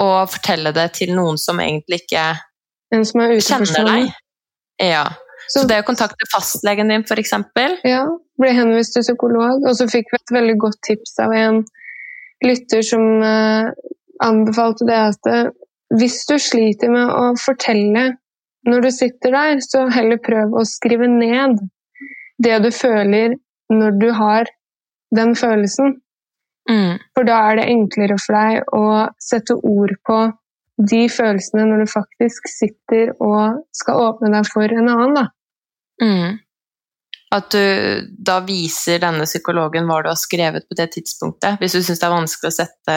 å 0.00 0.26
fortelle 0.30 0.72
det 0.74 0.92
til 0.94 1.14
noen 1.14 1.38
som 1.38 1.58
egentlig 1.62 2.02
ikke 2.02 2.24
som 3.06 3.20
er 3.22 3.36
kjenner 3.38 3.86
deg. 3.86 4.10
Ja. 4.80 5.04
Så 5.50 5.64
det 5.66 5.80
å 5.82 5.86
kontakte 5.86 6.28
fastlegen 6.30 6.92
din, 6.92 7.02
f.eks. 7.02 7.32
Ja, 7.86 8.04
ble 8.40 8.52
henvist 8.54 8.94
til 8.94 9.04
psykolog, 9.04 9.64
og 9.66 9.74
så 9.76 9.88
fikk 9.90 10.12
vi 10.12 10.20
et 10.20 10.34
veldig 10.36 10.56
godt 10.62 10.78
tips 10.86 11.18
av 11.22 11.34
en 11.34 11.64
lytter 12.44 12.84
som 12.86 13.02
eh, 13.26 13.72
anbefalte 14.24 14.86
det 14.88 15.00
at 15.10 15.30
eh, 15.30 15.50
hvis 15.98 16.22
du 16.30 16.36
sliter 16.38 16.92
med 16.92 17.10
å 17.10 17.32
fortelle 17.40 18.12
når 18.68 18.84
du 18.84 18.90
sitter 18.92 19.34
der, 19.34 19.60
så 19.64 19.86
heller 19.90 20.20
prøv 20.22 20.54
å 20.54 20.66
skrive 20.68 21.08
ned 21.10 21.58
det 22.40 22.60
du 22.64 22.70
føler 22.72 23.34
når 23.72 23.96
du 24.00 24.10
har 24.16 24.50
den 25.16 25.34
følelsen. 25.36 25.96
Mm. 26.70 27.00
For 27.16 27.26
da 27.26 27.40
er 27.48 27.58
det 27.58 27.70
enklere 27.72 28.18
for 28.20 28.36
deg 28.36 28.74
å 28.76 28.84
sette 29.22 29.56
ord 29.56 29.96
på 30.06 30.18
de 30.80 31.02
følelsene 31.12 31.66
når 31.68 31.84
du 31.84 31.90
faktisk 31.92 32.46
sitter 32.48 33.12
og 33.20 33.60
skal 33.76 34.00
åpne 34.00 34.30
deg 34.32 34.48
for 34.48 34.72
en 34.72 34.88
annen. 34.88 35.28
Mm. 36.00 36.38
At 37.36 37.52
du 37.54 38.06
da 38.26 38.40
viser 38.46 38.98
denne 39.02 39.26
psykologen 39.28 39.86
hva 39.86 40.00
du 40.02 40.08
har 40.10 40.18
skrevet 40.18 40.64
på 40.66 40.78
det 40.78 40.88
tidspunktet, 40.96 41.60
hvis 41.60 41.76
du 41.76 41.82
syns 41.84 42.00
det 42.00 42.08
er 42.08 42.16
vanskelig 42.16 42.50
å 42.50 42.56
sette 42.56 42.96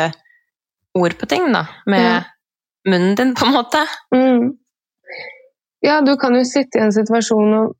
ord 0.97 1.17
på 1.19 1.29
ting, 1.29 1.51
da, 1.53 1.65
med 1.89 2.01
Ja. 2.05 2.19
munnen 2.87 3.15
din, 3.17 3.35
på 3.35 3.45
en 3.45 3.53
måte. 3.53 3.81
Mm. 4.13 4.57
Ja, 5.83 6.01
du 6.01 6.15
kan 6.17 6.35
jo 6.35 6.43
sitte 6.47 6.79
i 6.79 6.83
en 6.85 6.93
situasjon 6.95 7.53
og 7.59 7.75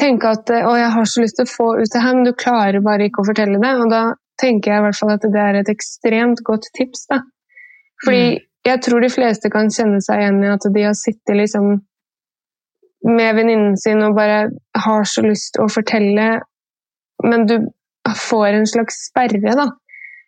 tenke 0.00 0.30
at 0.30 0.50
å, 0.50 0.72
jeg 0.78 0.90
har 0.94 1.08
så 1.08 1.22
lyst 1.24 1.36
til 1.38 1.46
å 1.46 1.52
få 1.52 1.68
ut 1.80 1.92
det 1.92 2.02
her, 2.02 2.14
men 2.16 2.24
du 2.24 2.32
klarer 2.32 2.80
bare 2.84 3.08
ikke 3.08 3.22
å 3.22 3.28
fortelle 3.28 3.60
det. 3.60 3.72
Og 3.82 3.90
da 3.92 4.02
tenker 4.40 4.72
jeg 4.72 4.80
i 4.80 4.84
hvert 4.86 4.98
fall 4.98 5.12
at 5.14 5.26
det 5.26 5.42
er 5.42 5.58
et 5.60 5.72
ekstremt 5.72 6.42
godt 6.46 6.70
tips. 6.78 7.06
Da. 7.10 7.20
Fordi 8.04 8.22
Mm. 8.34 8.38
jeg 8.66 8.80
tror 8.82 9.00
de 9.00 9.08
fleste 9.12 9.50
kan 9.50 9.68
kjenne 9.70 10.00
seg 10.02 10.18
igjen 10.20 10.44
i 10.44 10.52
at 10.54 10.64
de 10.74 10.82
har 10.82 10.94
sittet 10.94 11.36
liksom 11.36 11.80
med 13.04 13.34
venninnen 13.36 13.76
sin 13.80 14.02
og 14.02 14.14
bare 14.16 14.50
har 14.76 15.04
så 15.08 15.22
lyst 15.24 15.54
til 15.54 15.64
å 15.64 15.72
fortelle, 15.72 16.40
men 17.24 17.46
du 17.46 17.54
får 18.16 18.48
en 18.58 18.66
slags 18.66 19.06
sperre, 19.08 19.54
da. 19.56 19.68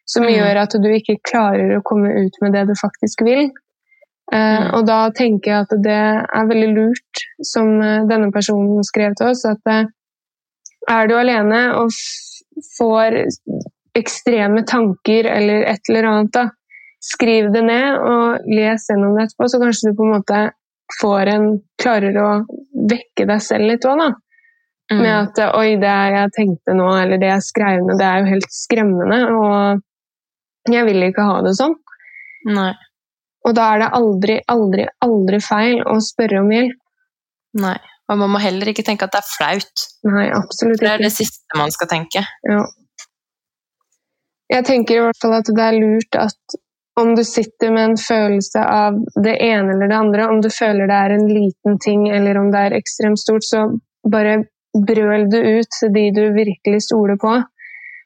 Som 0.07 0.25
Mm. 0.25 0.33
gjør 0.35 0.57
at 0.63 0.71
du 0.83 0.89
ikke 0.89 1.19
klarer 1.25 1.77
å 1.79 1.83
komme 1.83 2.09
ut 2.25 2.33
med 2.43 2.53
det 2.53 2.67
du 2.69 2.75
faktisk 2.75 3.23
vil. 3.25 3.51
Mm. 4.33 4.75
Og 4.75 4.87
da 4.87 5.11
tenker 5.11 5.51
jeg 5.51 5.61
at 5.61 5.83
det 5.83 6.27
er 6.35 6.47
veldig 6.49 6.75
lurt, 6.75 7.25
som 7.43 7.81
eh, 7.83 8.05
denne 8.09 8.31
personen 8.33 8.83
skrev 8.83 9.15
til 9.17 9.27
oss, 9.29 9.45
at 9.45 9.61
eh, 9.67 9.85
er 10.89 11.07
du 11.07 11.15
alene 11.15 11.75
og 11.77 11.91
får 12.79 13.27
ekstreme 13.95 14.65
tanker 14.67 15.27
eller 15.27 15.65
et 15.69 15.81
eller 15.91 16.09
annet, 16.09 16.33
da, 16.33 16.49
skriv 17.03 17.51
det 17.55 17.63
ned 17.67 17.99
og 17.99 18.51
les 18.51 18.89
gjennom 18.89 19.17
det 19.17 19.27
etterpå, 19.27 19.49
så 19.51 19.61
kanskje 19.63 19.91
du 19.91 19.99
på 19.99 20.07
en 20.07 20.17
måte 20.17 20.43
får 21.01 21.31
en 21.33 21.47
klarer 21.81 22.19
å 22.21 22.29
vekke 22.91 23.27
deg 23.29 23.43
selv 23.43 23.71
litt 23.71 23.87
òg, 23.89 24.03
da. 24.03 24.11
Mm. 24.93 24.99
Med 25.01 25.13
at 25.15 25.41
eh, 25.41 25.55
oi, 25.57 25.69
det 25.81 25.93
jeg 26.17 26.33
tenkte 26.37 26.77
nå, 26.77 26.89
eller 27.01 27.21
det 27.21 27.31
jeg 27.31 27.47
skrev 27.47 27.81
ned, 27.87 27.97
det 28.01 28.09
er 28.09 28.21
jo 28.21 28.33
helt 28.35 28.55
skremmende, 28.55 29.21
og 29.39 30.73
jeg 30.73 30.87
vil 30.89 31.09
ikke 31.09 31.27
ha 31.27 31.39
det 31.47 31.55
sånn. 31.59 31.75
Nei. 32.53 32.73
Og 33.47 33.57
da 33.57 33.71
er 33.73 33.83
det 33.83 33.89
aldri, 33.99 34.37
aldri, 34.53 34.85
aldri 35.03 35.41
feil 35.43 35.81
å 35.91 35.97
spørre 36.03 36.43
om 36.43 36.53
hjelp. 36.53 36.79
Nei. 37.63 37.79
Og 38.11 38.19
man 38.21 38.33
må 38.35 38.41
heller 38.43 38.69
ikke 38.71 38.85
tenke 38.87 39.07
at 39.07 39.15
det 39.15 39.23
er 39.23 39.31
flaut. 39.31 39.85
Nei, 40.07 40.29
absolutt 40.35 40.77
ikke. 40.77 40.85
Det 40.85 40.93
er 40.93 41.05
det 41.07 41.13
siste 41.15 41.59
man 41.59 41.73
skal 41.75 41.91
tenke. 41.91 42.23
Ja. 42.47 42.61
Jeg 44.53 44.67
tenker 44.69 44.99
i 44.99 45.05
hvert 45.07 45.19
fall 45.23 45.39
at 45.39 45.49
det 45.49 45.65
er 45.65 45.79
lurt 45.81 46.19
at 46.21 46.59
om 47.01 47.15
du 47.17 47.25
sitter 47.25 47.73
med 47.73 47.85
en 47.85 47.97
følelse 47.97 48.61
av 48.69 48.99
det 49.25 49.37
ene 49.41 49.73
eller 49.73 49.89
det 49.89 49.97
andre, 49.97 50.27
om 50.29 50.41
du 50.45 50.51
føler 50.53 50.91
det 50.91 50.99
er 50.99 51.15
en 51.15 51.29
liten 51.29 51.79
ting 51.81 52.09
eller 52.09 52.39
om 52.39 52.51
det 52.53 52.67
er 52.67 52.77
ekstremt 52.77 53.21
stort, 53.21 53.47
så 53.47 53.65
bare 54.13 54.43
brøl 54.73 55.29
det 55.33 55.41
ut 55.41 55.79
til 55.79 55.93
de 55.95 56.05
du 56.17 56.23
virkelig 56.37 56.83
stoler 56.89 57.17
på. 57.21 57.33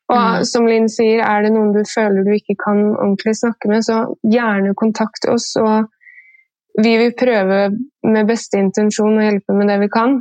Og 0.06 0.38
Mm. 0.38 0.44
som 0.44 0.66
Linn 0.66 0.88
sier, 0.88 1.18
er 1.18 1.42
det 1.42 1.52
noen 1.52 1.72
du 1.74 1.82
føler 1.82 2.22
du 2.22 2.30
ikke 2.30 2.54
kan 2.62 2.78
ordentlig 2.94 3.34
snakke 3.34 3.68
med, 3.68 3.82
så 3.82 4.14
gjerne 4.22 4.74
kontakt 4.74 5.26
oss. 5.28 5.56
Og 5.56 5.86
vi 6.78 6.96
vil 6.96 7.12
prøve 7.18 7.70
med 8.04 8.28
beste 8.28 8.58
intensjon 8.58 9.18
å 9.18 9.24
hjelpe 9.26 9.52
med 9.56 9.68
det 9.68 9.80
vi 9.80 9.88
kan. 9.88 10.20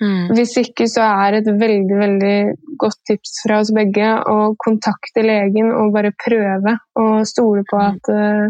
Mm. 0.00 0.34
Hvis 0.36 0.54
ikke 0.60 0.86
så 0.90 1.04
er 1.06 1.38
et 1.38 1.48
veldig 1.48 1.98
veldig 2.00 2.36
godt 2.80 3.00
tips 3.08 3.40
fra 3.44 3.60
oss 3.62 3.72
begge 3.74 4.08
å 4.28 4.52
kontakte 4.60 5.24
legen 5.24 5.72
og 5.72 5.94
bare 5.94 6.14
prøve 6.16 6.76
å 6.98 7.06
stole 7.28 7.64
på 7.68 7.80
at 7.80 8.12
uh, 8.12 8.48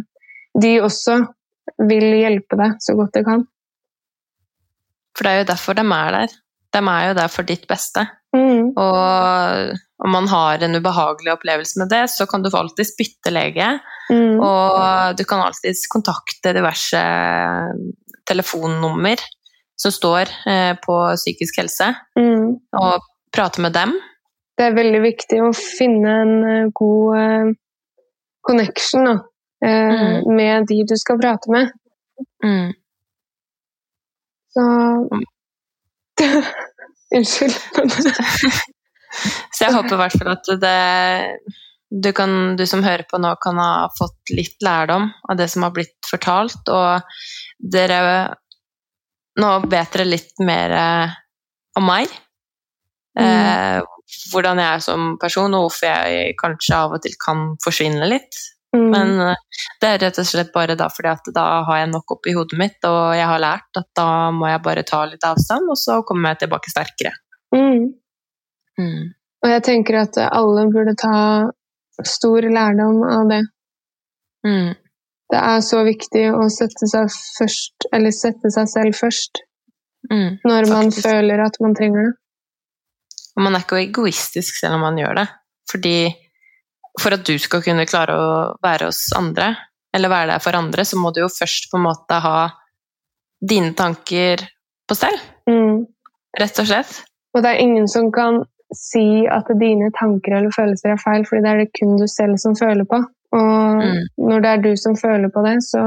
de 0.56 0.72
også 0.82 1.20
vil 1.86 2.08
hjelpe 2.20 2.58
deg 2.58 2.76
så 2.82 2.96
godt 2.98 3.18
de 3.18 3.24
kan. 3.26 3.46
For 5.16 5.26
det 5.26 5.32
er 5.32 5.42
jo 5.42 5.50
derfor 5.52 5.76
de 5.76 5.84
er 5.86 6.14
der. 6.20 6.38
De 6.76 6.82
er 6.92 7.08
jo 7.08 7.18
der 7.18 7.32
for 7.32 7.48
ditt 7.48 7.64
beste. 7.70 8.04
Mm. 8.36 8.72
Og 8.76 10.04
om 10.04 10.12
man 10.12 10.28
har 10.28 10.60
en 10.64 10.76
ubehagelig 10.76 11.32
opplevelse 11.32 11.80
med 11.80 11.88
det, 11.92 12.02
så 12.12 12.26
kan 12.28 12.44
du 12.44 12.50
alltid 12.52 12.92
bytte 12.98 13.32
lege. 13.32 13.70
Mm. 14.12 14.42
Og 14.44 15.16
du 15.16 15.24
kan 15.28 15.40
alltids 15.46 15.86
kontakte 15.92 16.52
diverse 16.56 17.00
telefonnummer 18.28 19.22
som 19.76 19.92
står 19.92 20.30
eh, 20.48 20.72
på 20.82 20.96
psykisk 21.16 21.58
helse, 21.62 21.92
Mm. 22.18 22.56
og 22.80 23.04
prate 23.36 23.60
med 23.60 23.72
dem. 23.76 23.92
Det 24.56 24.64
er 24.70 24.76
veldig 24.76 25.02
viktig 25.04 25.40
å 25.44 25.50
finne 25.56 26.12
en 26.22 26.34
eh, 26.48 26.68
god 26.74 27.18
eh, 27.20 27.50
connection 28.46 29.04
da, 29.10 29.14
eh, 29.66 30.22
med 30.26 30.66
de 30.70 30.80
du 30.88 30.96
skal 30.96 31.20
prate 31.20 31.50
med. 31.52 31.72
Mm. 32.44 32.72
Så 34.56 34.64
Unnskyld. 37.16 37.54
Så 39.52 39.64
jeg 39.64 39.72
håper 39.74 39.94
i 39.94 39.98
hvert 40.00 40.16
fall 40.18 40.32
at 40.32 40.48
det, 40.60 40.78
du, 41.92 42.08
kan, 42.16 42.56
du 42.58 42.64
som 42.68 42.82
hører 42.84 43.04
på 43.08 43.20
nå, 43.22 43.34
kan 43.44 43.60
ha 43.60 43.86
fått 43.98 44.32
litt 44.34 44.56
lærdom 44.64 45.10
av 45.30 45.38
det 45.38 45.46
som 45.52 45.64
har 45.66 45.74
blitt 45.76 45.96
fortalt, 46.10 46.66
og 46.72 47.06
dere 47.72 48.00
Nå 49.36 49.50
vet 49.68 49.92
dere 49.92 50.08
litt 50.08 50.40
mer 50.44 50.72
eh, 50.76 51.16
om 51.76 51.86
meg. 51.86 52.12
Eh, 53.16 53.78
hvordan 54.32 54.60
jeg 54.60 54.68
er 54.68 54.84
som 54.84 55.16
person, 55.20 55.54
og 55.56 55.66
hvorfor 55.66 55.88
jeg 55.88 56.36
kanskje 56.40 56.76
av 56.76 56.94
og 56.96 57.02
til 57.04 57.16
kan 57.20 57.48
forsvinne 57.64 58.08
litt. 58.10 58.40
Mm. 58.76 58.86
Men 58.92 59.12
eh, 59.24 59.66
det 59.80 59.90
er 59.90 60.02
rett 60.06 60.20
og 60.20 60.28
slett 60.28 60.52
bare 60.54 60.76
da 60.78 60.88
fordi 60.92 61.12
at 61.12 61.30
da 61.36 61.44
har 61.68 61.82
jeg 61.82 61.92
nok 61.92 62.16
oppi 62.16 62.34
hodet 62.36 62.58
mitt, 62.60 62.78
og 62.88 63.16
jeg 63.16 63.28
har 63.28 63.42
lært 63.42 63.80
at 63.80 63.88
da 63.96 64.08
må 64.36 64.48
jeg 64.50 64.64
bare 64.64 64.86
ta 64.88 65.04
litt 65.08 65.24
avstand, 65.26 65.68
og 65.72 65.80
så 65.80 66.00
kommer 66.06 66.34
jeg 66.34 66.44
tilbake 66.44 66.72
sterkere. 66.72 67.14
Mm. 67.56 67.92
Mm. 68.80 69.04
Og 69.44 69.52
jeg 69.52 69.64
tenker 69.68 70.00
at 70.02 70.18
alle 70.26 70.66
burde 70.72 70.96
ta 70.98 71.16
stor 72.04 72.44
lærdom 72.44 73.00
av 73.08 73.30
det. 73.30 73.44
Mm. 74.46 74.74
Det 75.32 75.38
er 75.42 75.60
så 75.64 75.80
viktig 75.84 76.22
å 76.34 76.44
sette 76.52 76.86
seg 76.86 77.08
først, 77.38 77.88
eller 77.92 78.14
sette 78.14 78.50
seg 78.54 78.68
selv 78.70 78.94
først, 78.94 79.42
Mm. 80.10 80.38
når 80.44 80.68
man 80.70 80.84
Faktisk. 80.90 81.02
føler 81.02 81.40
at 81.44 81.56
man 81.60 81.74
trenger 81.74 82.04
det. 82.04 82.12
Og 83.36 83.42
man 83.42 83.54
er 83.56 83.64
ikke 83.64 83.80
egoistisk 83.90 84.54
selv 84.60 84.74
om 84.74 84.80
man 84.86 84.96
gjør 84.96 85.16
det. 85.16 85.28
Fordi 85.68 86.14
for 87.00 87.12
at 87.12 87.24
du 87.24 87.36
skal 87.38 87.60
kunne 87.62 87.86
klare 87.90 88.14
å 88.14 88.54
være 88.62 88.86
hos 88.86 89.00
andre, 89.18 89.56
eller 89.92 90.08
være 90.08 90.30
der 90.30 90.38
for 90.38 90.52
andre, 90.54 90.84
så 90.84 90.96
må 90.96 91.12
du 91.12 91.20
jo 91.24 91.28
først 91.28 91.66
på 91.72 91.76
en 91.80 91.88
måte 91.88 92.20
ha 92.22 92.50
dine 93.44 93.74
tanker 93.74 94.46
på 94.88 94.94
stell, 94.96 95.18
Mm. 95.48 95.86
rett 96.38 96.58
og 96.60 96.66
slett. 96.66 97.02
Og 97.34 97.42
det 97.42 97.50
er 97.56 97.60
ingen 97.62 97.88
som 97.88 98.12
kan 98.12 98.44
si 98.72 99.26
at 99.26 99.44
dine 99.58 99.90
tanker 99.90 100.36
eller 100.38 100.50
følelser 100.50 100.92
er 100.92 101.02
feil, 101.02 101.24
fordi 101.24 101.42
det 101.42 101.50
er 101.50 101.58
det 101.64 101.72
kun 101.78 101.96
du 101.98 102.06
selv 102.06 102.38
som 102.38 102.54
føler 102.54 102.84
på. 102.86 103.02
Og 103.36 103.82
Mm. 103.82 104.06
når 104.28 104.40
det 104.42 104.50
er 104.50 104.62
du 104.64 104.72
som 104.80 104.96
føler 104.96 105.28
på 105.34 105.42
det, 105.44 105.58
så 105.66 105.82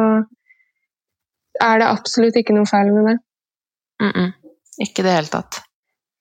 er 1.62 1.80
det 1.82 1.88
absolutt 1.89 2.38
ikke 2.39 2.56
noe 2.56 2.70
feil 2.70 2.93
med 2.93 3.10
det. 3.10 3.18
Mm 4.02 4.12
-mm. 4.12 4.32
Ikke 4.86 5.02
i 5.02 5.06
det 5.06 5.16
hele 5.18 5.28
tatt. 5.28 5.62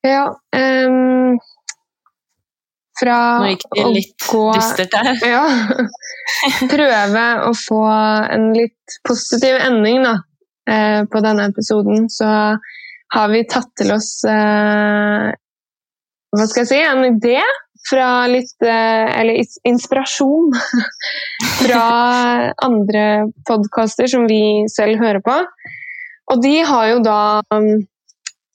Ja, 0.07 0.24
um, 0.57 1.39
fra 3.01 3.18
Nå 3.39 3.51
gikk 3.53 3.66
det 3.76 3.87
litt 3.95 4.26
gå 4.31 4.45
dystert 4.55 4.95
her. 4.95 5.14
Ja. 5.35 5.45
Prøve 6.68 7.26
å 7.49 7.53
få 7.57 7.83
en 8.35 8.53
litt 8.57 8.99
positiv 9.09 9.57
ending 9.57 10.03
da, 10.05 10.16
eh, 10.70 11.05
på 11.05 11.20
denne 11.24 11.47
episoden, 11.49 12.09
så 12.11 12.59
har 13.14 13.29
vi 13.33 13.45
tatt 13.49 13.70
til 13.76 13.93
oss 13.95 14.24
eh, 14.29 15.33
Hva 16.37 16.47
skal 16.47 16.61
jeg 16.64 16.68
si? 16.68 16.81
En 16.85 17.05
idé 17.09 17.39
fra 17.89 18.26
litt 18.30 18.64
eh, 18.64 19.20
Eller 19.20 19.41
inspirasjon 19.68 20.53
fra 21.62 21.84
andre 22.64 23.05
podkaster 23.49 24.11
som 24.11 24.26
vi 24.30 24.66
selv 24.72 25.01
hører 25.03 25.22
på. 25.24 25.36
Og 26.28 26.43
de 26.45 26.59
har 26.68 26.89
jo 26.93 26.99
da 27.05 27.20
um, 27.55 27.70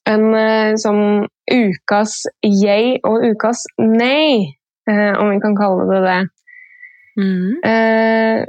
en 0.10 0.26
eh, 0.38 0.74
sånn 0.80 1.26
ukas 1.50 2.24
yay 2.46 2.98
og 3.08 3.24
ukas 3.34 3.66
nei, 3.82 4.54
eh, 4.90 5.14
om 5.18 5.32
vi 5.32 5.40
kan 5.44 5.58
kalle 5.58 5.88
det 5.90 6.02
det. 6.06 6.20
Mm. 7.20 7.50
Eh, 7.70 8.44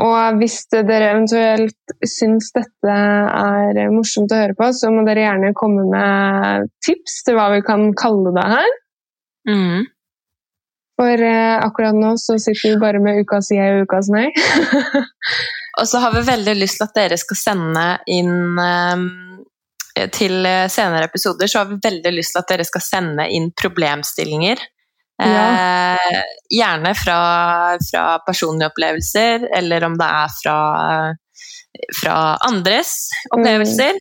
og 0.00 0.38
hvis 0.40 0.62
dere 0.72 1.10
eventuelt 1.10 1.94
syns 2.06 2.50
dette 2.54 2.94
er 2.94 3.80
morsomt 3.92 4.32
å 4.32 4.38
høre 4.38 4.56
på, 4.56 4.70
så 4.76 4.92
må 4.92 5.04
dere 5.08 5.26
gjerne 5.26 5.56
komme 5.56 5.86
med 5.90 6.70
tips 6.84 7.20
til 7.26 7.36
hva 7.36 7.50
vi 7.54 7.64
kan 7.66 7.90
kalle 7.98 8.32
det 8.36 8.46
her. 8.54 8.70
Mm. 9.50 9.88
For 11.00 11.22
eh, 11.24 11.56
akkurat 11.64 11.96
nå 11.96 12.12
så 12.20 12.36
sitter 12.38 12.74
vi 12.74 12.80
bare 12.82 13.00
med 13.00 13.22
ukas 13.24 13.48
jeg 13.54 13.78
og 13.78 13.86
ukas 13.88 14.10
nei. 14.12 14.28
Og 15.80 15.86
så 15.88 16.00
har 16.02 16.12
vi 16.12 16.26
veldig 16.26 16.54
lyst 16.58 16.80
til 16.80 16.88
at 16.88 16.98
dere 16.98 17.16
skal 17.20 17.38
sende 17.40 17.84
inn 18.10 18.58
eh, 18.60 20.08
til 20.12 20.44
senere 20.70 21.08
episoder, 21.08 21.48
så 21.48 21.62
har 21.62 21.70
vi 21.70 21.80
veldig 21.82 22.12
lyst 22.12 22.34
til 22.34 22.42
at 22.42 22.52
dere 22.52 22.66
skal 22.68 22.84
sende 22.84 23.26
inn 23.32 23.48
problemstillinger. 23.56 24.60
Ja. 25.20 25.46
Eh, 25.46 26.20
gjerne 26.52 26.92
fra, 26.96 27.16
fra 27.90 28.04
personlige 28.26 28.70
opplevelser, 28.70 29.48
eller 29.56 29.88
om 29.88 29.96
det 30.00 30.12
er 30.20 30.36
fra, 30.42 30.58
fra 32.02 32.20
andres 32.48 32.94
opplevelser. 33.32 34.00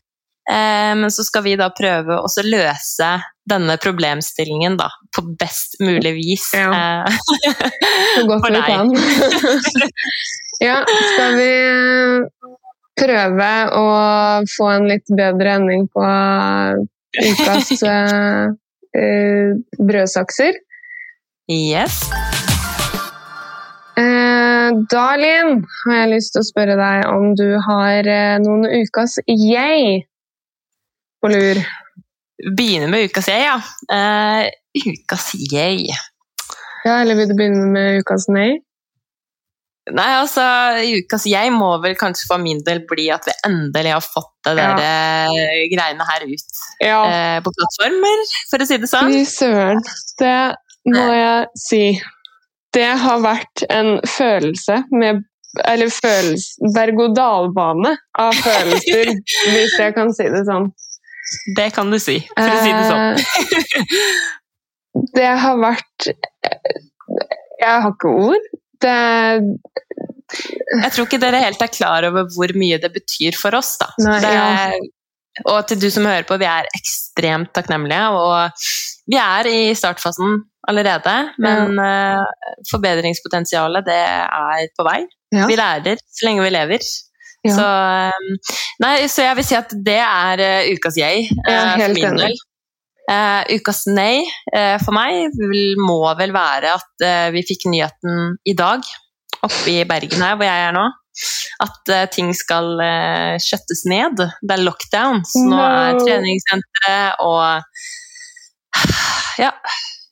Eh, 0.50 0.96
men 0.96 1.12
så 1.12 1.24
skal 1.24 1.44
vi 1.46 1.58
da 1.60 1.70
prøve 1.76 2.18
å 2.18 2.46
løse 2.46 3.10
denne 3.50 3.76
problemstillingen 3.82 4.78
da, 4.80 4.90
på 5.16 5.24
best 5.40 5.80
mulig 5.84 6.14
vis. 6.18 6.50
Ja. 6.56 6.70
Eh, 7.04 7.20
Så 8.16 8.26
godt 8.30 8.46
For 8.46 8.56
vi 8.56 8.62
kan. 8.68 8.94
ja, 10.68 10.78
skal 10.86 11.38
vi 11.40 11.52
prøve 13.00 13.52
å 13.80 13.86
få 14.58 14.72
en 14.76 14.90
litt 14.92 15.08
bedre 15.16 15.58
ending 15.60 15.88
på 15.94 16.08
ukas 17.20 17.72
eh, 17.94 18.50
eh, 18.98 19.54
brødsakser? 19.80 20.60
yes. 21.50 22.04
Eh, 24.00 24.70
da, 24.92 25.06
Linn, 25.20 25.64
har 25.86 25.98
jeg 26.04 26.12
lyst 26.14 26.36
til 26.36 26.44
å 26.44 26.48
spørre 26.48 26.76
deg 26.80 27.08
om 27.10 27.34
du 27.36 27.48
har 27.66 28.08
eh, 28.08 28.38
noen 28.44 28.68
ukas 28.84 29.18
yay 29.26 30.04
på 31.20 31.32
lur. 31.34 31.60
Begynner 32.40 32.88
med 32.92 33.10
ukas 33.10 33.28
jeg, 33.28 33.44
ja. 33.44 33.58
Uh, 33.92 34.48
ukas 34.80 35.32
jeg 35.52 35.90
Ja, 36.86 37.02
eller 37.02 37.18
vil 37.20 37.28
du 37.32 37.36
begynne 37.36 37.68
med 37.74 38.00
ukas 38.00 38.30
nei? 38.32 38.54
Nei, 39.90 40.10
altså, 40.20 40.44
ukas 41.02 41.26
jeg 41.26 41.50
må 41.56 41.72
vel 41.84 41.96
kanskje 41.98 42.28
for 42.30 42.42
min 42.42 42.60
del 42.66 42.84
bli 42.90 43.08
at 43.14 43.26
vi 43.26 43.34
endelig 43.48 43.96
har 43.96 44.06
fått 44.06 44.32
det 44.46 44.54
Ja. 44.60 44.76
der 44.78 45.34
eh, 45.34 45.64
greiene 45.72 46.06
her 46.06 46.26
ut 46.30 46.60
Ja. 46.86 47.00
uh, 47.02 47.40
på 47.44 47.54
plattformer, 47.58 48.22
for 48.52 48.62
å 48.64 48.68
si 48.70 48.78
det 48.78 48.90
sånn. 48.92 49.12
Fy 49.14 49.26
søren. 49.26 49.82
Det 50.22 50.38
må 50.94 51.08
jeg 51.14 51.48
si. 51.58 51.84
Det 52.74 52.92
har 53.02 53.20
vært 53.26 53.66
en 53.70 53.98
følelse 54.06 54.84
med 54.94 55.26
Eller 55.66 55.90
Berg-og-dal-bane 56.76 57.96
av 58.22 58.36
følelser, 58.46 59.10
hvis 59.50 59.74
jeg 59.82 59.96
kan 59.96 60.14
si 60.14 60.28
det 60.30 60.44
sånn. 60.46 60.70
Det 61.58 61.70
kan 61.76 61.92
du 61.92 62.00
si, 62.02 62.18
for 62.36 62.50
å 62.50 62.60
si 62.64 62.72
det 62.74 62.86
sånn. 62.90 63.18
Eh, 63.18 64.30
Det 65.16 65.28
har 65.40 65.58
vært 65.62 66.08
Jeg 66.10 67.82
har 67.84 67.92
ikke 67.94 68.10
ord. 68.10 68.48
Det 68.82 68.96
Jeg 70.84 70.92
tror 70.94 71.06
ikke 71.08 71.20
dere 71.22 71.42
helt 71.44 71.62
er 71.62 71.72
klar 71.74 72.08
over 72.10 72.28
hvor 72.34 72.54
mye 72.58 72.80
det 72.82 72.92
betyr 72.94 73.38
for 73.38 73.56
oss, 73.58 73.76
da. 73.82 73.90
Nei, 74.06 74.18
det, 74.24 74.34
ja. 74.34 74.70
Og 75.50 75.62
til 75.70 75.80
du 75.80 75.88
som 75.94 76.06
hører 76.10 76.26
på, 76.28 76.38
vi 76.42 76.48
er 76.50 76.68
ekstremt 76.76 77.52
takknemlige, 77.56 78.10
og 78.18 78.66
vi 79.10 79.18
er 79.22 79.50
i 79.50 79.60
startfasen 79.78 80.42
allerede, 80.70 81.14
men 81.42 81.80
eh, 81.82 82.26
forbedringspotensialet, 82.70 83.86
det 83.88 84.00
er 84.04 84.68
på 84.78 84.86
vei. 84.86 85.00
Ja. 85.34 85.46
Vi 85.50 85.56
lærer 85.58 86.02
så 86.02 86.28
lenge 86.28 86.44
vi 86.46 86.52
lever. 86.54 86.84
Ja. 87.48 87.56
Så, 87.56 87.66
eh, 87.66 88.54
nei, 88.84 88.94
så 89.08 89.24
jeg 89.24 89.40
vil 89.40 89.48
si 89.48 89.58
at 89.58 89.74
det 89.86 90.00
er 90.04 90.44
eh, 90.44 90.72
ukas 90.76 90.98
jeg, 91.00 91.28
eh, 91.46 91.52
er 91.54 91.78
for 91.80 91.96
min 91.96 92.08
enig. 92.12 92.24
del. 92.28 92.46
Uh, 93.10 93.42
ukas 93.58 93.88
nei 93.90 94.22
uh, 94.54 94.76
for 94.84 94.94
meg 94.94 95.34
vil, 95.34 95.80
må 95.82 96.04
vel 96.20 96.30
være 96.30 96.76
at 96.76 97.02
uh, 97.02 97.32
vi 97.34 97.42
fikk 97.42 97.66
nyheten 97.72 98.36
i 98.46 98.54
dag, 98.54 98.86
oppe 99.42 99.72
i 99.72 99.80
Bergen 99.90 100.22
her 100.22 100.36
hvor 100.38 100.46
jeg 100.46 100.68
er 100.68 100.76
nå, 100.76 100.84
at 101.64 101.92
eh, 101.92 102.06
ting 102.14 102.30
skal 102.38 102.78
skjøttes 103.44 103.82
ned. 103.90 104.20
Det 104.20 104.54
er 104.56 104.62
lockdown, 104.64 105.24
så 105.28 105.42
nå 105.48 105.58
er 105.60 105.98
treningssenteret 106.00 107.24
og 107.26 107.64
ja, 109.40 109.52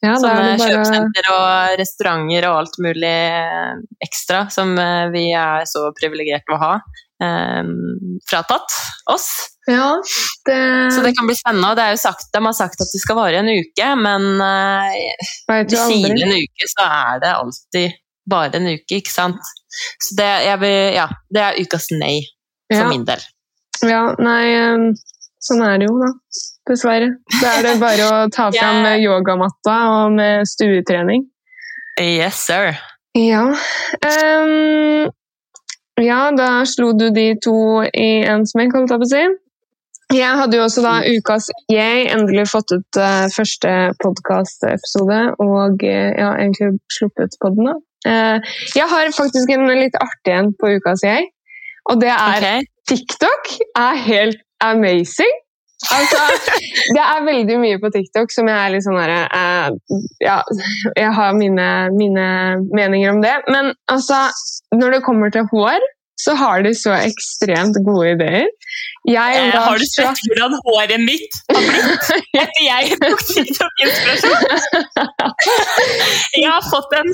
Ja, 0.05 0.13
sånne 0.21 0.53
bare 0.57 0.57
kjøpesenter 0.61 1.27
og 1.33 1.79
restauranter 1.79 2.45
og 2.51 2.59
alt 2.59 2.75
mulig 2.85 3.09
eh, 3.09 3.79
ekstra 4.05 4.43
som 4.53 4.75
eh, 4.77 5.07
vi 5.13 5.31
er 5.33 5.65
så 5.69 5.87
privilegerte 5.97 6.53
å 6.53 6.59
ha, 6.61 6.73
eh, 7.23 7.69
fratatt 8.29 8.75
oss. 9.13 9.29
Ja, 9.67 9.97
det, 10.47 10.57
Så 10.95 11.01
det 11.03 11.13
kan 11.17 11.27
bli 11.27 11.35
spennende. 11.35 11.73
det 11.75 11.83
er 11.83 11.95
jo 11.95 11.99
sagt, 11.99 12.29
De 12.33 12.39
har 12.45 12.53
sagt 12.55 12.79
at 12.79 12.91
det 12.93 13.01
skal 13.03 13.17
vare 13.19 13.41
en 13.41 13.49
uke, 13.51 13.87
men 13.99 14.27
vet 15.49 15.69
de 15.73 15.75
sier 15.81 16.13
en 16.15 16.35
uke, 16.37 16.69
så 16.71 16.85
er 16.87 17.19
det 17.25 17.33
alltid 17.35 17.97
bare 18.31 18.55
en 18.61 18.67
uke, 18.71 19.01
ikke 19.01 19.11
sant. 19.11 19.43
Så 19.99 20.15
det, 20.17 20.29
vil, 20.61 20.93
ja, 20.95 21.07
det 21.33 21.43
er 21.43 21.59
ukas 21.59 21.89
nei 21.99 22.21
for 22.71 22.79
Ja. 22.79 22.87
min 22.89 23.03
del. 23.07 23.21
Ja, 23.83 24.03
nei, 24.19 24.45
eh, 24.55 24.87
sånn 25.43 25.61
er 25.67 25.77
det 25.79 25.87
jo, 25.89 25.99
da. 25.99 26.13
Dessverre. 26.67 27.11
Da 27.41 27.51
er 27.59 27.63
det 27.67 27.75
bare 27.79 28.07
å 28.07 28.15
ta 28.31 28.47
fram 28.55 28.81
yeah. 28.87 28.97
yogamatta 29.03 29.75
og 29.91 30.15
med 30.17 30.47
stuetrening. 30.47 31.27
Yes, 31.99 32.41
sir. 32.47 32.71
Ja. 33.15 33.43
ehm, 34.03 35.07
ja, 36.01 36.21
da 36.37 36.61
slo 36.69 36.93
du 36.97 37.09
de 37.13 37.31
to 37.43 37.83
i 37.89 38.23
en 38.29 38.45
smekk, 38.47 38.75
holdt 38.77 38.93
jeg 38.93 39.01
på 39.01 39.07
å 39.07 39.11
si. 39.11 39.25
Jeg 40.15 40.39
hadde 40.39 40.55
jo 40.55 40.63
også 40.63 40.81
da 40.85 40.93
ukas 41.03 41.49
Jeg 41.67 42.05
endelig 42.15 42.45
fått 42.47 42.71
ut 42.71 42.99
uh, 43.01 43.25
første 43.33 43.71
podkastepisode 43.99 45.17
og 45.43 45.83
jeg 45.83 46.13
ja, 46.15 46.29
egentlig 46.39 46.77
sluppet 46.95 47.35
podden, 47.43 47.73
da. 47.73 47.75
Uh, 48.07 48.53
jeg 48.77 48.87
har 48.87 49.11
faktisk 49.17 49.51
en 49.51 49.67
litt 49.67 49.97
artig 49.99 50.35
en 50.37 50.53
på 50.55 50.77
ukas 50.77 51.03
Jeg, 51.03 51.27
og 51.91 51.99
det 51.99 52.13
er 52.13 52.39
okay. 52.39 52.69
TikTok 52.87 53.51
er 53.75 53.99
helt 54.05 54.39
amazing. 54.63 55.35
Altså, 55.93 56.21
det 56.95 57.01
er 57.03 57.25
veldig 57.27 57.57
mye 57.61 57.77
på 57.81 57.91
TikTok 57.93 58.31
som 58.33 58.47
jeg 58.49 58.57
er 58.57 58.71
litt 58.73 58.85
sånn 58.85 58.97
herre 58.97 59.19
eh, 59.29 59.99
Ja, 60.25 60.39
jeg 60.97 61.11
har 61.13 61.37
mine, 61.37 61.67
mine 61.93 62.25
meninger 62.73 63.13
om 63.13 63.21
det. 63.21 63.35
Men 63.53 63.75
altså, 63.93 64.25
når 64.73 64.97
det 64.97 65.03
kommer 65.05 65.29
til 65.33 65.45
hår, 65.53 65.85
så 66.17 66.33
har 66.33 66.63
de 66.65 66.73
så 66.73 66.95
ekstremt 66.97 67.77
gode 67.85 68.15
ideer. 68.15 68.47
Jeg 69.07 69.37
Eh, 69.37 69.53
har 69.53 69.77
du 69.77 69.85
sett 69.85 70.21
hvordan 70.25 70.55
håret 70.65 70.99
mitt 71.05 71.37
har 71.53 71.61
blitt 71.61 72.09
etter 72.41 72.63
jeg 72.65 72.97
tok 73.03 73.21
TikTok-inspirasjon? 73.29 74.41
Jeg 76.41 76.49
har 76.49 76.65
fått 76.71 76.97
en 76.97 77.13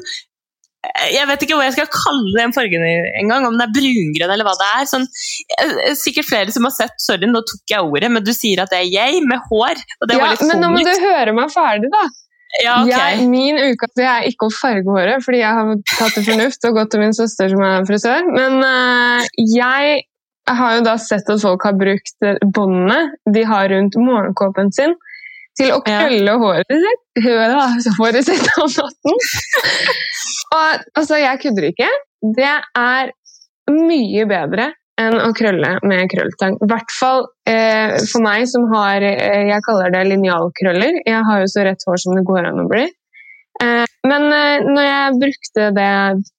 jeg 1.13 1.27
vet 1.29 1.43
ikke 1.45 1.57
hva 1.57 1.67
jeg 1.67 1.75
skal 1.77 1.87
kalle 1.91 2.33
den 2.35 2.53
fargen 2.55 2.83
engang, 2.83 3.45
om 3.47 3.55
den 3.55 3.63
er 3.65 3.71
brungrønn 3.75 4.33
eller 4.35 4.47
hva 4.47 4.55
det 4.59 4.69
er. 4.79 4.89
Sånn, 4.89 5.05
eh, 5.63 5.93
sikkert 5.99 6.27
flere 6.27 6.55
som 6.55 6.67
har 6.67 6.73
sett 6.75 6.97
Sorry, 7.01 7.29
nå 7.29 7.43
tok 7.47 7.71
jeg 7.71 7.87
ordet, 7.87 8.11
men 8.11 8.25
du 8.25 8.33
sier 8.35 8.63
at 8.63 8.73
det 8.73 8.81
er 8.81 8.89
jeg 8.91 9.23
med 9.27 9.41
hår. 9.49 9.79
Og 10.01 10.11
det 10.11 10.17
ja, 10.17 10.25
var 10.25 10.35
litt 10.35 10.45
men 10.49 10.63
nå 10.63 10.73
må 10.73 10.83
du 10.83 10.93
høre 11.05 11.35
meg 11.37 11.53
ferdig, 11.53 11.91
da. 11.93 12.03
Ja, 12.61 12.73
ok. 12.83 12.91
jeg, 12.91 13.27
min 13.31 13.57
det 13.97 14.05
er 14.05 14.27
ikke 14.29 14.45
å 14.45 14.53
farge 14.53 14.85
håret, 14.85 15.23
fordi 15.25 15.39
jeg 15.39 15.57
har 15.57 15.71
tatt 15.95 16.13
til 16.13 16.25
fornuft 16.27 16.67
og 16.69 16.75
gått 16.77 16.91
til 16.93 17.01
min 17.01 17.15
søster 17.17 17.49
som 17.49 17.63
er 17.65 17.87
frisør. 17.87 18.27
Men 18.29 18.59
uh, 18.61 19.23
jeg 19.41 20.03
har 20.51 20.75
jo 20.77 20.83
da 20.85 20.93
sett 21.01 21.31
at 21.31 21.41
folk 21.41 21.63
har 21.65 21.73
brukt 21.79 22.27
eh, 22.27 22.37
båndene 22.43 23.15
de 23.33 23.45
har 23.47 23.71
rundt 23.71 23.95
morgenkåpen 23.97 24.69
sin, 24.75 24.93
til 25.59 25.71
å 25.75 25.81
Ja. 25.85 25.99
krølle 26.05 26.37
håret 26.41 26.71
sitt, 26.73 27.01
da? 27.23 27.65
håret 27.99 28.25
sitt 28.29 28.47
om 28.57 28.69
natten. 28.69 29.19
og 30.53 30.85
altså, 30.97 31.19
jeg 31.21 31.41
kødder 31.43 31.67
ikke. 31.71 31.89
Det 32.37 32.53
er 32.77 33.11
mye 33.73 34.25
bedre 34.29 34.71
enn 35.01 35.15
å 35.17 35.31
krølle 35.33 35.75
med 35.89 36.09
krølltang. 36.11 36.57
I 36.61 36.67
hvert 36.69 36.91
fall 36.99 37.23
eh, 37.49 37.95
for 38.11 38.21
meg 38.25 38.45
som 38.49 38.67
har 38.73 39.01
eh, 39.01 39.47
Jeg 39.49 39.63
kaller 39.65 39.93
det 39.93 40.03
linjalkrøller. 40.11 40.99
Jeg 41.07 41.23
har 41.29 41.39
jo 41.41 41.47
så 41.49 41.63
rett 41.65 41.85
hår 41.87 41.97
som 42.03 42.17
det 42.17 42.25
går 42.27 42.45
an 42.51 42.61
å 42.65 42.67
bli. 42.69 42.83
Eh, 43.63 43.85
men 44.09 44.27
eh, 44.33 44.65
når 44.67 44.85
jeg 44.85 45.17
brukte 45.23 45.69
det 45.77 45.89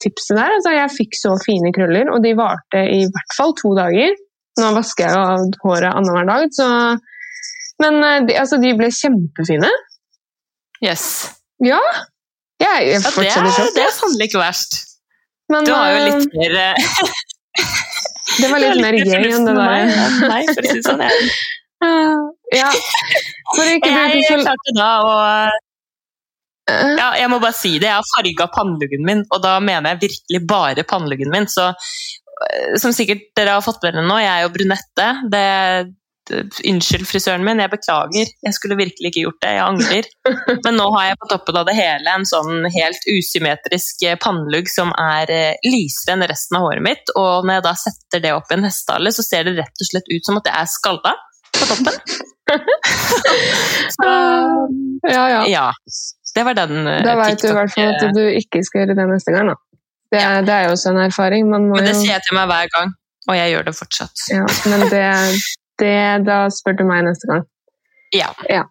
tipset 0.05 0.39
der, 0.39 0.55
altså 0.59 0.75
jeg 0.77 0.95
fikk 0.99 1.19
så 1.19 1.35
fine 1.43 1.73
krøller, 1.75 2.11
og 2.15 2.23
de 2.23 2.35
varte 2.39 2.85
i 2.95 3.03
hvert 3.11 3.37
fall 3.39 3.55
to 3.59 3.75
dager. 3.79 4.15
Nå 4.61 4.71
vasker 4.77 5.09
jeg 5.09 5.19
jo 5.19 5.67
håret 5.67 5.91
annenhver 5.91 6.29
dag, 6.31 6.47
så 6.55 6.69
Men 7.85 8.01
eh, 8.05 8.19
de, 8.29 8.37
altså, 8.41 8.59
de 8.63 8.73
ble 8.79 8.91
kjempefine. 8.95 9.71
Yes. 10.85 11.07
Ja. 11.65 11.81
Jeg, 12.63 12.91
jeg 12.91 13.01
Ja, 13.01 13.11
det, 13.17 13.29
er, 13.29 13.51
sjokk. 13.53 13.73
det 13.77 13.85
er 13.85 13.95
sannelig 13.95 14.29
ikke 14.31 14.43
verst. 14.43 14.79
Men 15.53 15.67
Du 15.69 15.75
har 15.75 15.93
jo 15.93 15.99
eh, 15.99 16.07
litt 16.09 16.37
mer 16.39 16.55
eh, 16.61 16.95
det 18.41 18.49
var 18.51 18.63
litt 18.65 18.81
mer 18.81 18.97
gøy 19.01 19.29
enn 19.29 19.49
det 19.49 19.57
der. 19.59 19.93
Nei, 20.31 20.41
for 20.49 20.63
å 20.63 20.71
si 20.71 20.81
det 20.81 20.87
sånn. 20.89 21.05
Jeg, 21.05 21.29
Ja. 22.55 22.71
For 23.53 23.69
ikke 23.69 23.91
jeg 23.93 24.23
for 24.29 24.41
klarte 24.41 24.73
da 24.77 24.89
å 25.05 25.15
Ja, 26.97 27.09
jeg 27.19 27.29
må 27.29 27.41
bare 27.43 27.57
si 27.57 27.75
det. 27.77 27.91
Jeg 27.91 27.99
har 27.99 28.07
farga 28.15 28.47
panneluggen 28.55 29.05
min, 29.05 29.21
og 29.35 29.43
da 29.45 29.59
mener 29.61 29.93
jeg 29.93 30.07
virkelig 30.07 30.41
bare 30.49 30.85
panneluggen 30.89 31.33
min. 31.35 31.49
Så 31.51 31.67
som 32.81 32.95
sikkert 32.97 33.27
dere 33.37 33.59
har 33.59 33.65
fått 33.65 33.83
med 33.83 33.95
dere 33.99 34.07
nå, 34.07 34.17
jeg 34.23 34.31
er 34.33 34.47
jo 34.47 34.53
brunette. 34.55 35.09
Det, 35.35 35.43
unnskyld 36.33 37.05
frisøren 37.09 37.45
min, 37.45 37.61
jeg 37.61 37.71
beklager. 37.73 38.31
Jeg 38.47 38.55
skulle 38.57 38.77
virkelig 38.79 39.11
ikke 39.11 39.25
gjort 39.27 39.41
det. 39.45 39.51
Jeg 39.57 39.65
angrer. 39.65 40.09
Men 40.65 40.79
nå 40.81 40.87
har 40.97 41.11
jeg 41.11 41.19
på 41.21 41.29
toppen 41.33 41.59
av 41.61 41.67
det 41.69 41.75
hele 41.79 42.15
en 42.17 42.25
sånn 42.29 42.65
helt 42.75 43.09
usymmetrisk 43.11 44.05
eh, 44.09 44.17
pannelugg 44.23 44.71
som 44.73 44.93
er 45.01 45.33
eh, 45.35 45.59
lysere 45.69 46.17
enn 46.17 46.27
resten 46.31 46.59
av 46.61 46.65
håret 46.69 46.85
mitt. 46.87 47.13
Og 47.19 47.45
når 47.45 47.59
jeg 47.61 47.67
da 47.69 47.75
setter 47.85 48.25
det 48.25 48.33
opp 48.37 48.49
i 48.53 48.59
en 48.59 48.69
hestehale, 48.69 49.13
så 49.17 49.27
ser 49.27 49.49
det 49.51 49.57
rett 49.61 49.85
og 49.85 49.91
slett 49.91 50.09
ut 50.15 50.31
som 50.31 50.41
at 50.41 50.49
jeg 50.53 50.57
er 50.63 50.73
skalla 50.79 51.15
på 51.55 51.69
toppen. 51.73 52.01
Så 53.95 54.09
ja, 55.09 55.23
ja. 55.31 55.47
ja. 55.49 55.73
Det 56.35 56.43
var 56.45 56.55
den 56.59 56.87
eh, 56.87 57.03
Da 57.05 57.15
veit 57.21 57.41
du 57.43 57.49
i 57.49 57.55
hvert 57.55 57.73
fall 57.75 57.93
at 57.95 58.15
du 58.17 58.23
ikke 58.41 58.61
skal 58.67 58.83
gjøre 58.85 58.97
det 58.99 59.07
neste 59.13 59.33
gang. 59.35 59.53
Da. 59.53 59.57
Det, 60.13 60.21
er- 60.23 60.45
det 60.47 60.55
er 60.55 60.67
jo 60.69 60.75
også 60.77 60.93
en 60.95 61.01
erfaring. 61.07 61.49
Men 61.53 61.69
det 61.79 61.95
sier 61.97 62.15
jeg 62.17 62.25
til 62.27 62.37
meg 62.39 62.49
hver 62.51 62.71
gang, 62.75 62.93
og 63.31 63.39
jeg 63.39 63.53
gjør 63.55 63.69
det 63.69 63.75
fortsatt. 63.79 64.25
ja, 64.33 64.45
men 64.73 64.85
det, 64.93 65.05
det 65.81 66.25
Da 66.27 66.45
spør 66.53 66.79
du 66.79 66.85
meg 66.89 67.05
neste 67.07 67.31
gang. 67.31 67.45
Ja. 68.51 68.65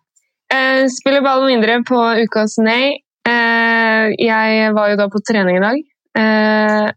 Eh, 0.54 0.86
spiller 0.92 1.24
ballen 1.26 1.50
mindre 1.52 1.80
på 1.88 2.00
ukas 2.24 2.58
nei. 2.64 3.00
Eh, 3.28 4.14
jeg 4.20 4.74
var 4.76 4.92
jo 4.92 5.00
da 5.00 5.08
på 5.12 5.22
trening 5.26 5.60
i 5.60 5.64
dag. 5.64 5.80
Eh, 6.24 6.90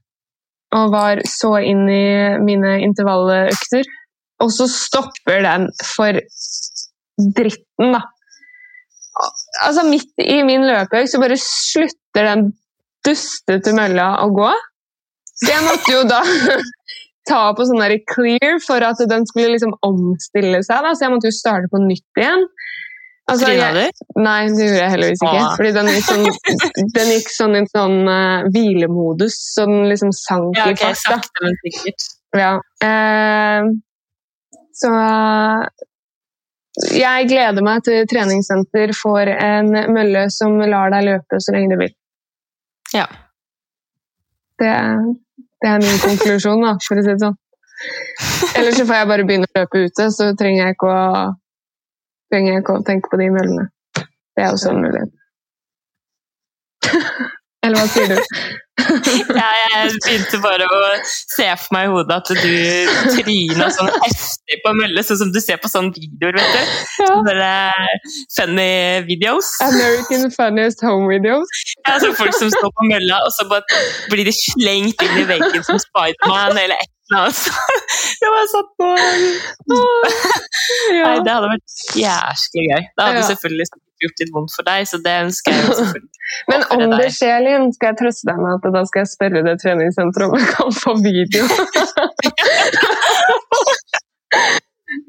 og 0.76 0.92
var 0.92 1.22
så 1.30 1.56
inn 1.64 1.86
i 1.88 2.36
mine 2.42 2.76
intervalløkter. 2.84 3.86
Og 4.44 4.52
så 4.52 4.66
stopper 4.68 5.40
den 5.46 5.70
for 5.94 6.18
dritten, 7.16 7.94
da. 7.94 8.02
Altså 9.64 9.86
Midt 9.88 10.20
i 10.20 10.42
min 10.44 10.66
løpeøkt 10.68 11.08
så 11.08 11.20
bare 11.22 11.38
slutter 11.40 12.26
den 12.28 12.50
dustete 13.06 13.72
mølla 13.76 14.10
å 14.20 14.28
gå. 14.34 14.50
Så 15.36 15.48
jeg 15.52 15.64
måtte 15.64 15.94
jo 15.94 16.02
da 16.08 16.20
ta 17.28 17.42
på 17.56 17.66
sånn 17.68 17.82
der 17.82 17.96
clear 18.10 18.60
for 18.64 18.84
at 18.86 19.00
den 19.10 19.26
skulle 19.28 19.54
liksom 19.54 19.74
omstille 19.86 20.62
seg. 20.66 20.84
Da. 20.84 20.94
Så 20.94 21.06
jeg 21.06 21.14
måtte 21.14 21.30
jo 21.30 21.36
starte 21.36 21.70
på 21.72 21.82
nytt 21.82 22.20
igjen. 22.20 22.46
Altså, 23.26 23.48
jeg, 23.50 23.88
nei, 24.22 24.36
det 24.54 24.66
gjorde 24.68 24.82
jeg 24.84 24.90
heldigvis 24.92 25.22
ikke. 25.24 25.40
Åh. 25.40 25.54
Fordi 25.58 25.72
den 25.74 25.88
gikk 25.90 26.04
sånn, 26.06 26.28
den 26.98 27.08
gikk 27.10 27.32
sånn 27.34 27.56
i 27.56 27.58
en 27.58 27.72
sånn 27.72 27.96
uh, 28.06 28.46
hvilemodus, 28.54 29.40
så 29.56 29.66
den 29.66 29.88
liksom 29.90 30.12
sank 30.14 30.54
Ja, 30.60 30.68
i 30.70 30.76
ok, 30.76 30.84
fart. 30.84 31.00
sakte, 31.02 31.42
men 31.42 31.58
sikkert. 31.64 32.06
Ja. 32.38 32.52
Uh, 32.84 33.74
så 34.76 34.92
jeg 36.92 37.28
gleder 37.30 37.64
meg 37.64 37.82
til 37.86 38.06
treningssenter 38.10 38.92
får 38.94 39.32
en 39.32 39.70
mølle 39.96 40.26
som 40.30 40.58
lar 40.60 40.92
deg 40.92 41.06
løpe 41.08 41.40
så 41.42 41.54
lenge 41.56 41.72
du 41.72 41.80
vil. 41.82 41.94
Ja. 42.94 43.06
Det, 44.60 44.72
det 45.66 45.72
er 45.72 45.82
min 45.82 45.98
konklusjon, 45.98 46.60
da, 46.62 46.76
for 46.86 47.00
å 47.00 47.02
si 47.02 47.10
det 47.10 47.22
sånn. 47.24 47.38
Eller 48.56 48.76
så 48.76 48.84
får 48.86 49.00
jeg 49.00 49.08
bare 49.10 49.24
begynne 49.26 49.48
å 49.48 49.58
løpe 49.58 49.80
ute, 49.88 50.04
så 50.14 50.28
trenger 50.38 50.60
jeg 50.62 50.76
ikke 50.76 50.90
å, 50.92 51.00
jeg 52.30 52.60
ikke 52.60 52.76
å 52.76 52.84
tenke 52.86 53.10
på 53.10 53.18
de 53.18 53.26
møllene. 53.34 53.64
Det 53.98 54.44
er 54.44 54.52
også 54.52 54.70
en 54.70 54.84
mulighet. 54.84 55.10
Eller 57.66 57.80
hva 57.80 57.88
sier 57.90 58.14
du? 58.14 58.62
Ja, 59.40 59.46
jeg 59.56 59.92
begynte 60.04 60.38
bare 60.44 60.66
å 60.68 60.80
se 61.08 61.46
for 61.58 61.74
meg 61.74 61.86
i 61.88 61.92
hodet 61.94 62.16
at 62.16 62.28
du 62.28 63.16
tryna 63.16 63.68
sånn 63.74 63.88
heftig 63.94 64.58
på 64.64 64.72
mølle, 64.76 65.04
sånn 65.06 65.20
som 65.22 65.32
du 65.34 65.40
ser 65.42 65.60
på 65.62 65.70
sånne 65.72 65.94
videoer, 65.96 66.36
vet 66.36 66.52
du. 66.52 66.74
Ja. 67.06 67.14
Bare 67.26 67.52
funny 68.36 68.68
videos. 69.08 69.54
American 69.64 70.28
Funniest 70.34 70.84
Home 70.86 71.08
Videos. 71.10 71.48
Ja, 71.86 71.96
så 72.02 72.12
folk 72.18 72.36
som 72.36 72.52
står 72.52 72.74
på 72.76 72.90
mølla, 72.90 73.22
og 73.26 73.32
så 73.36 73.48
bare 73.50 73.80
blir 74.12 74.28
de 74.28 74.34
slengt 74.36 75.02
inn 75.06 75.22
i 75.22 75.26
veggen 75.32 75.66
som 75.66 75.80
Spiderman 75.82 76.56
eller 76.56 76.76
et 76.76 76.92
eller 77.10 77.26
annet. 77.26 77.42
Det 78.20 78.30
var 78.34 78.46
satt 78.52 78.70
på 78.80 78.92
Ja. 80.96 81.06
Nei, 81.06 81.18
det 81.24 81.32
hadde 81.32 81.50
vært 81.52 81.82
jæsklig 81.96 82.64
gøy. 82.70 82.82
Det 82.92 83.04
hadde 83.06 83.20
du 83.22 83.28
selvfølgelig 83.30 83.68
gjort 84.04 84.22
litt 84.22 84.32
vondt 84.34 84.52
for 84.56 84.66
deg, 84.68 84.80
så 84.90 84.96
det 85.04 85.14
ønsker 85.26 85.50
jeg 85.56 85.62
selvfølgelig. 85.80 86.12
Men 86.50 86.60
om 86.74 86.82
deg. 86.84 86.96
det 87.00 87.08
skjer, 87.16 87.38
Linn, 87.46 87.66
skal 87.76 87.92
jeg 87.92 87.98
trøste 88.02 88.28
deg 88.30 88.38
med 88.42 88.50
at 88.56 88.64
da 88.76 88.82
skal 88.90 89.04
jeg 89.04 89.10
spørre 89.12 89.44
det 89.46 89.54
treningssenteret 89.62 90.26
om 90.28 90.36
jeg 90.40 90.48
kan 90.52 90.70
få 90.82 90.90
video. 91.04 91.44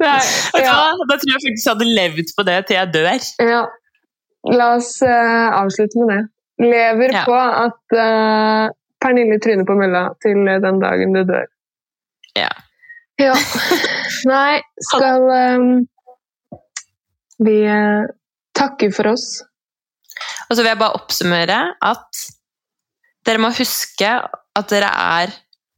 er, 0.04 0.24
ja. 0.62 0.78
Da 1.10 1.16
tror 1.20 1.34
jeg 1.34 1.44
faktisk 1.46 1.66
jeg 1.66 1.74
hadde 1.74 1.90
levd 2.00 2.28
på 2.38 2.48
det 2.48 2.58
til 2.70 2.76
jeg 2.80 2.94
dør. 2.96 3.28
ja. 3.54 3.66
La 4.48 4.68
oss 4.78 4.94
uh, 5.04 5.48
avslutte 5.60 6.00
med 6.00 6.08
det. 6.14 6.22
Lever 6.64 7.12
Ja. 7.14 7.24
på 7.28 7.36
at 7.36 7.96
uh, 8.00 8.70
Pernille 9.04 9.40
tryner 9.44 9.66
på 9.68 9.76
mølla 9.76 10.04
til 10.24 10.40
den 10.64 10.80
dagen 10.80 11.14
du 11.18 11.22
dør. 11.28 11.50
Ja. 12.38 12.48
Ja. 13.20 13.34
Nei, 14.32 14.62
skal 14.92 15.26
um, 15.58 15.88
vi 17.44 17.58
eh, 18.58 18.60
takke 18.60 18.90
for 18.96 19.14
oss? 19.14 19.28
Og 20.50 20.56
så 20.58 20.64
vil 20.64 20.72
jeg 20.72 20.80
bare 20.82 20.98
oppsummere 20.98 21.60
at 21.86 22.24
dere 23.28 23.42
må 23.44 23.52
huske 23.54 24.10
at 24.58 24.72
dere 24.72 24.90
er 24.90 25.34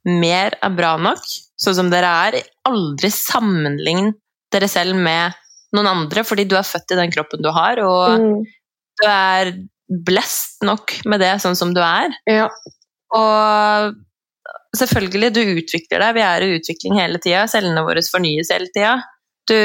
mer 0.07 0.55
er 0.63 0.71
bra 0.77 0.93
nok, 1.01 1.21
sånn 1.59 1.75
som 1.75 1.89
dere 1.91 2.09
er. 2.29 2.37
Aldri 2.69 3.09
sammenlign 3.11 4.13
dere 4.53 4.69
selv 4.71 4.95
med 4.95 5.35
noen 5.75 5.89
andre, 5.91 6.23
fordi 6.25 6.47
du 6.49 6.55
er 6.57 6.65
født 6.65 6.95
i 6.95 6.99
den 7.01 7.11
kroppen 7.13 7.43
du 7.45 7.49
har, 7.53 7.81
og 7.83 8.19
Mm. 8.21 8.45
du 9.01 9.05
er 9.07 9.51
blest 9.89 10.63
nok 10.63 10.93
med 11.05 11.19
det 11.19 11.35
sånn 11.41 11.57
som 11.57 11.73
du 11.73 11.81
er. 11.81 12.09
Ja. 12.29 12.47
Og 13.13 13.95
selvfølgelig, 14.77 15.33
du 15.33 15.41
utvikler 15.59 15.99
deg. 15.99 16.15
Vi 16.15 16.21
er 16.21 16.41
i 16.45 16.57
utvikling 16.59 16.99
hele 16.99 17.19
tida. 17.21 17.47
Cellene 17.49 17.83
våre 17.85 18.01
fornyes 18.05 18.51
hele 18.53 18.69
tida. 18.73 18.99
Du, 19.49 19.55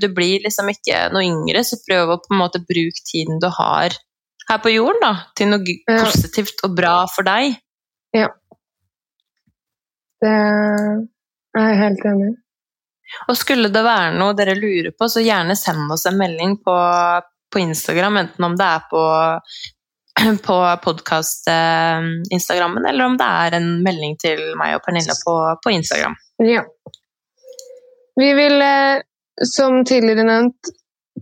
du 0.00 0.06
blir 0.16 0.40
liksom 0.44 0.68
ikke 0.72 0.96
noe 1.12 1.24
yngre, 1.26 1.60
så 1.66 1.76
prøv 1.84 2.04
å 2.14 2.20
på 2.22 2.32
en 2.34 2.40
måte 2.40 2.62
bruke 2.64 3.02
tiden 3.10 3.40
du 3.42 3.48
har 3.52 3.90
her 4.46 4.60
på 4.62 4.70
jorden, 4.72 5.00
da, 5.02 5.12
til 5.36 5.48
noe 5.50 5.64
Ja. 5.66 5.98
positivt 6.04 6.60
og 6.64 6.76
bra 6.78 6.96
for 7.10 7.26
deg. 7.26 7.56
Ja. 8.14 8.28
Det 10.22 10.32
er 10.32 11.66
jeg 11.70 11.78
helt 11.82 12.04
enig 12.08 12.28
i. 12.30 12.34
Og 13.30 13.36
skulle 13.38 13.70
det 13.74 13.82
være 13.86 14.16
noe 14.18 14.34
dere 14.38 14.54
lurer 14.58 14.92
på, 14.98 15.04
så 15.10 15.20
gjerne 15.22 15.54
send 15.58 15.92
oss 15.94 16.06
en 16.10 16.18
melding 16.18 16.52
på, 16.64 16.76
på 17.52 17.56
Instagram, 17.62 18.14
enten 18.22 18.42
om 18.48 18.54
det 18.58 18.66
er 18.66 18.82
på, 18.90 19.02
på 20.48 20.56
podkast-instagrammen, 20.86 22.82
eller 22.90 23.04
om 23.10 23.16
det 23.20 23.28
er 23.46 23.50
en 23.60 23.68
melding 23.84 24.14
til 24.22 24.40
meg 24.58 24.68
og 24.78 24.82
Pernille 24.86 25.14
på, 25.22 25.34
på 25.62 25.68
Instagram. 25.74 26.14
Ja. 26.46 26.62
Vi 28.16 28.28
vil, 28.38 28.56
eh, 28.64 28.96
som 29.44 29.84
tidligere 29.84 30.24
nevnt, 30.26 30.70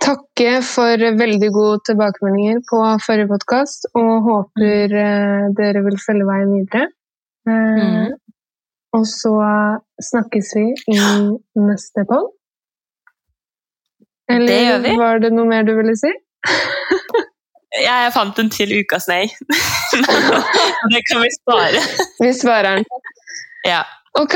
takke 0.03 0.61
for 0.67 0.99
veldig 1.19 1.51
gode 1.55 1.81
tilbakemeldinger 1.87 2.61
på 2.71 2.81
forrige 3.07 3.29
podkast, 3.31 3.87
og 3.95 4.13
håper 4.27 4.95
eh, 5.01 5.49
dere 5.59 5.83
vil 5.87 5.99
følge 6.07 6.27
veien 6.31 6.53
videre. 6.59 6.89
Eh, 7.49 7.81
Mhm. 7.81 8.13
Og 8.95 9.03
så 9.11 9.31
snakkes 9.99 10.53
vi 10.55 10.69
i 10.95 10.99
neste 11.59 12.05
podd. 12.07 12.29
Eller 14.31 14.47
Det 14.47 14.61
gjør 14.67 14.83
vi. 14.85 14.93
var 15.01 15.19
det 15.19 15.33
noe 15.35 15.45
mer 15.51 15.65
du 15.67 15.73
ville 15.77 15.97
si? 15.99 16.13
Jeg 17.85 18.13
fant 18.15 18.39
en 18.39 18.51
til 18.55 18.71
ukas 18.85 19.09
nei. 19.11 19.25
det 20.95 21.03
kan 21.11 21.25
vi 21.25 21.31
spare. 21.41 21.81
Vi 22.23 22.31
svarer 22.39 22.77
den. 22.79 22.85
Ja. 23.67 23.81
Ok, 24.15 24.35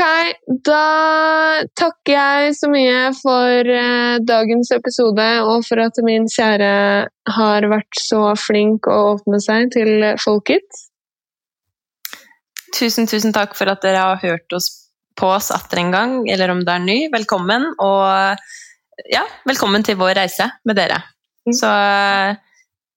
da 0.67 1.63
takker 1.79 2.11
jeg 2.11 2.55
så 2.57 2.67
mye 2.67 3.13
for 3.15 3.69
eh, 3.71 4.17
dagens 4.27 4.73
episode, 4.75 5.27
og 5.47 5.63
for 5.63 5.79
at 5.79 6.01
min 6.03 6.25
kjære 6.27 6.71
har 7.37 7.67
vært 7.71 8.01
så 8.03 8.33
flink 8.35 8.89
å 8.91 8.97
åpne 9.13 9.39
seg 9.39 9.71
til 9.77 10.03
folket. 10.19 10.81
Tusen, 12.75 13.07
tusen 13.07 13.31
takk 13.35 13.55
for 13.55 13.71
at 13.71 13.79
dere 13.85 14.03
har 14.03 14.19
hørt 14.19 14.51
oss 14.57 14.67
på 15.19 15.29
oss 15.31 15.47
atter 15.55 15.79
en 15.79 15.95
gang, 15.95 16.17
eller 16.27 16.51
om 16.51 16.65
det 16.67 16.75
er 16.75 16.83
ny. 16.83 16.97
Velkommen, 17.15 17.69
og 17.79 19.07
ja, 19.07 19.23
velkommen 19.47 19.87
til 19.87 19.95
vår 19.99 20.17
reise 20.19 20.49
med 20.67 20.75
dere. 20.75 20.99
Så 21.55 21.71
eh, 21.71 22.35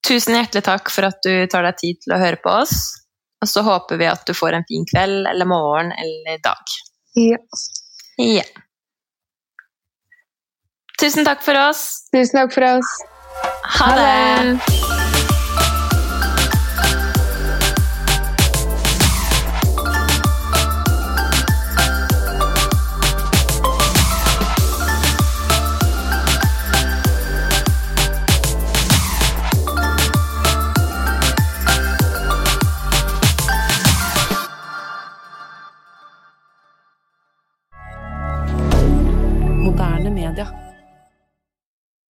tusen 0.03 0.35
hjertelig 0.35 0.67
takk 0.67 0.91
for 0.91 1.07
at 1.07 1.23
du 1.23 1.47
tar 1.47 1.71
deg 1.71 1.79
tid 1.79 2.03
til 2.03 2.17
å 2.17 2.21
høre 2.25 2.43
på 2.43 2.59
oss. 2.65 3.02
Og 3.43 3.49
så 3.51 3.63
håper 3.67 3.99
vi 3.99 4.07
at 4.07 4.27
du 4.27 4.35
får 4.39 4.59
en 4.59 4.67
fin 4.69 4.85
kveld 4.87 5.27
eller 5.27 5.49
morgen 5.51 5.93
eller 5.93 6.43
dag. 6.45 6.77
Ja. 7.19 7.41
Ja. 8.23 8.45
Tusen 11.03 11.27
takk 11.27 11.43
for 11.43 11.59
oss. 11.59 12.05
Tusen 12.15 12.39
takk 12.39 12.55
for 12.55 12.69
oss. 12.77 12.95
Ha 13.81 13.91
det! 13.99 15.12